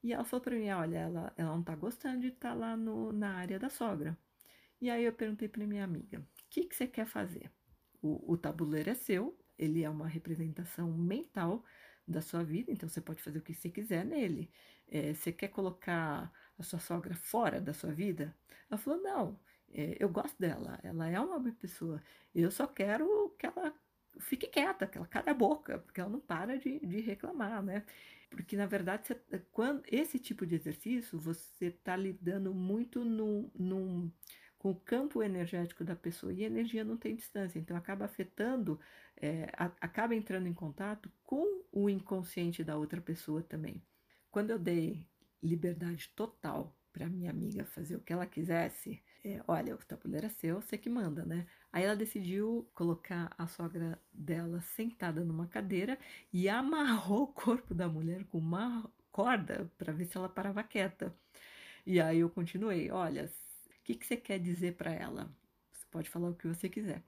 E 0.02 0.12
ela 0.12 0.24
falou 0.24 0.42
para 0.42 0.56
mim: 0.56 0.68
olha, 0.70 0.98
ela, 0.98 1.32
ela 1.36 1.52
não 1.52 1.60
está 1.60 1.76
gostando 1.76 2.20
de 2.20 2.28
estar 2.28 2.50
tá 2.50 2.54
lá 2.54 2.76
no, 2.76 3.12
na 3.12 3.34
área 3.34 3.58
da 3.58 3.68
sogra. 3.68 4.18
E 4.80 4.90
aí 4.90 5.04
eu 5.04 5.12
perguntei 5.12 5.48
para 5.48 5.66
minha 5.66 5.84
amiga: 5.84 6.18
o 6.18 6.24
que, 6.48 6.64
que 6.64 6.74
você 6.74 6.86
quer 6.86 7.06
fazer? 7.06 7.50
O, 8.02 8.32
o 8.32 8.36
tabuleiro 8.36 8.90
é 8.90 8.94
seu, 8.94 9.38
ele 9.58 9.84
é 9.84 9.90
uma 9.90 10.08
representação 10.08 10.90
mental 10.92 11.64
da 12.08 12.20
sua 12.20 12.42
vida, 12.42 12.72
então 12.72 12.88
você 12.88 13.00
pode 13.00 13.22
fazer 13.22 13.38
o 13.38 13.42
que 13.42 13.54
você 13.54 13.68
quiser 13.68 14.04
nele. 14.04 14.50
É, 14.88 15.14
você 15.14 15.30
quer 15.30 15.48
colocar 15.48 16.32
a 16.58 16.62
sua 16.62 16.80
sogra 16.80 17.14
fora 17.14 17.60
da 17.60 17.72
sua 17.72 17.92
vida? 17.92 18.34
Ela 18.68 18.78
falou: 18.78 19.00
não, 19.00 19.38
eu 19.72 20.08
gosto 20.08 20.38
dela, 20.38 20.78
ela 20.82 21.08
é 21.08 21.20
uma 21.20 21.40
pessoa, 21.52 22.02
eu 22.34 22.50
só 22.50 22.66
quero 22.66 23.34
que 23.38 23.46
ela 23.46 23.72
fique 24.18 24.46
quieta, 24.46 24.86
que 24.86 24.98
ela 24.98 25.06
cale 25.06 25.30
a 25.30 25.34
boca, 25.34 25.78
porque 25.78 26.00
ela 26.00 26.10
não 26.10 26.20
para 26.20 26.58
de, 26.58 26.78
de 26.80 27.00
reclamar, 27.00 27.62
né? 27.62 27.84
Porque, 28.30 28.56
na 28.56 28.66
verdade, 28.66 29.08
você, 29.08 29.38
quando 29.50 29.82
esse 29.86 30.18
tipo 30.18 30.46
de 30.46 30.54
exercício, 30.54 31.18
você 31.18 31.66
está 31.66 31.96
lidando 31.96 32.54
muito 32.54 33.00
com 34.58 34.70
o 34.70 34.74
campo 34.74 35.22
energético 35.22 35.82
da 35.82 35.96
pessoa 35.96 36.32
e 36.32 36.44
energia 36.44 36.84
não 36.84 36.96
tem 36.96 37.16
distância, 37.16 37.58
então 37.58 37.76
acaba 37.76 38.04
afetando, 38.04 38.78
é, 39.16 39.50
a, 39.56 39.66
acaba 39.80 40.14
entrando 40.14 40.46
em 40.46 40.54
contato 40.54 41.10
com 41.24 41.64
o 41.72 41.88
inconsciente 41.88 42.62
da 42.62 42.76
outra 42.76 43.00
pessoa 43.00 43.42
também. 43.42 43.82
Quando 44.30 44.50
eu 44.50 44.58
dei 44.58 45.06
liberdade 45.42 46.10
total 46.14 46.76
para 46.92 47.08
minha 47.08 47.30
amiga 47.30 47.64
fazer 47.64 47.96
o 47.96 48.00
que 48.00 48.12
ela 48.12 48.26
quisesse, 48.26 49.02
é, 49.24 49.42
olha, 49.46 49.74
o 49.74 49.78
tabuleiro 49.78 50.26
é 50.26 50.28
seu, 50.30 50.60
você 50.60 50.78
que 50.78 50.88
manda, 50.88 51.24
né? 51.24 51.46
Aí 51.72 51.84
ela 51.84 51.96
decidiu 51.96 52.68
colocar 52.74 53.32
a 53.38 53.46
sogra 53.46 54.00
dela 54.12 54.60
sentada 54.60 55.24
numa 55.24 55.46
cadeira 55.46 55.98
e 56.32 56.48
amarrou 56.48 57.24
o 57.24 57.26
corpo 57.28 57.74
da 57.74 57.88
mulher 57.88 58.24
com 58.26 58.38
uma 58.38 58.90
corda 59.12 59.70
para 59.78 59.92
ver 59.92 60.06
se 60.06 60.16
ela 60.16 60.28
parava 60.28 60.62
quieta. 60.62 61.14
E 61.86 62.00
aí 62.00 62.20
eu 62.20 62.30
continuei, 62.30 62.90
olha, 62.90 63.28
que, 63.84 63.94
que 63.94 64.06
você 64.06 64.16
quer 64.16 64.38
dizer 64.38 64.76
para 64.76 64.92
ela? 64.92 65.28
Você 65.72 65.84
pode 65.90 66.08
falar 66.08 66.30
o 66.30 66.34
que 66.34 66.46
você 66.46 66.68
quiser. 66.68 67.02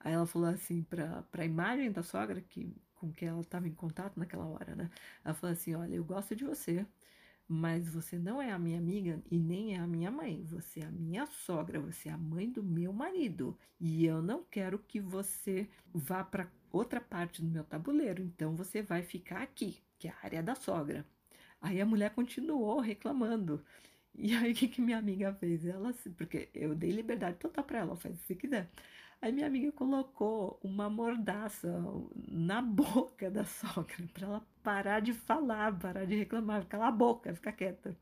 Aí 0.00 0.12
ela 0.12 0.26
falou 0.26 0.48
assim 0.48 0.82
para 0.82 1.24
a 1.32 1.44
imagem 1.44 1.92
da 1.92 2.02
sogra 2.02 2.40
que 2.40 2.74
com 2.94 3.12
que 3.12 3.24
ela 3.24 3.40
estava 3.40 3.66
em 3.66 3.74
contato 3.74 4.18
naquela 4.18 4.46
hora, 4.46 4.76
né? 4.76 4.90
Ela 5.24 5.34
falou 5.34 5.52
assim: 5.52 5.74
"Olha, 5.74 5.94
eu 5.94 6.04
gosto 6.04 6.36
de 6.36 6.44
você, 6.44 6.86
mas 7.52 7.88
você 7.88 8.18
não 8.18 8.40
é 8.40 8.50
a 8.50 8.58
minha 8.58 8.78
amiga 8.78 9.22
e 9.30 9.38
nem 9.38 9.74
é 9.74 9.78
a 9.78 9.86
minha 9.86 10.10
mãe. 10.10 10.42
Você 10.44 10.80
é 10.80 10.86
a 10.86 10.90
minha 10.90 11.26
sogra, 11.26 11.78
você 11.78 12.08
é 12.08 12.12
a 12.12 12.18
mãe 12.18 12.50
do 12.50 12.62
meu 12.62 12.92
marido, 12.92 13.56
e 13.78 14.06
eu 14.06 14.22
não 14.22 14.42
quero 14.50 14.78
que 14.78 14.98
você 15.00 15.68
vá 15.92 16.24
para 16.24 16.50
outra 16.70 17.00
parte 17.00 17.42
do 17.42 17.48
meu 17.48 17.64
tabuleiro. 17.64 18.22
Então 18.22 18.56
você 18.56 18.82
vai 18.82 19.02
ficar 19.02 19.42
aqui, 19.42 19.82
que 19.98 20.08
é 20.08 20.10
a 20.12 20.16
área 20.24 20.42
da 20.42 20.54
sogra." 20.54 21.06
Aí 21.60 21.80
a 21.80 21.86
mulher 21.86 22.10
continuou 22.14 22.80
reclamando. 22.80 23.64
E 24.14 24.34
aí, 24.34 24.52
o 24.52 24.54
que, 24.54 24.68
que 24.68 24.80
minha 24.82 24.98
amiga 24.98 25.32
fez? 25.34 25.64
Ela, 25.64 25.94
porque 26.16 26.48
eu 26.54 26.74
dei 26.74 26.90
liberdade 26.90 27.38
total 27.38 27.64
para 27.64 27.78
ela, 27.80 27.96
faz 27.96 28.18
se 28.20 28.34
quiser. 28.34 28.68
Aí 29.22 29.30
minha 29.30 29.46
amiga 29.46 29.70
colocou 29.70 30.58
uma 30.64 30.90
mordaça 30.90 31.72
na 32.28 32.60
boca 32.60 33.30
da 33.30 33.44
sogra 33.44 34.04
para 34.12 34.26
ela 34.26 34.46
parar 34.64 34.98
de 34.98 35.12
falar, 35.12 35.78
parar 35.78 36.04
de 36.04 36.16
reclamar, 36.16 36.66
calar 36.66 36.88
a 36.88 36.90
boca, 36.90 37.32
ficar 37.32 37.52
quieta. 37.52 37.96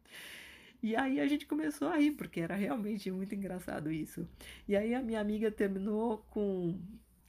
E 0.83 0.97
aí 0.97 1.21
a 1.21 1.29
gente 1.29 1.45
começou 1.45 1.89
a 1.89 1.97
rir, 1.99 2.13
porque 2.13 2.41
era 2.41 2.55
realmente 2.55 3.11
muito 3.11 3.35
engraçado 3.35 3.93
isso. 3.93 4.27
E 4.67 4.75
aí 4.75 4.95
a 4.95 5.03
minha 5.03 5.21
amiga 5.21 5.51
terminou 5.51 6.25
com, 6.31 6.81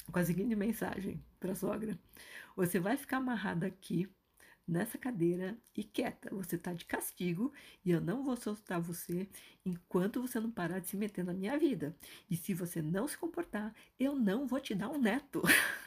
com 0.10 0.20
a 0.20 0.24
seguinte 0.24 0.56
mensagem 0.56 1.22
para 1.38 1.52
a 1.52 1.56
sogra: 1.56 2.00
Você 2.56 2.80
vai 2.80 2.96
ficar 2.96 3.18
amarrada 3.18 3.68
aqui 3.68 4.08
nessa 4.72 4.98
cadeira 4.98 5.58
e 5.76 5.84
quieta. 5.84 6.34
Você 6.34 6.56
está 6.56 6.74
de 6.74 6.86
castigo 6.86 7.52
e 7.84 7.92
eu 7.92 8.00
não 8.00 8.24
vou 8.24 8.38
soltar 8.38 8.80
você 8.80 9.28
enquanto 9.66 10.22
você 10.22 10.40
não 10.40 10.50
parar 10.50 10.80
de 10.80 10.88
se 10.88 10.98
meter 10.98 11.26
na 11.26 11.34
minha 11.34 11.58
vida. 11.60 11.96
E 12.30 12.38
se 12.38 12.54
você 12.54 12.82
não 12.82 13.08
se 13.08 13.18
comportar, 13.18 13.76
eu 14.00 14.16
não 14.16 14.48
vou 14.48 14.60
te 14.60 14.74
dar 14.74 14.90
um 14.90 14.98
neto. 14.98 15.42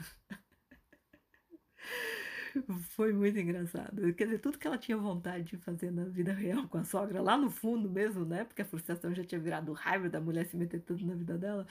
Foi 2.91 3.13
muito 3.13 3.39
engraçado. 3.39 4.13
Quer 4.15 4.25
dizer, 4.27 4.39
tudo 4.39 4.59
que 4.59 4.67
ela 4.67 4.79
tinha 4.79 4.97
vontade 4.97 5.45
de 5.45 5.57
fazer 5.57 5.91
na 5.91 6.05
vida 6.05 6.33
real 6.33 6.69
com 6.69 6.79
a 6.79 6.85
sogra, 6.85 7.21
lá 7.21 7.37
no 7.37 7.51
fundo 7.51 7.91
mesmo, 7.91 8.25
né? 8.25 8.45
Porque 8.45 8.63
a 8.63 8.65
frustração 8.65 9.15
já 9.15 9.25
tinha 9.25 9.41
virado 9.41 9.73
raiva 9.73 10.09
da 10.09 10.21
mulher 10.21 10.47
se 10.47 10.57
meter 10.57 10.81
tudo 10.81 11.05
na 11.05 11.15
vida 11.15 11.37
dela 11.37 11.67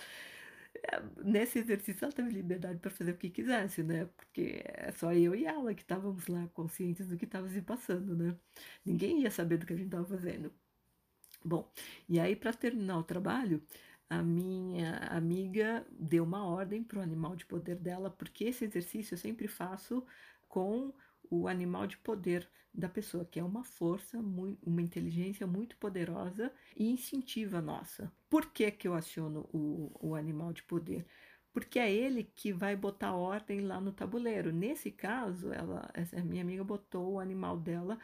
nesse 1.24 1.60
exercício 1.60 2.06
ela 2.06 2.14
teve 2.14 2.30
liberdade 2.30 2.80
para 2.80 2.92
fazer 2.92 3.12
o 3.12 3.18
que 3.18 3.30
quisesse, 3.30 3.84
né? 3.84 4.06
Porque 4.18 4.62
é 4.66 4.92
só 4.92 5.14
eu 5.14 5.36
e 5.36 5.46
ela 5.46 5.74
que 5.74 5.82
estávamos 5.82 6.28
lá 6.28 6.48
conscientes 6.54 7.08
do 7.08 7.18
que 7.18 7.26
estava 7.26 7.48
se 7.50 7.62
passando, 7.62 8.16
né? 8.16 8.38
Ninguém 8.86 9.22
ia 9.22 9.32
saber 9.32 9.58
do 9.58 9.66
que 9.66 9.74
a 9.74 9.76
gente 9.76 9.88
estava 9.88 10.06
fazendo. 10.06 10.52
Bom, 11.44 11.72
e 12.08 12.20
aí 12.20 12.36
para 12.36 12.54
terminar 12.54 12.98
o 12.98 13.04
trabalho, 13.04 13.62
a 14.10 14.22
minha 14.22 14.98
amiga 15.10 15.86
deu 15.92 16.24
uma 16.24 16.46
ordem 16.46 16.84
para 16.84 17.00
o 17.00 17.02
animal 17.02 17.36
de 17.36 17.46
poder 17.46 17.76
dela, 17.76 18.10
porque 18.10 18.46
esse 18.46 18.66
exercício 18.66 19.14
eu 19.16 19.18
sempre 19.18 19.48
faço 19.48 20.06
com 20.48 20.94
o 21.30 21.48
animal 21.48 21.88
de 21.88 21.98
poder 21.98 22.50
da 22.74 22.90
pessoa, 22.90 23.24
que 23.24 23.40
é 23.40 23.44
uma 23.44 23.64
força, 23.64 24.18
uma 24.18 24.82
inteligência 24.82 25.46
muito 25.46 25.78
poderosa 25.78 26.52
e 26.76 26.90
instintiva 26.90 27.62
nossa. 27.62 28.12
Por 28.30 28.48
que, 28.48 28.72
que 28.72 28.88
eu 28.88 28.96
aciono 28.96 29.48
o, 29.54 29.92
o 30.00 30.16
animal 30.16 30.52
de 30.52 30.64
poder? 30.64 31.06
Porque 31.52 31.78
é 31.78 31.92
ele 31.94 32.24
que 32.36 32.52
vai 32.52 32.76
botar 32.76 33.14
ordem 33.14 33.62
lá 33.62 33.80
no 33.80 33.92
tabuleiro. 33.92 34.52
Nesse 34.52 34.90
caso, 34.90 35.54
ela, 35.54 35.88
essa 35.94 36.20
minha 36.24 36.42
amiga 36.42 36.64
botou 36.64 37.14
o 37.14 37.20
animal 37.20 37.60
dela 37.60 38.00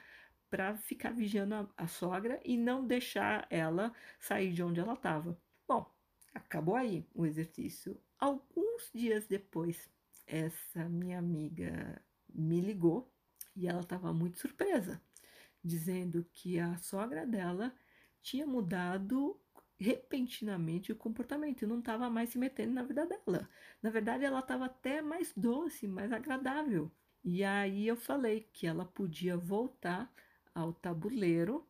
para 0.51 0.75
ficar 0.77 1.11
vigiando 1.11 1.55
a, 1.55 1.67
a 1.75 1.87
sogra 1.87 2.39
e 2.45 2.55
não 2.55 2.85
deixar 2.85 3.47
ela 3.49 3.91
sair 4.19 4.53
de 4.53 4.61
onde 4.61 4.79
ela 4.79 4.93
estava. 4.93 5.35
Bom, 5.67 5.91
acabou 6.33 6.75
aí 6.75 7.07
o 7.13 7.25
exercício. 7.25 7.99
Alguns 8.19 8.91
dias 8.93 9.25
depois, 9.25 9.89
essa 10.27 10.87
minha 10.87 11.17
amiga 11.17 11.99
me 12.33 12.61
ligou 12.61 13.11
e 13.55 13.67
ela 13.67 13.81
estava 13.81 14.13
muito 14.13 14.39
surpresa, 14.39 15.01
dizendo 15.63 16.25
que 16.31 16.59
a 16.59 16.77
sogra 16.77 17.25
dela 17.25 17.73
tinha 18.21 18.45
mudado 18.45 19.39
repentinamente 19.79 20.91
o 20.91 20.95
comportamento 20.95 21.61
e 21.61 21.67
não 21.67 21.79
estava 21.79 22.09
mais 22.09 22.29
se 22.29 22.37
metendo 22.37 22.73
na 22.73 22.83
vida 22.83 23.05
dela. 23.05 23.49
Na 23.81 23.89
verdade, 23.89 24.25
ela 24.25 24.39
estava 24.39 24.65
até 24.65 25.01
mais 25.01 25.33
doce, 25.35 25.87
mais 25.87 26.11
agradável. 26.11 26.91
E 27.23 27.43
aí 27.43 27.87
eu 27.87 27.95
falei 27.95 28.49
que 28.53 28.67
ela 28.67 28.85
podia 28.85 29.37
voltar 29.37 30.11
ao 30.53 30.73
tabuleiro, 30.73 31.65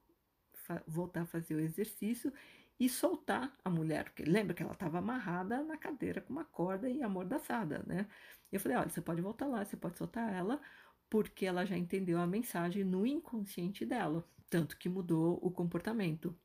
voltar 0.88 1.22
a 1.22 1.26
fazer 1.26 1.56
o 1.56 1.60
exercício 1.60 2.34
e 2.80 2.88
soltar 2.88 3.54
a 3.64 3.70
mulher, 3.70 4.06
porque 4.06 4.24
lembra 4.24 4.54
que 4.54 4.64
ela 4.64 4.74
estava 4.74 5.00
amarrada 5.00 5.64
na 5.64 5.78
cadeira 5.78 6.22
com 6.22 6.32
uma 6.32 6.46
corda 6.46 6.90
e 6.90 7.04
amordaçada, 7.04 7.84
né? 7.86 8.08
Eu 8.52 8.60
falei, 8.60 8.78
olha, 8.78 8.90
você 8.90 9.02
pode 9.02 9.22
voltar 9.22 9.48
lá, 9.48 9.66
você 9.66 9.76
pode 9.76 9.98
soltar 9.98 10.34
ela, 10.34 10.62
porque 11.10 11.46
ela 11.46 11.66
já 11.66 11.78
entendeu 11.78 12.20
a 12.20 12.28
mensagem 12.28 12.84
no 12.84 13.06
inconsciente 13.06 13.86
dela, 13.86 14.26
tanto 14.50 14.78
que 14.78 14.88
mudou 14.88 15.40
o 15.42 15.52
comportamento. 15.52 16.36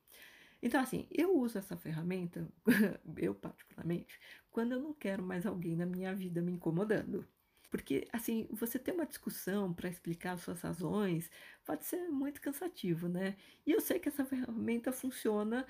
Então, 0.62 0.80
assim, 0.80 1.06
eu 1.10 1.36
uso 1.36 1.58
essa 1.58 1.76
ferramenta, 1.76 2.48
eu 3.18 3.34
particularmente, 3.34 4.18
quando 4.50 4.72
eu 4.72 4.80
não 4.80 4.94
quero 4.94 5.22
mais 5.22 5.46
alguém 5.46 5.76
na 5.76 5.86
minha 5.86 6.14
vida 6.14 6.40
me 6.40 6.52
incomodando. 6.52 7.26
Porque, 7.70 8.06
assim, 8.12 8.46
você 8.52 8.78
ter 8.78 8.92
uma 8.92 9.04
discussão 9.04 9.74
para 9.74 9.88
explicar 9.88 10.38
suas 10.38 10.60
razões 10.62 11.30
pode 11.64 11.84
ser 11.84 12.08
muito 12.08 12.40
cansativo, 12.40 13.08
né? 13.08 13.36
E 13.66 13.72
eu 13.72 13.80
sei 13.80 13.98
que 13.98 14.08
essa 14.08 14.24
ferramenta 14.24 14.92
funciona 14.92 15.66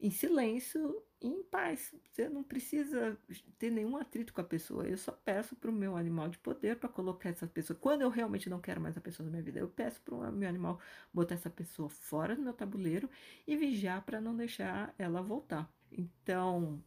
em 0.00 0.10
silêncio 0.10 1.02
e 1.20 1.28
em 1.28 1.42
paz. 1.42 1.94
Você 2.10 2.28
não 2.28 2.42
precisa 2.42 3.18
ter 3.58 3.70
nenhum 3.70 3.96
atrito 3.96 4.32
com 4.32 4.40
a 4.40 4.44
pessoa. 4.44 4.86
Eu 4.86 4.98
só 4.98 5.12
peço 5.12 5.56
para 5.56 5.70
o 5.70 5.74
meu 5.74 5.96
animal 5.96 6.28
de 6.28 6.38
poder 6.38 6.76
para 6.76 6.88
colocar 6.88 7.30
essa 7.30 7.46
pessoa. 7.46 7.78
Quando 7.78 8.02
eu 8.02 8.10
realmente 8.10 8.50
não 8.50 8.60
quero 8.60 8.80
mais 8.80 8.96
a 8.96 9.00
pessoa 9.00 9.24
na 9.24 9.30
minha 9.30 9.42
vida, 9.42 9.58
eu 9.58 9.68
peço 9.68 10.00
para 10.02 10.14
o 10.14 10.32
meu 10.32 10.48
animal 10.48 10.78
botar 11.12 11.34
essa 11.34 11.50
pessoa 11.50 11.88
fora 11.88 12.36
do 12.36 12.42
meu 12.42 12.52
tabuleiro 12.52 13.08
e 13.46 13.56
vigiar 13.56 14.04
para 14.04 14.20
não 14.20 14.36
deixar 14.36 14.94
ela 14.98 15.22
voltar. 15.22 15.72
Então, 15.90 16.82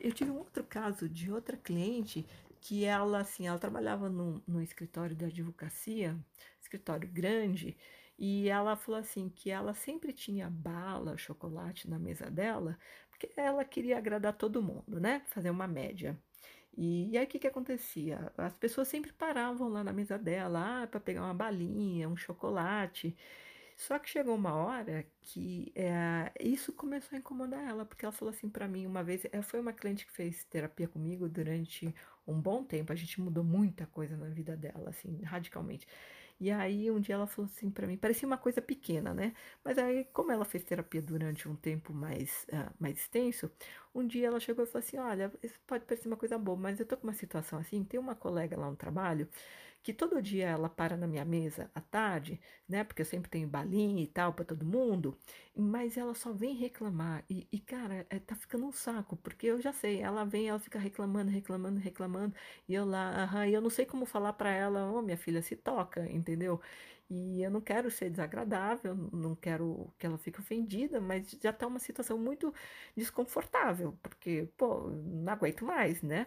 eu 0.00 0.12
tive 0.12 0.30
um 0.30 0.38
outro 0.38 0.64
caso 0.64 1.08
de 1.08 1.30
outra 1.30 1.56
cliente 1.56 2.26
que 2.60 2.84
ela, 2.84 3.20
assim, 3.20 3.46
ela 3.46 3.58
trabalhava 3.58 4.08
num, 4.08 4.42
num 4.46 4.60
escritório 4.60 5.14
de 5.14 5.24
advocacia, 5.24 6.18
escritório 6.60 7.08
grande, 7.08 7.76
e 8.18 8.48
ela 8.48 8.76
falou 8.76 9.00
assim 9.00 9.28
que 9.28 9.50
ela 9.50 9.74
sempre 9.74 10.12
tinha 10.12 10.50
bala, 10.50 11.16
chocolate 11.16 11.88
na 11.88 11.98
mesa 11.98 12.30
dela, 12.30 12.78
porque 13.10 13.30
ela 13.36 13.64
queria 13.64 13.98
agradar 13.98 14.32
todo 14.32 14.62
mundo, 14.62 15.00
né? 15.00 15.22
Fazer 15.26 15.50
uma 15.50 15.68
média. 15.68 16.18
E, 16.76 17.16
aí 17.18 17.24
o 17.24 17.26
que, 17.28 17.38
que 17.38 17.46
acontecia? 17.46 18.32
As 18.36 18.54
pessoas 18.54 18.88
sempre 18.88 19.12
paravam 19.12 19.68
lá 19.68 19.82
na 19.82 19.92
mesa 19.92 20.18
dela 20.18 20.82
ah, 20.82 20.86
para 20.86 21.00
pegar 21.00 21.22
uma 21.24 21.34
balinha, 21.34 22.08
um 22.08 22.16
chocolate. 22.16 23.16
Só 23.76 23.98
que 23.98 24.10
chegou 24.10 24.34
uma 24.34 24.54
hora 24.54 25.06
que 25.20 25.72
é, 25.76 26.32
isso 26.40 26.72
começou 26.72 27.16
a 27.16 27.18
incomodar 27.20 27.62
ela, 27.68 27.84
porque 27.84 28.04
ela 28.04 28.12
falou 28.12 28.34
assim 28.34 28.48
para 28.48 28.66
mim 28.68 28.86
uma 28.86 29.04
vez, 29.04 29.24
ela 29.32 29.42
foi 29.42 29.60
uma 29.60 29.72
cliente 29.72 30.04
que 30.06 30.12
fez 30.12 30.44
terapia 30.44 30.88
comigo 30.88 31.28
durante 31.28 31.94
um 32.26 32.40
bom 32.40 32.64
tempo, 32.64 32.92
a 32.92 32.96
gente 32.96 33.20
mudou 33.20 33.44
muita 33.44 33.86
coisa 33.86 34.16
na 34.16 34.28
vida 34.28 34.56
dela, 34.56 34.90
assim, 34.90 35.22
radicalmente. 35.22 35.86
E 36.40 36.50
aí 36.50 36.90
um 36.90 37.00
dia 37.00 37.14
ela 37.16 37.26
falou 37.26 37.50
assim 37.52 37.70
para 37.70 37.86
mim, 37.86 37.96
parecia 37.96 38.26
uma 38.26 38.38
coisa 38.38 38.62
pequena, 38.62 39.12
né? 39.12 39.34
Mas 39.64 39.76
aí, 39.78 40.04
como 40.12 40.30
ela 40.32 40.44
fez 40.44 40.62
terapia 40.64 41.02
durante 41.02 41.48
um 41.48 41.56
tempo 41.56 41.92
mais, 41.92 42.46
uh, 42.52 42.72
mais 42.78 42.96
extenso, 42.98 43.50
um 43.94 44.06
dia 44.06 44.28
ela 44.28 44.38
chegou 44.40 44.64
e 44.64 44.66
falou 44.66 44.80
assim: 44.86 44.98
Olha, 44.98 45.32
isso 45.42 45.58
pode 45.66 45.84
parecer 45.84 46.06
uma 46.08 46.16
coisa 46.16 46.38
boa, 46.38 46.56
mas 46.56 46.78
eu 46.80 46.86
tô 46.86 46.96
com 46.96 47.06
uma 47.06 47.12
situação 47.14 47.58
assim. 47.58 47.82
Tem 47.84 47.98
uma 47.98 48.14
colega 48.14 48.56
lá 48.58 48.70
no 48.70 48.76
trabalho 48.76 49.28
que 49.82 49.92
todo 49.92 50.20
dia 50.22 50.48
ela 50.48 50.68
para 50.68 50.96
na 50.96 51.06
minha 51.06 51.24
mesa 51.24 51.70
à 51.74 51.80
tarde, 51.80 52.40
né? 52.68 52.84
Porque 52.84 53.02
eu 53.02 53.06
sempre 53.06 53.30
tenho 53.30 53.48
balinha 53.48 54.02
e 54.02 54.06
tal 54.06 54.32
para 54.34 54.44
todo 54.44 54.64
mundo, 54.64 55.16
mas 55.56 55.96
ela 55.96 56.14
só 56.14 56.32
vem 56.32 56.54
reclamar. 56.54 57.24
E, 57.28 57.46
e, 57.50 57.58
cara, 57.58 58.06
é, 58.10 58.18
tá 58.18 58.34
ficando 58.36 58.66
um 58.66 58.72
saco, 58.72 59.16
porque 59.16 59.46
eu 59.46 59.60
já 59.60 59.72
sei, 59.72 60.00
ela 60.00 60.24
vem, 60.24 60.48
ela 60.48 60.58
fica 60.58 60.78
reclamando, 60.78 61.30
reclamando, 61.30 61.80
reclamando, 61.80 62.34
e 62.68 62.74
eu 62.74 62.84
lá, 62.84 63.22
aham, 63.24 63.46
e 63.46 63.54
eu 63.54 63.60
não 63.60 63.70
sei 63.70 63.86
como 63.86 64.04
falar 64.06 64.32
para 64.34 64.50
ela, 64.50 64.90
ô 64.90 64.98
oh, 64.98 65.02
minha 65.02 65.16
filha, 65.16 65.40
se 65.42 65.56
toca, 65.56 66.06
entendeu? 66.10 66.60
E 67.10 67.42
eu 67.42 67.50
não 67.50 67.60
quero 67.60 67.90
ser 67.90 68.10
desagradável, 68.10 68.94
não 69.12 69.34
quero 69.34 69.92
que 69.98 70.06
ela 70.06 70.18
fique 70.18 70.40
ofendida, 70.40 71.00
mas 71.00 71.30
já 71.42 71.52
tá 71.52 71.66
uma 71.66 71.78
situação 71.78 72.18
muito 72.18 72.52
desconfortável, 72.96 73.98
porque, 74.02 74.48
pô, 74.56 74.88
não 74.90 75.32
aguento 75.32 75.64
mais, 75.64 76.02
né? 76.02 76.26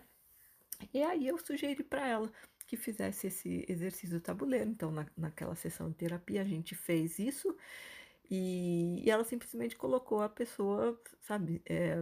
E 0.94 1.02
aí 1.04 1.28
eu 1.28 1.38
sugeri 1.38 1.84
para 1.84 2.08
ela, 2.08 2.32
que 2.72 2.78
fizesse 2.78 3.28
esse 3.28 3.66
exercício 3.68 4.18
do 4.18 4.24
tabuleiro. 4.24 4.70
Então, 4.70 4.92
na, 4.92 5.06
naquela 5.18 5.56
sessão 5.56 5.90
de 5.90 5.96
terapia, 5.96 6.42
a 6.42 6.46
gente 6.46 6.74
fez 6.74 7.20
isso 7.20 7.54
e, 8.30 9.04
e 9.06 9.10
ela 9.10 9.26
simplesmente 9.26 9.76
colocou 9.76 10.22
a 10.22 10.30
pessoa, 10.30 10.98
sabe, 11.20 11.62
é, 11.66 12.02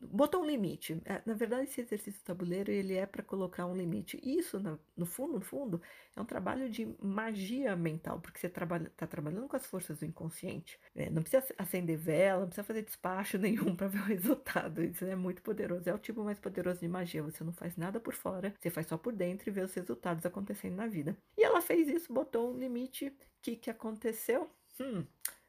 botou 0.00 0.42
um 0.42 0.46
limite. 0.46 1.00
É, 1.04 1.20
na 1.24 1.34
verdade, 1.34 1.64
esse 1.64 1.80
exercício 1.80 2.22
tabuleiro 2.24 2.70
ele 2.70 2.94
é 2.94 3.06
para 3.06 3.22
colocar 3.22 3.66
um 3.66 3.76
limite. 3.76 4.20
Isso, 4.22 4.58
no 4.96 5.06
fundo, 5.06 5.34
no 5.34 5.40
fundo, 5.40 5.80
é 6.16 6.20
um 6.20 6.24
trabalho 6.24 6.68
de 6.68 6.86
magia 7.00 7.74
mental, 7.76 8.20
porque 8.20 8.38
você 8.38 8.46
está 8.46 8.58
trabalha, 8.60 8.92
tá 8.96 9.06
trabalhando 9.06 9.48
com 9.48 9.56
as 9.56 9.66
forças 9.66 9.98
do 9.98 10.04
inconsciente. 10.04 10.78
É, 10.94 11.10
não 11.10 11.22
precisa 11.22 11.44
acender 11.56 11.96
vela, 11.96 12.40
não 12.40 12.48
precisa 12.48 12.64
fazer 12.64 12.82
despacho 12.82 13.38
nenhum 13.38 13.74
para 13.74 13.88
ver 13.88 14.00
o 14.00 14.04
resultado. 14.04 14.82
Isso 14.82 15.04
é 15.04 15.16
muito 15.16 15.42
poderoso. 15.42 15.88
É 15.88 15.94
o 15.94 15.98
tipo 15.98 16.22
mais 16.24 16.38
poderoso 16.38 16.80
de 16.80 16.88
magia. 16.88 17.22
Você 17.22 17.44
não 17.44 17.52
faz 17.52 17.76
nada 17.76 18.00
por 18.00 18.14
fora, 18.14 18.54
você 18.58 18.70
faz 18.70 18.86
só 18.86 18.96
por 18.96 19.12
dentro 19.12 19.48
e 19.48 19.52
vê 19.52 19.62
os 19.62 19.74
resultados 19.74 20.24
acontecendo 20.24 20.76
na 20.76 20.86
vida. 20.86 21.16
E 21.36 21.42
ela 21.42 21.60
fez 21.60 21.88
isso, 21.88 22.12
botou 22.12 22.52
um 22.52 22.58
limite. 22.58 23.06
O 23.08 23.12
que, 23.42 23.56
que 23.56 23.70
aconteceu? 23.70 24.50
Hum, 24.80 25.04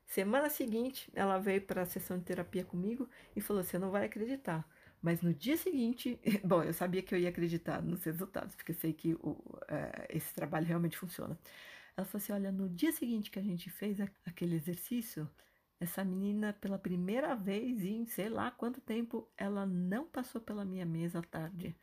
Semana 0.10 0.50
seguinte, 0.50 1.08
ela 1.14 1.38
veio 1.38 1.62
para 1.62 1.84
a 1.84 1.86
sessão 1.86 2.18
de 2.18 2.26
terapia 2.26 2.66
comigo 2.66 3.08
e 3.36 3.42
falou: 3.42 3.64
Você 3.64 3.78
não 3.78 3.92
vai 3.92 4.06
acreditar. 4.06 4.68
Mas 5.02 5.22
no 5.22 5.32
dia 5.34 5.56
seguinte, 5.56 6.20
bom, 6.44 6.64
eu 6.64 6.74
sabia 6.74 7.04
que 7.04 7.14
eu 7.14 7.20
ia 7.20 7.30
acreditar 7.30 7.82
nos 7.84 8.04
resultados, 8.04 8.56
porque 8.56 8.74
sei 8.74 8.92
que 8.92 9.14
o, 9.14 9.38
é, 9.68 10.08
esse 10.10 10.34
trabalho 10.34 10.66
realmente 10.66 10.98
funciona. 10.98 11.38
Ela 11.96 12.06
falou 12.08 12.24
assim: 12.24 12.34
Olha, 12.34 12.52
no 12.52 12.68
dia 12.68 12.92
seguinte 12.92 13.30
que 13.30 13.38
a 13.38 13.42
gente 13.44 13.70
fez 13.70 14.00
aquele 14.26 14.56
exercício, 14.56 15.30
essa 15.80 16.04
menina, 16.04 16.54
pela 16.54 16.80
primeira 16.80 17.36
vez 17.36 17.84
em 17.84 18.06
sei 18.08 18.30
lá 18.30 18.50
quanto 18.50 18.82
tempo, 18.82 19.30
ela 19.38 19.64
não 19.68 20.08
passou 20.08 20.42
pela 20.42 20.66
minha 20.66 20.88
mesa 20.88 21.20
à 21.20 21.22
tarde. 21.22 21.76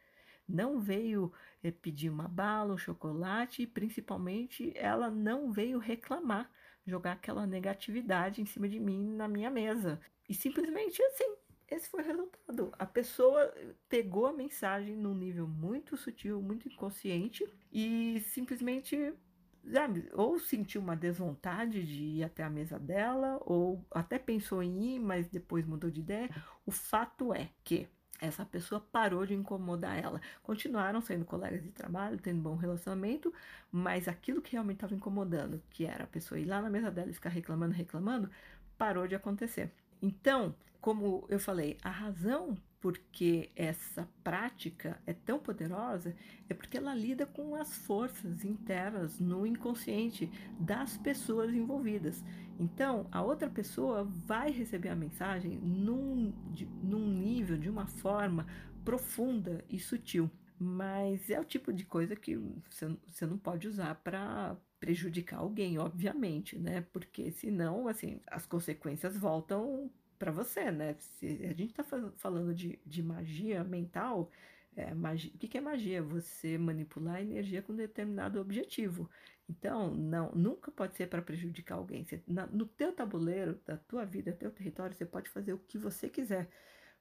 Não 0.48 0.80
veio 0.80 1.32
é, 1.62 1.70
pedir 1.70 2.10
uma 2.10 2.26
bala, 2.26 2.74
um 2.74 2.78
chocolate, 2.78 3.62
e 3.62 3.66
principalmente 3.68 4.72
ela 4.76 5.10
não 5.10 5.52
veio 5.52 5.78
reclamar 5.78 6.50
jogar 6.86 7.12
aquela 7.12 7.46
negatividade 7.46 8.40
em 8.40 8.46
cima 8.46 8.68
de 8.68 8.78
mim 8.78 9.14
na 9.14 9.28
minha 9.28 9.50
mesa. 9.50 10.00
E 10.28 10.34
simplesmente 10.34 11.02
assim, 11.02 11.34
esse 11.68 11.88
foi 11.88 12.02
o 12.02 12.06
resultado. 12.06 12.72
A 12.78 12.86
pessoa 12.86 13.52
pegou 13.88 14.26
a 14.26 14.32
mensagem 14.32 14.96
num 14.96 15.14
nível 15.14 15.46
muito 15.46 15.96
sutil, 15.96 16.40
muito 16.40 16.68
inconsciente 16.68 17.44
e 17.72 18.20
simplesmente 18.28 19.12
sabe, 19.72 20.08
ou 20.12 20.38
sentiu 20.38 20.80
uma 20.80 20.96
desvontade 20.96 21.84
de 21.84 22.02
ir 22.02 22.24
até 22.24 22.44
a 22.44 22.50
mesa 22.50 22.78
dela, 22.78 23.40
ou 23.44 23.84
até 23.90 24.18
pensou 24.18 24.62
em 24.62 24.94
ir, 24.94 25.00
mas 25.00 25.28
depois 25.28 25.66
mudou 25.66 25.90
de 25.90 26.00
ideia. 26.00 26.30
O 26.64 26.70
fato 26.70 27.34
é 27.34 27.50
que 27.64 27.88
essa 28.20 28.44
pessoa 28.44 28.80
parou 28.80 29.26
de 29.26 29.34
incomodar 29.34 30.02
ela. 30.02 30.20
Continuaram 30.42 31.00
sendo 31.00 31.24
colegas 31.24 31.62
de 31.62 31.70
trabalho, 31.70 32.18
tendo 32.18 32.40
bom 32.40 32.56
relacionamento, 32.56 33.32
mas 33.70 34.08
aquilo 34.08 34.40
que 34.40 34.52
realmente 34.52 34.76
estava 34.76 34.94
incomodando, 34.94 35.62
que 35.70 35.84
era 35.84 36.04
a 36.04 36.06
pessoa 36.06 36.38
ir 36.38 36.44
lá 36.44 36.60
na 36.60 36.70
mesa 36.70 36.90
dela 36.90 37.10
e 37.10 37.14
ficar 37.14 37.30
reclamando, 37.30 37.74
reclamando, 37.74 38.30
parou 38.78 39.06
de 39.06 39.14
acontecer. 39.14 39.72
Então, 40.00 40.54
como 40.80 41.26
eu 41.28 41.38
falei, 41.38 41.76
a 41.82 41.90
razão 41.90 42.56
porque 42.80 43.50
essa 43.56 44.08
prática 44.22 45.00
é 45.06 45.12
tão 45.12 45.38
poderosa 45.38 46.14
é 46.48 46.54
porque 46.54 46.76
ela 46.76 46.94
lida 46.94 47.26
com 47.26 47.54
as 47.54 47.76
forças 47.76 48.44
internas 48.44 49.18
no 49.18 49.46
inconsciente 49.46 50.30
das 50.58 50.96
pessoas 50.96 51.52
envolvidas. 51.52 52.22
Então, 52.58 53.06
a 53.10 53.22
outra 53.22 53.50
pessoa 53.50 54.04
vai 54.04 54.50
receber 54.50 54.88
a 54.88 54.96
mensagem 54.96 55.58
num, 55.58 56.32
de, 56.52 56.66
num 56.82 57.08
nível, 57.08 57.58
de 57.58 57.68
uma 57.68 57.86
forma 57.86 58.46
profunda 58.84 59.64
e 59.68 59.78
sutil. 59.78 60.30
Mas 60.58 61.28
é 61.28 61.38
o 61.38 61.44
tipo 61.44 61.72
de 61.72 61.84
coisa 61.84 62.16
que 62.16 62.36
você, 62.70 62.96
você 63.06 63.26
não 63.26 63.36
pode 63.36 63.68
usar 63.68 63.94
para 63.96 64.56
prejudicar 64.80 65.38
alguém, 65.38 65.78
obviamente, 65.78 66.58
né? 66.58 66.86
Porque 66.92 67.30
senão, 67.30 67.88
assim, 67.88 68.20
as 68.26 68.46
consequências 68.46 69.16
voltam 69.16 69.90
para 70.18 70.30
você, 70.32 70.70
né? 70.70 70.94
Se 70.98 71.26
a 71.44 71.52
gente 71.54 71.70
está 71.70 71.84
falando 72.16 72.54
de, 72.54 72.78
de 72.84 73.02
magia 73.02 73.62
mental, 73.64 74.30
é, 74.76 74.92
magia, 74.94 75.30
o 75.34 75.38
que, 75.38 75.48
que 75.48 75.58
é 75.58 75.60
magia? 75.60 76.02
Você 76.02 76.58
manipular 76.58 77.16
a 77.16 77.22
energia 77.22 77.62
com 77.62 77.74
determinado 77.74 78.40
objetivo. 78.40 79.08
Então, 79.48 79.94
não, 79.94 80.32
nunca 80.32 80.70
pode 80.70 80.96
ser 80.96 81.08
para 81.08 81.22
prejudicar 81.22 81.76
alguém. 81.76 82.04
Você, 82.04 82.22
na, 82.26 82.46
no 82.46 82.66
teu 82.66 82.92
tabuleiro, 82.92 83.60
da 83.64 83.76
tua 83.76 84.04
vida, 84.04 84.32
teu 84.32 84.50
território, 84.50 84.96
você 84.96 85.06
pode 85.06 85.28
fazer 85.30 85.52
o 85.52 85.58
que 85.58 85.78
você 85.78 86.08
quiser. 86.08 86.48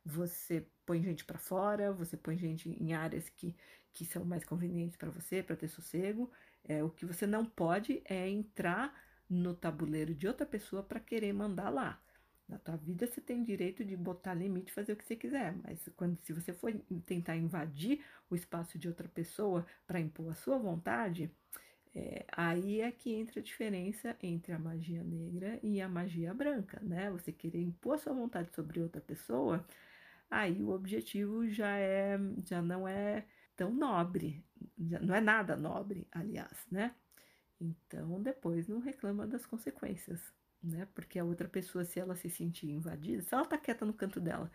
Você 0.06 0.68
põe 0.86 1.02
gente 1.02 1.26
para 1.26 1.40
fora, 1.40 1.92
você 1.92 2.16
põe 2.16 2.38
gente 2.38 2.70
em 2.70 2.94
áreas 2.94 3.28
que, 3.30 3.56
que 3.92 4.06
são 4.06 4.24
mais 4.24 4.46
convenientes 4.46 4.96
para 4.98 5.10
você, 5.10 5.42
para 5.42 5.56
ter 5.56 5.68
sossego. 5.68 6.32
É, 6.64 6.84
o 6.84 6.90
que 6.90 7.06
você 7.06 7.26
não 7.26 7.44
pode 7.46 8.02
é 8.06 8.30
entrar 8.30 8.94
no 9.30 9.56
tabuleiro 9.56 10.14
de 10.14 10.28
outra 10.28 10.46
pessoa 10.46 10.84
para 10.84 11.00
querer 11.00 11.34
mandar 11.34 11.70
lá. 11.70 12.00
Na 12.48 12.60
tua 12.60 12.78
vida 12.78 13.08
você 13.08 13.20
tem 13.20 13.44
direito 13.44 13.84
de 13.84 13.98
botar 13.98 14.34
limite, 14.36 14.72
fazer 14.72 14.94
o 14.94 14.96
que 14.96 15.04
você 15.06 15.16
quiser, 15.16 15.56
mas 15.64 15.90
quando 15.96 16.18
se 16.22 16.32
você 16.32 16.54
for 16.54 16.72
tentar 17.06 17.36
invadir 17.36 18.04
o 18.30 18.36
espaço 18.36 18.78
de 18.78 18.88
outra 18.88 19.08
pessoa 19.08 19.66
para 19.88 20.00
impor 20.00 20.32
a 20.32 20.36
sua 20.36 20.58
vontade, 20.60 21.32
é, 21.96 22.26
aí 22.32 22.82
é 22.82 22.92
que 22.92 23.14
entra 23.14 23.40
a 23.40 23.44
diferença 23.44 24.16
entre 24.22 24.52
a 24.54 24.60
magia 24.60 25.04
negra 25.04 25.60
e 25.64 25.82
a 25.82 25.90
magia 25.90 26.34
branca, 26.34 26.80
né? 26.84 27.10
Você 27.12 27.32
querer 27.32 27.62
impor 27.62 27.98
sua 27.98 28.14
vontade 28.14 28.54
sobre 28.54 28.82
outra 28.82 29.02
pessoa, 29.02 29.66
aí 30.30 30.62
o 30.62 30.70
objetivo 30.70 31.48
já 31.50 31.78
é, 31.78 32.18
já 32.46 32.62
não 32.62 32.88
é 32.88 33.26
tão 33.56 33.74
nobre, 33.74 34.44
não 34.78 35.16
é 35.16 35.22
nada 35.22 35.56
nobre, 35.56 36.08
aliás, 36.12 36.68
né? 36.70 36.94
Então 37.60 38.22
depois 38.22 38.68
não 38.68 38.80
reclama 38.80 39.26
das 39.26 39.46
consequências 39.46 40.22
né? 40.66 40.88
Porque 40.94 41.20
a 41.20 41.24
outra 41.24 41.48
pessoa, 41.48 41.86
se 41.86 42.00
ela 42.00 42.16
se 42.16 42.30
sentir 42.30 42.70
invadida, 42.70 43.22
se 43.22 43.34
ela 43.34 43.46
tá 43.46 43.58
quieta 43.58 43.86
no 43.86 43.94
canto 43.94 44.20
dela 44.20 44.52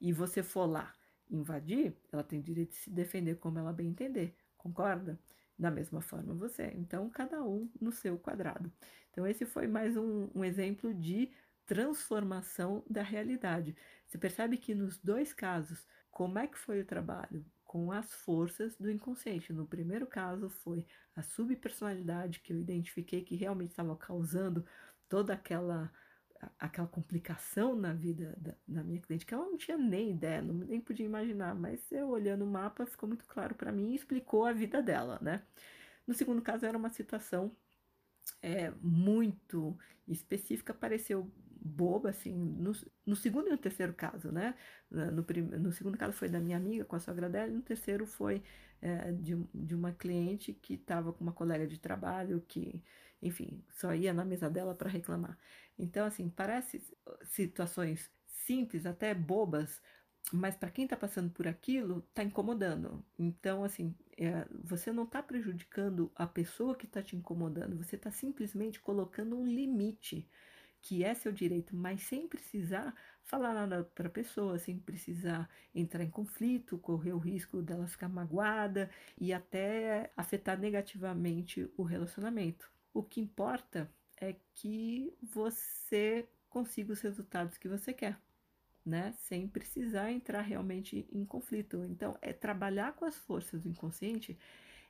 e 0.00 0.12
você 0.12 0.42
for 0.42 0.66
lá 0.66 0.92
invadir, 1.30 1.94
ela 2.12 2.24
tem 2.24 2.40
direito 2.40 2.70
de 2.70 2.76
se 2.76 2.90
defender 2.90 3.36
como 3.36 3.58
ela 3.58 3.72
bem 3.72 3.88
entender, 3.88 4.34
concorda? 4.56 5.18
Da 5.58 5.70
mesma 5.70 6.00
forma 6.00 6.34
você. 6.34 6.72
Então, 6.74 7.08
cada 7.10 7.44
um 7.44 7.70
no 7.80 7.92
seu 7.92 8.18
quadrado. 8.18 8.72
Então, 9.10 9.26
esse 9.26 9.44
foi 9.44 9.66
mais 9.66 9.96
um, 9.96 10.28
um 10.34 10.44
exemplo 10.44 10.94
de 10.94 11.30
transformação 11.66 12.82
da 12.88 13.02
realidade. 13.02 13.76
Você 14.06 14.18
percebe 14.18 14.56
que 14.56 14.74
nos 14.74 14.98
dois 14.98 15.32
casos, 15.32 15.86
como 16.10 16.38
é 16.38 16.46
que 16.46 16.58
foi 16.58 16.80
o 16.80 16.84
trabalho? 16.84 17.44
Com 17.64 17.92
as 17.92 18.12
forças 18.12 18.76
do 18.76 18.90
inconsciente. 18.90 19.52
No 19.52 19.66
primeiro 19.66 20.06
caso, 20.06 20.48
foi 20.48 20.84
a 21.14 21.22
subpersonalidade 21.22 22.40
que 22.40 22.52
eu 22.52 22.58
identifiquei 22.58 23.22
que 23.22 23.36
realmente 23.36 23.70
estava 23.70 23.94
causando 23.94 24.64
toda 25.10 25.34
aquela 25.34 25.92
aquela 26.58 26.88
complicação 26.88 27.76
na 27.76 27.92
vida 27.92 28.34
da, 28.38 28.54
da, 28.66 28.82
minha 28.82 28.98
cliente 28.98 29.26
que 29.26 29.34
ela 29.34 29.44
não 29.44 29.58
tinha 29.58 29.76
nem 29.76 30.12
ideia, 30.12 30.40
não, 30.40 30.54
nem 30.54 30.80
podia 30.80 31.04
imaginar, 31.04 31.54
mas 31.54 31.92
eu 31.92 32.08
olhando 32.08 32.46
o 32.46 32.50
mapa 32.50 32.86
ficou 32.86 33.06
muito 33.06 33.26
claro 33.26 33.54
para 33.54 33.70
mim 33.70 33.92
e 33.92 33.96
explicou 33.96 34.46
a 34.46 34.52
vida 34.54 34.80
dela, 34.80 35.18
né? 35.20 35.42
No 36.06 36.14
segundo 36.14 36.40
caso 36.40 36.64
era 36.64 36.78
uma 36.78 36.88
situação 36.88 37.54
é, 38.40 38.70
muito 38.80 39.76
específica, 40.08 40.72
pareceu 40.72 41.30
boba, 41.62 42.08
assim, 42.08 42.34
no, 42.34 42.72
no, 43.04 43.14
segundo 43.14 43.48
e 43.48 43.50
no 43.50 43.58
terceiro 43.58 43.92
caso, 43.92 44.32
né? 44.32 44.54
No, 44.90 45.22
no, 45.58 45.72
segundo 45.72 45.98
caso 45.98 46.14
foi 46.14 46.28
da 46.28 46.40
minha 46.40 46.56
amiga 46.56 46.86
com 46.86 46.96
a 46.96 47.00
sogra 47.00 47.28
dela, 47.28 47.48
e 47.50 47.54
no 47.54 47.62
terceiro 47.62 48.06
foi 48.06 48.42
é, 48.80 49.12
de, 49.12 49.36
de 49.54 49.74
uma 49.74 49.92
cliente 49.92 50.54
que 50.54 50.74
estava 50.74 51.12
com 51.12 51.22
uma 51.22 51.32
colega 51.32 51.66
de 51.66 51.78
trabalho 51.78 52.42
que 52.48 52.82
enfim, 53.22 53.62
só 53.70 53.94
ia 53.94 54.12
na 54.12 54.24
mesa 54.24 54.48
dela 54.48 54.74
para 54.74 54.88
reclamar. 54.90 55.38
Então, 55.78 56.06
assim, 56.06 56.28
parece 56.28 56.82
situações 57.24 58.10
simples, 58.26 58.86
até 58.86 59.14
bobas, 59.14 59.80
mas 60.32 60.56
para 60.56 60.70
quem 60.70 60.84
está 60.84 60.96
passando 60.96 61.30
por 61.30 61.48
aquilo, 61.48 62.04
está 62.08 62.22
incomodando. 62.22 63.04
Então, 63.18 63.64
assim, 63.64 63.94
é, 64.16 64.46
você 64.64 64.92
não 64.92 65.04
está 65.04 65.22
prejudicando 65.22 66.10
a 66.14 66.26
pessoa 66.26 66.74
que 66.74 66.86
está 66.86 67.02
te 67.02 67.16
incomodando, 67.16 67.76
você 67.76 67.96
está 67.96 68.10
simplesmente 68.10 68.80
colocando 68.80 69.36
um 69.36 69.46
limite, 69.46 70.28
que 70.82 71.04
é 71.04 71.14
seu 71.14 71.32
direito, 71.32 71.76
mas 71.76 72.02
sem 72.02 72.26
precisar 72.26 72.94
falar 73.22 73.54
nada 73.54 73.84
para 73.84 74.08
a 74.08 74.10
pessoa, 74.10 74.58
sem 74.58 74.78
precisar 74.78 75.48
entrar 75.74 76.02
em 76.02 76.10
conflito, 76.10 76.78
correr 76.78 77.12
o 77.12 77.18
risco 77.18 77.62
dela 77.62 77.86
ficar 77.86 78.08
magoada 78.08 78.90
e 79.18 79.32
até 79.32 80.10
afetar 80.16 80.58
negativamente 80.58 81.70
o 81.76 81.82
relacionamento. 81.82 82.70
O 82.92 83.02
que 83.02 83.20
importa 83.20 83.90
é 84.20 84.36
que 84.54 85.14
você 85.22 86.28
consiga 86.48 86.92
os 86.92 87.00
resultados 87.00 87.56
que 87.56 87.68
você 87.68 87.92
quer 87.92 88.20
né? 88.84 89.12
Sem 89.18 89.46
precisar 89.46 90.10
entrar 90.10 90.40
realmente 90.42 91.06
em 91.12 91.24
conflito. 91.24 91.84
Então, 91.88 92.16
é 92.20 92.32
trabalhar 92.32 92.92
com 92.94 93.04
as 93.04 93.16
forças 93.16 93.62
do 93.62 93.68
inconsciente 93.68 94.38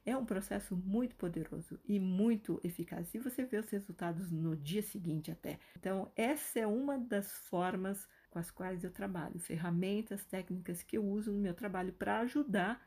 é 0.06 0.16
um 0.16 0.24
processo 0.24 0.74
muito 0.74 1.14
poderoso 1.14 1.78
e 1.84 2.00
muito 2.00 2.58
eficaz. 2.64 3.14
E 3.14 3.18
você 3.18 3.44
vê 3.44 3.58
os 3.58 3.68
resultados 3.68 4.30
no 4.30 4.56
dia 4.56 4.82
seguinte 4.82 5.30
até. 5.30 5.58
Então, 5.78 6.10
essa 6.16 6.58
é 6.58 6.66
uma 6.66 6.98
das 6.98 7.30
formas 7.30 8.08
com 8.30 8.38
as 8.38 8.50
quais 8.50 8.82
eu 8.82 8.90
trabalho, 8.90 9.38
ferramentas, 9.38 10.24
técnicas 10.24 10.82
que 10.82 10.96
eu 10.96 11.04
uso 11.04 11.30
no 11.30 11.38
meu 11.38 11.52
trabalho 11.52 11.92
para 11.92 12.20
ajudar 12.20 12.82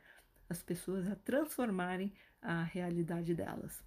as 0.49 0.64
pessoas 0.64 1.07
a 1.07 1.16
transformarem 1.16 2.11
a 2.41 2.64
realidade 2.64 3.36
delas. 3.36 3.84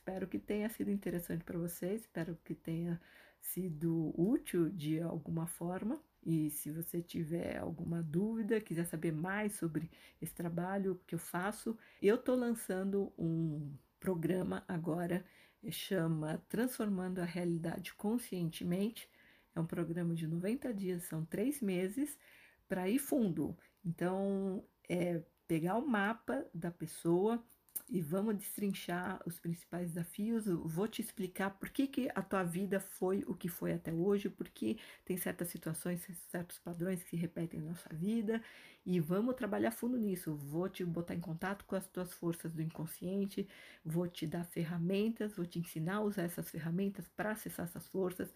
Espero 0.00 0.26
que 0.26 0.38
tenha 0.38 0.66
sido 0.70 0.90
interessante 0.90 1.44
para 1.44 1.58
vocês, 1.58 2.00
espero 2.00 2.34
que 2.42 2.54
tenha 2.54 2.98
sido 3.38 4.14
útil 4.18 4.70
de 4.70 4.98
alguma 4.98 5.46
forma. 5.46 6.00
E 6.24 6.48
se 6.48 6.70
você 6.70 7.02
tiver 7.02 7.58
alguma 7.58 8.02
dúvida, 8.02 8.62
quiser 8.62 8.86
saber 8.86 9.12
mais 9.12 9.52
sobre 9.56 9.90
esse 10.20 10.32
trabalho 10.32 10.98
que 11.06 11.14
eu 11.14 11.18
faço, 11.18 11.76
eu 12.00 12.14
estou 12.14 12.34
lançando 12.34 13.12
um 13.18 13.76
programa 14.00 14.64
agora, 14.66 15.22
chama 15.70 16.42
Transformando 16.48 17.20
a 17.20 17.24
Realidade 17.26 17.92
Conscientemente. 17.92 19.06
É 19.54 19.60
um 19.60 19.66
programa 19.66 20.14
de 20.14 20.26
90 20.26 20.72
dias, 20.72 21.02
são 21.02 21.26
três 21.26 21.60
meses, 21.60 22.18
para 22.66 22.88
ir 22.88 22.98
fundo. 22.98 23.54
Então, 23.84 24.64
é 24.88 25.22
pegar 25.46 25.76
o 25.76 25.86
mapa 25.86 26.46
da 26.54 26.70
pessoa, 26.70 27.44
e 27.88 28.00
vamos 28.00 28.36
destrinchar 28.36 29.20
os 29.26 29.38
principais 29.38 29.88
desafios. 29.88 30.46
Vou 30.46 30.86
te 30.88 31.00
explicar 31.00 31.50
por 31.50 31.68
que, 31.70 31.86
que 31.86 32.10
a 32.14 32.22
tua 32.22 32.42
vida 32.42 32.80
foi 32.80 33.24
o 33.26 33.34
que 33.34 33.48
foi 33.48 33.72
até 33.72 33.92
hoje, 33.92 34.28
porque 34.28 34.78
tem 35.04 35.16
certas 35.16 35.48
situações, 35.48 36.06
certos 36.30 36.58
padrões 36.58 37.02
que 37.02 37.10
se 37.10 37.16
repetem 37.16 37.60
na 37.60 37.70
nossa 37.70 37.88
vida 37.94 38.42
e 38.84 38.98
vamos 39.00 39.34
trabalhar 39.34 39.70
fundo 39.70 39.96
nisso. 39.98 40.34
Vou 40.36 40.68
te 40.68 40.84
botar 40.84 41.14
em 41.14 41.20
contato 41.20 41.64
com 41.64 41.76
as 41.76 41.86
tuas 41.86 42.12
forças 42.12 42.52
do 42.52 42.62
inconsciente, 42.62 43.48
vou 43.84 44.08
te 44.08 44.26
dar 44.26 44.44
ferramentas, 44.44 45.34
vou 45.36 45.46
te 45.46 45.58
ensinar 45.58 45.96
a 45.96 46.00
usar 46.02 46.22
essas 46.22 46.50
ferramentas 46.50 47.08
para 47.08 47.32
acessar 47.32 47.66
essas 47.66 47.86
forças. 47.88 48.32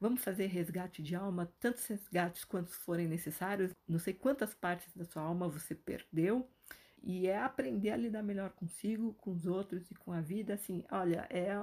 Vamos 0.00 0.22
fazer 0.22 0.46
resgate 0.46 1.02
de 1.02 1.14
alma, 1.14 1.52
tantos 1.58 1.86
resgates 1.86 2.44
quantos 2.44 2.74
forem 2.76 3.08
necessários. 3.08 3.72
Não 3.86 3.98
sei 3.98 4.14
quantas 4.14 4.54
partes 4.54 4.94
da 4.94 5.04
sua 5.04 5.22
alma 5.22 5.48
você 5.48 5.74
perdeu 5.74 6.48
e 7.08 7.26
é 7.26 7.38
aprender 7.38 7.90
a 7.90 7.96
lidar 7.96 8.22
melhor 8.22 8.50
consigo, 8.50 9.14
com 9.14 9.30
os 9.30 9.46
outros 9.46 9.90
e 9.90 9.94
com 9.94 10.12
a 10.12 10.20
vida. 10.20 10.52
Assim, 10.52 10.84
olha, 10.90 11.26
é, 11.30 11.54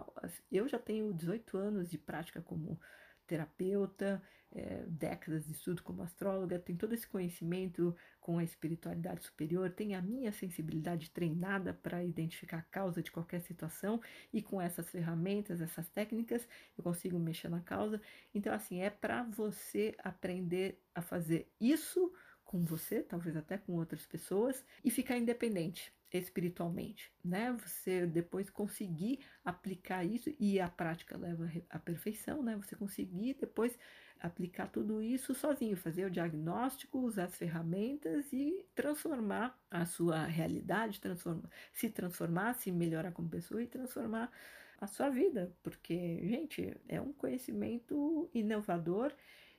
eu 0.51 0.67
já 0.67 0.79
tenho 0.79 1.13
18 1.13 1.55
anos 1.55 1.87
de 1.87 1.99
prática 1.99 2.41
como 2.41 2.79
terapeuta, 3.27 4.23
é, 4.51 4.83
décadas 4.87 5.45
de 5.45 5.51
estudo 5.51 5.83
como 5.83 6.01
astróloga, 6.01 6.57
tenho 6.57 6.79
todo 6.79 6.93
esse 6.93 7.07
conhecimento 7.07 7.95
com 8.19 8.39
a 8.39 8.43
espiritualidade 8.43 9.23
superior, 9.23 9.69
tenho 9.69 9.95
a 9.95 10.01
minha 10.01 10.31
sensibilidade 10.31 11.11
treinada 11.11 11.75
para 11.75 12.03
identificar 12.03 12.57
a 12.57 12.63
causa 12.63 13.03
de 13.03 13.11
qualquer 13.11 13.41
situação 13.41 14.01
e 14.33 14.41
com 14.41 14.59
essas 14.59 14.89
ferramentas, 14.89 15.61
essas 15.61 15.87
técnicas, 15.89 16.47
eu 16.75 16.83
consigo 16.83 17.19
mexer 17.19 17.49
na 17.49 17.61
causa. 17.61 18.01
Então, 18.33 18.51
assim, 18.51 18.81
é 18.81 18.89
para 18.89 19.21
você 19.21 19.95
aprender 19.99 20.81
a 20.95 21.03
fazer 21.03 21.51
isso 21.61 22.11
com 22.55 22.63
você, 22.63 23.03
talvez 23.03 23.35
até 23.35 23.57
com 23.57 23.73
outras 23.73 24.05
pessoas, 24.05 24.63
e 24.81 24.89
ficar 24.89 25.17
independente 25.17 25.93
espiritualmente, 26.13 27.11
né? 27.21 27.51
Você 27.65 28.07
depois 28.07 28.49
conseguir 28.49 29.19
aplicar 29.43 30.05
isso 30.05 30.33
e 30.39 30.57
a 30.61 30.69
prática 30.69 31.17
leva 31.17 31.51
à 31.69 31.77
perfeição, 31.77 32.41
né? 32.41 32.55
Você 32.55 32.73
conseguir 32.73 33.33
depois 33.33 33.77
aplicar 34.21 34.67
tudo 34.67 35.01
isso 35.01 35.35
sozinho, 35.35 35.75
fazer 35.75 36.05
o 36.05 36.09
diagnóstico, 36.09 36.99
usar 36.99 37.25
as 37.25 37.35
ferramentas 37.35 38.31
e 38.31 38.65
transformar 38.73 39.59
a 39.69 39.85
sua 39.85 40.23
realidade, 40.23 41.01
transformar, 41.01 41.49
se 41.73 41.89
transformar, 41.89 42.53
se 42.53 42.71
melhorar 42.71 43.11
como 43.11 43.27
pessoa 43.27 43.61
e 43.61 43.67
transformar 43.67 44.31
a 44.79 44.87
sua 44.87 45.09
vida, 45.09 45.53
porque, 45.61 46.21
gente, 46.25 46.73
é 46.87 47.01
um 47.01 47.11
conhecimento 47.11 48.29
inovador 48.33 49.11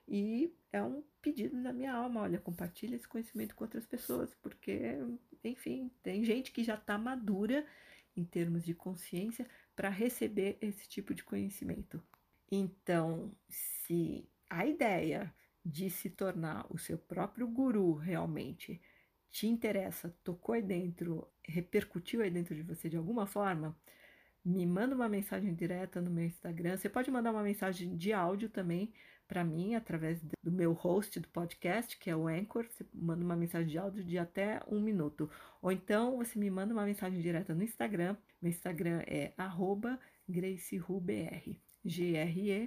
e 0.09 0.55
é 0.77 0.83
um 0.83 1.03
pedido 1.23 1.61
da 1.63 1.73
minha 1.73 1.93
alma, 1.93 2.23
olha, 2.23 2.39
compartilha 2.39 2.97
esse 2.97 3.09
conhecimento 3.09 3.55
com 3.55 3.65
outras 3.65 3.87
pessoas, 3.87 4.35
porque, 4.35 4.99
enfim, 5.43 5.91
tem 6.03 6.25
gente 6.25 6.53
que 6.53 6.63
já 6.63 6.75
está 6.75 6.97
madura 6.99 7.67
em 8.17 8.25
termos 8.25 8.65
de 8.65 8.75
consciência 8.75 9.47
para 9.75 9.89
receber 9.89 10.57
esse 10.61 10.89
tipo 10.89 11.15
de 11.15 11.25
conhecimento. 11.25 12.03
Então, 12.51 13.35
se 13.49 14.29
a 14.49 14.67
ideia 14.67 15.35
de 15.65 15.91
se 15.91 16.09
tornar 16.09 16.67
o 16.71 16.79
seu 16.79 16.97
próprio 16.97 17.49
guru 17.49 17.95
realmente 17.95 18.81
te 19.31 19.47
interessa, 19.47 20.15
tocou 20.23 20.55
aí 20.55 20.63
dentro, 20.63 21.29
repercutiu 21.45 22.23
aí 22.23 22.31
dentro 22.31 22.55
de 22.55 22.63
você 22.63 22.89
de 22.89 22.97
alguma 22.97 23.27
forma, 23.27 23.77
me 24.45 24.65
manda 24.65 24.95
uma 24.95 25.09
mensagem 25.09 25.53
direta 25.55 26.01
no 26.01 26.11
meu 26.11 26.25
Instagram. 26.25 26.77
Você 26.77 26.89
pode 26.89 27.11
mandar 27.11 27.33
uma 27.33 27.43
mensagem 27.43 27.97
de 27.97 28.13
áudio 28.13 28.49
também 28.49 28.93
para 29.27 29.45
mim 29.45 29.75
através 29.75 30.21
do 30.43 30.53
meu 30.53 30.73
host 30.73 31.19
do 31.21 31.29
podcast, 31.29 31.99
que 31.99 32.09
é 32.11 32.17
o 32.17 32.29
Anchor. 32.29 32.67
Você 32.69 32.87
manda 32.93 33.25
uma 33.25 33.37
mensagem 33.37 33.69
de 33.69 33.79
áudio 33.79 34.05
de 34.05 34.19
até 34.19 34.61
um 34.67 34.81
minuto. 34.81 35.31
Ou 35.61 35.73
então 35.73 36.17
você 36.17 36.39
me 36.39 36.51
manda 36.51 36.73
uma 36.73 36.85
mensagem 36.85 37.21
direta 37.21 37.55
no 37.55 37.63
Instagram. 37.63 38.17
Meu 38.41 38.51
Instagram 38.51 39.03
é 39.07 39.33
GraceRuBR. 40.29 41.59
G-R-E-I-C-Y-H-O-O-B 41.85 42.67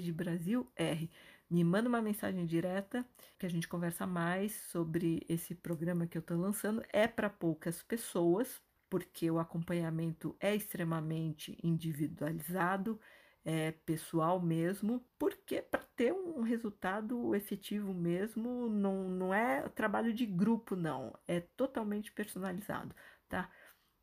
de 0.00 0.12
Brasil 0.12 0.66
R. 0.76 1.10
Me 1.48 1.64
manda 1.64 1.88
uma 1.88 2.02
mensagem 2.02 2.44
direta 2.46 3.04
que 3.38 3.46
a 3.46 3.48
gente 3.48 3.68
conversa 3.68 4.06
mais 4.06 4.52
sobre 4.70 5.24
esse 5.28 5.54
programa 5.54 6.06
que 6.06 6.16
eu 6.16 6.20
estou 6.20 6.36
lançando. 6.36 6.82
É 6.92 7.06
para 7.08 7.30
poucas 7.30 7.82
pessoas, 7.82 8.60
porque 8.88 9.30
o 9.30 9.38
acompanhamento 9.38 10.36
é 10.40 10.54
extremamente 10.54 11.56
individualizado 11.62 13.00
é, 13.44 13.72
pessoal 13.72 14.40
mesmo, 14.40 15.04
porque 15.18 15.62
para 15.62 15.82
ter 15.96 16.12
um 16.12 16.42
resultado 16.42 17.34
efetivo 17.34 17.92
mesmo, 17.94 18.68
não, 18.68 19.08
não 19.08 19.34
é 19.34 19.68
trabalho 19.70 20.12
de 20.12 20.26
grupo, 20.26 20.76
não, 20.76 21.14
é 21.26 21.40
totalmente 21.40 22.12
personalizado, 22.12 22.94
tá? 23.28 23.50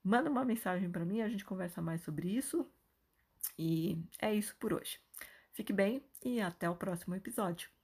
Manda 0.03 0.29
uma 0.29 0.45
mensagem 0.45 0.89
para 0.89 1.05
mim, 1.05 1.21
a 1.21 1.29
gente 1.29 1.45
conversa 1.45 1.81
mais 1.81 2.01
sobre 2.01 2.29
isso. 2.29 2.65
E 3.57 3.97
é 4.19 4.33
isso 4.33 4.55
por 4.57 4.73
hoje. 4.73 4.99
Fique 5.53 5.73
bem 5.73 6.03
e 6.23 6.39
até 6.41 6.69
o 6.69 6.75
próximo 6.75 7.15
episódio. 7.15 7.76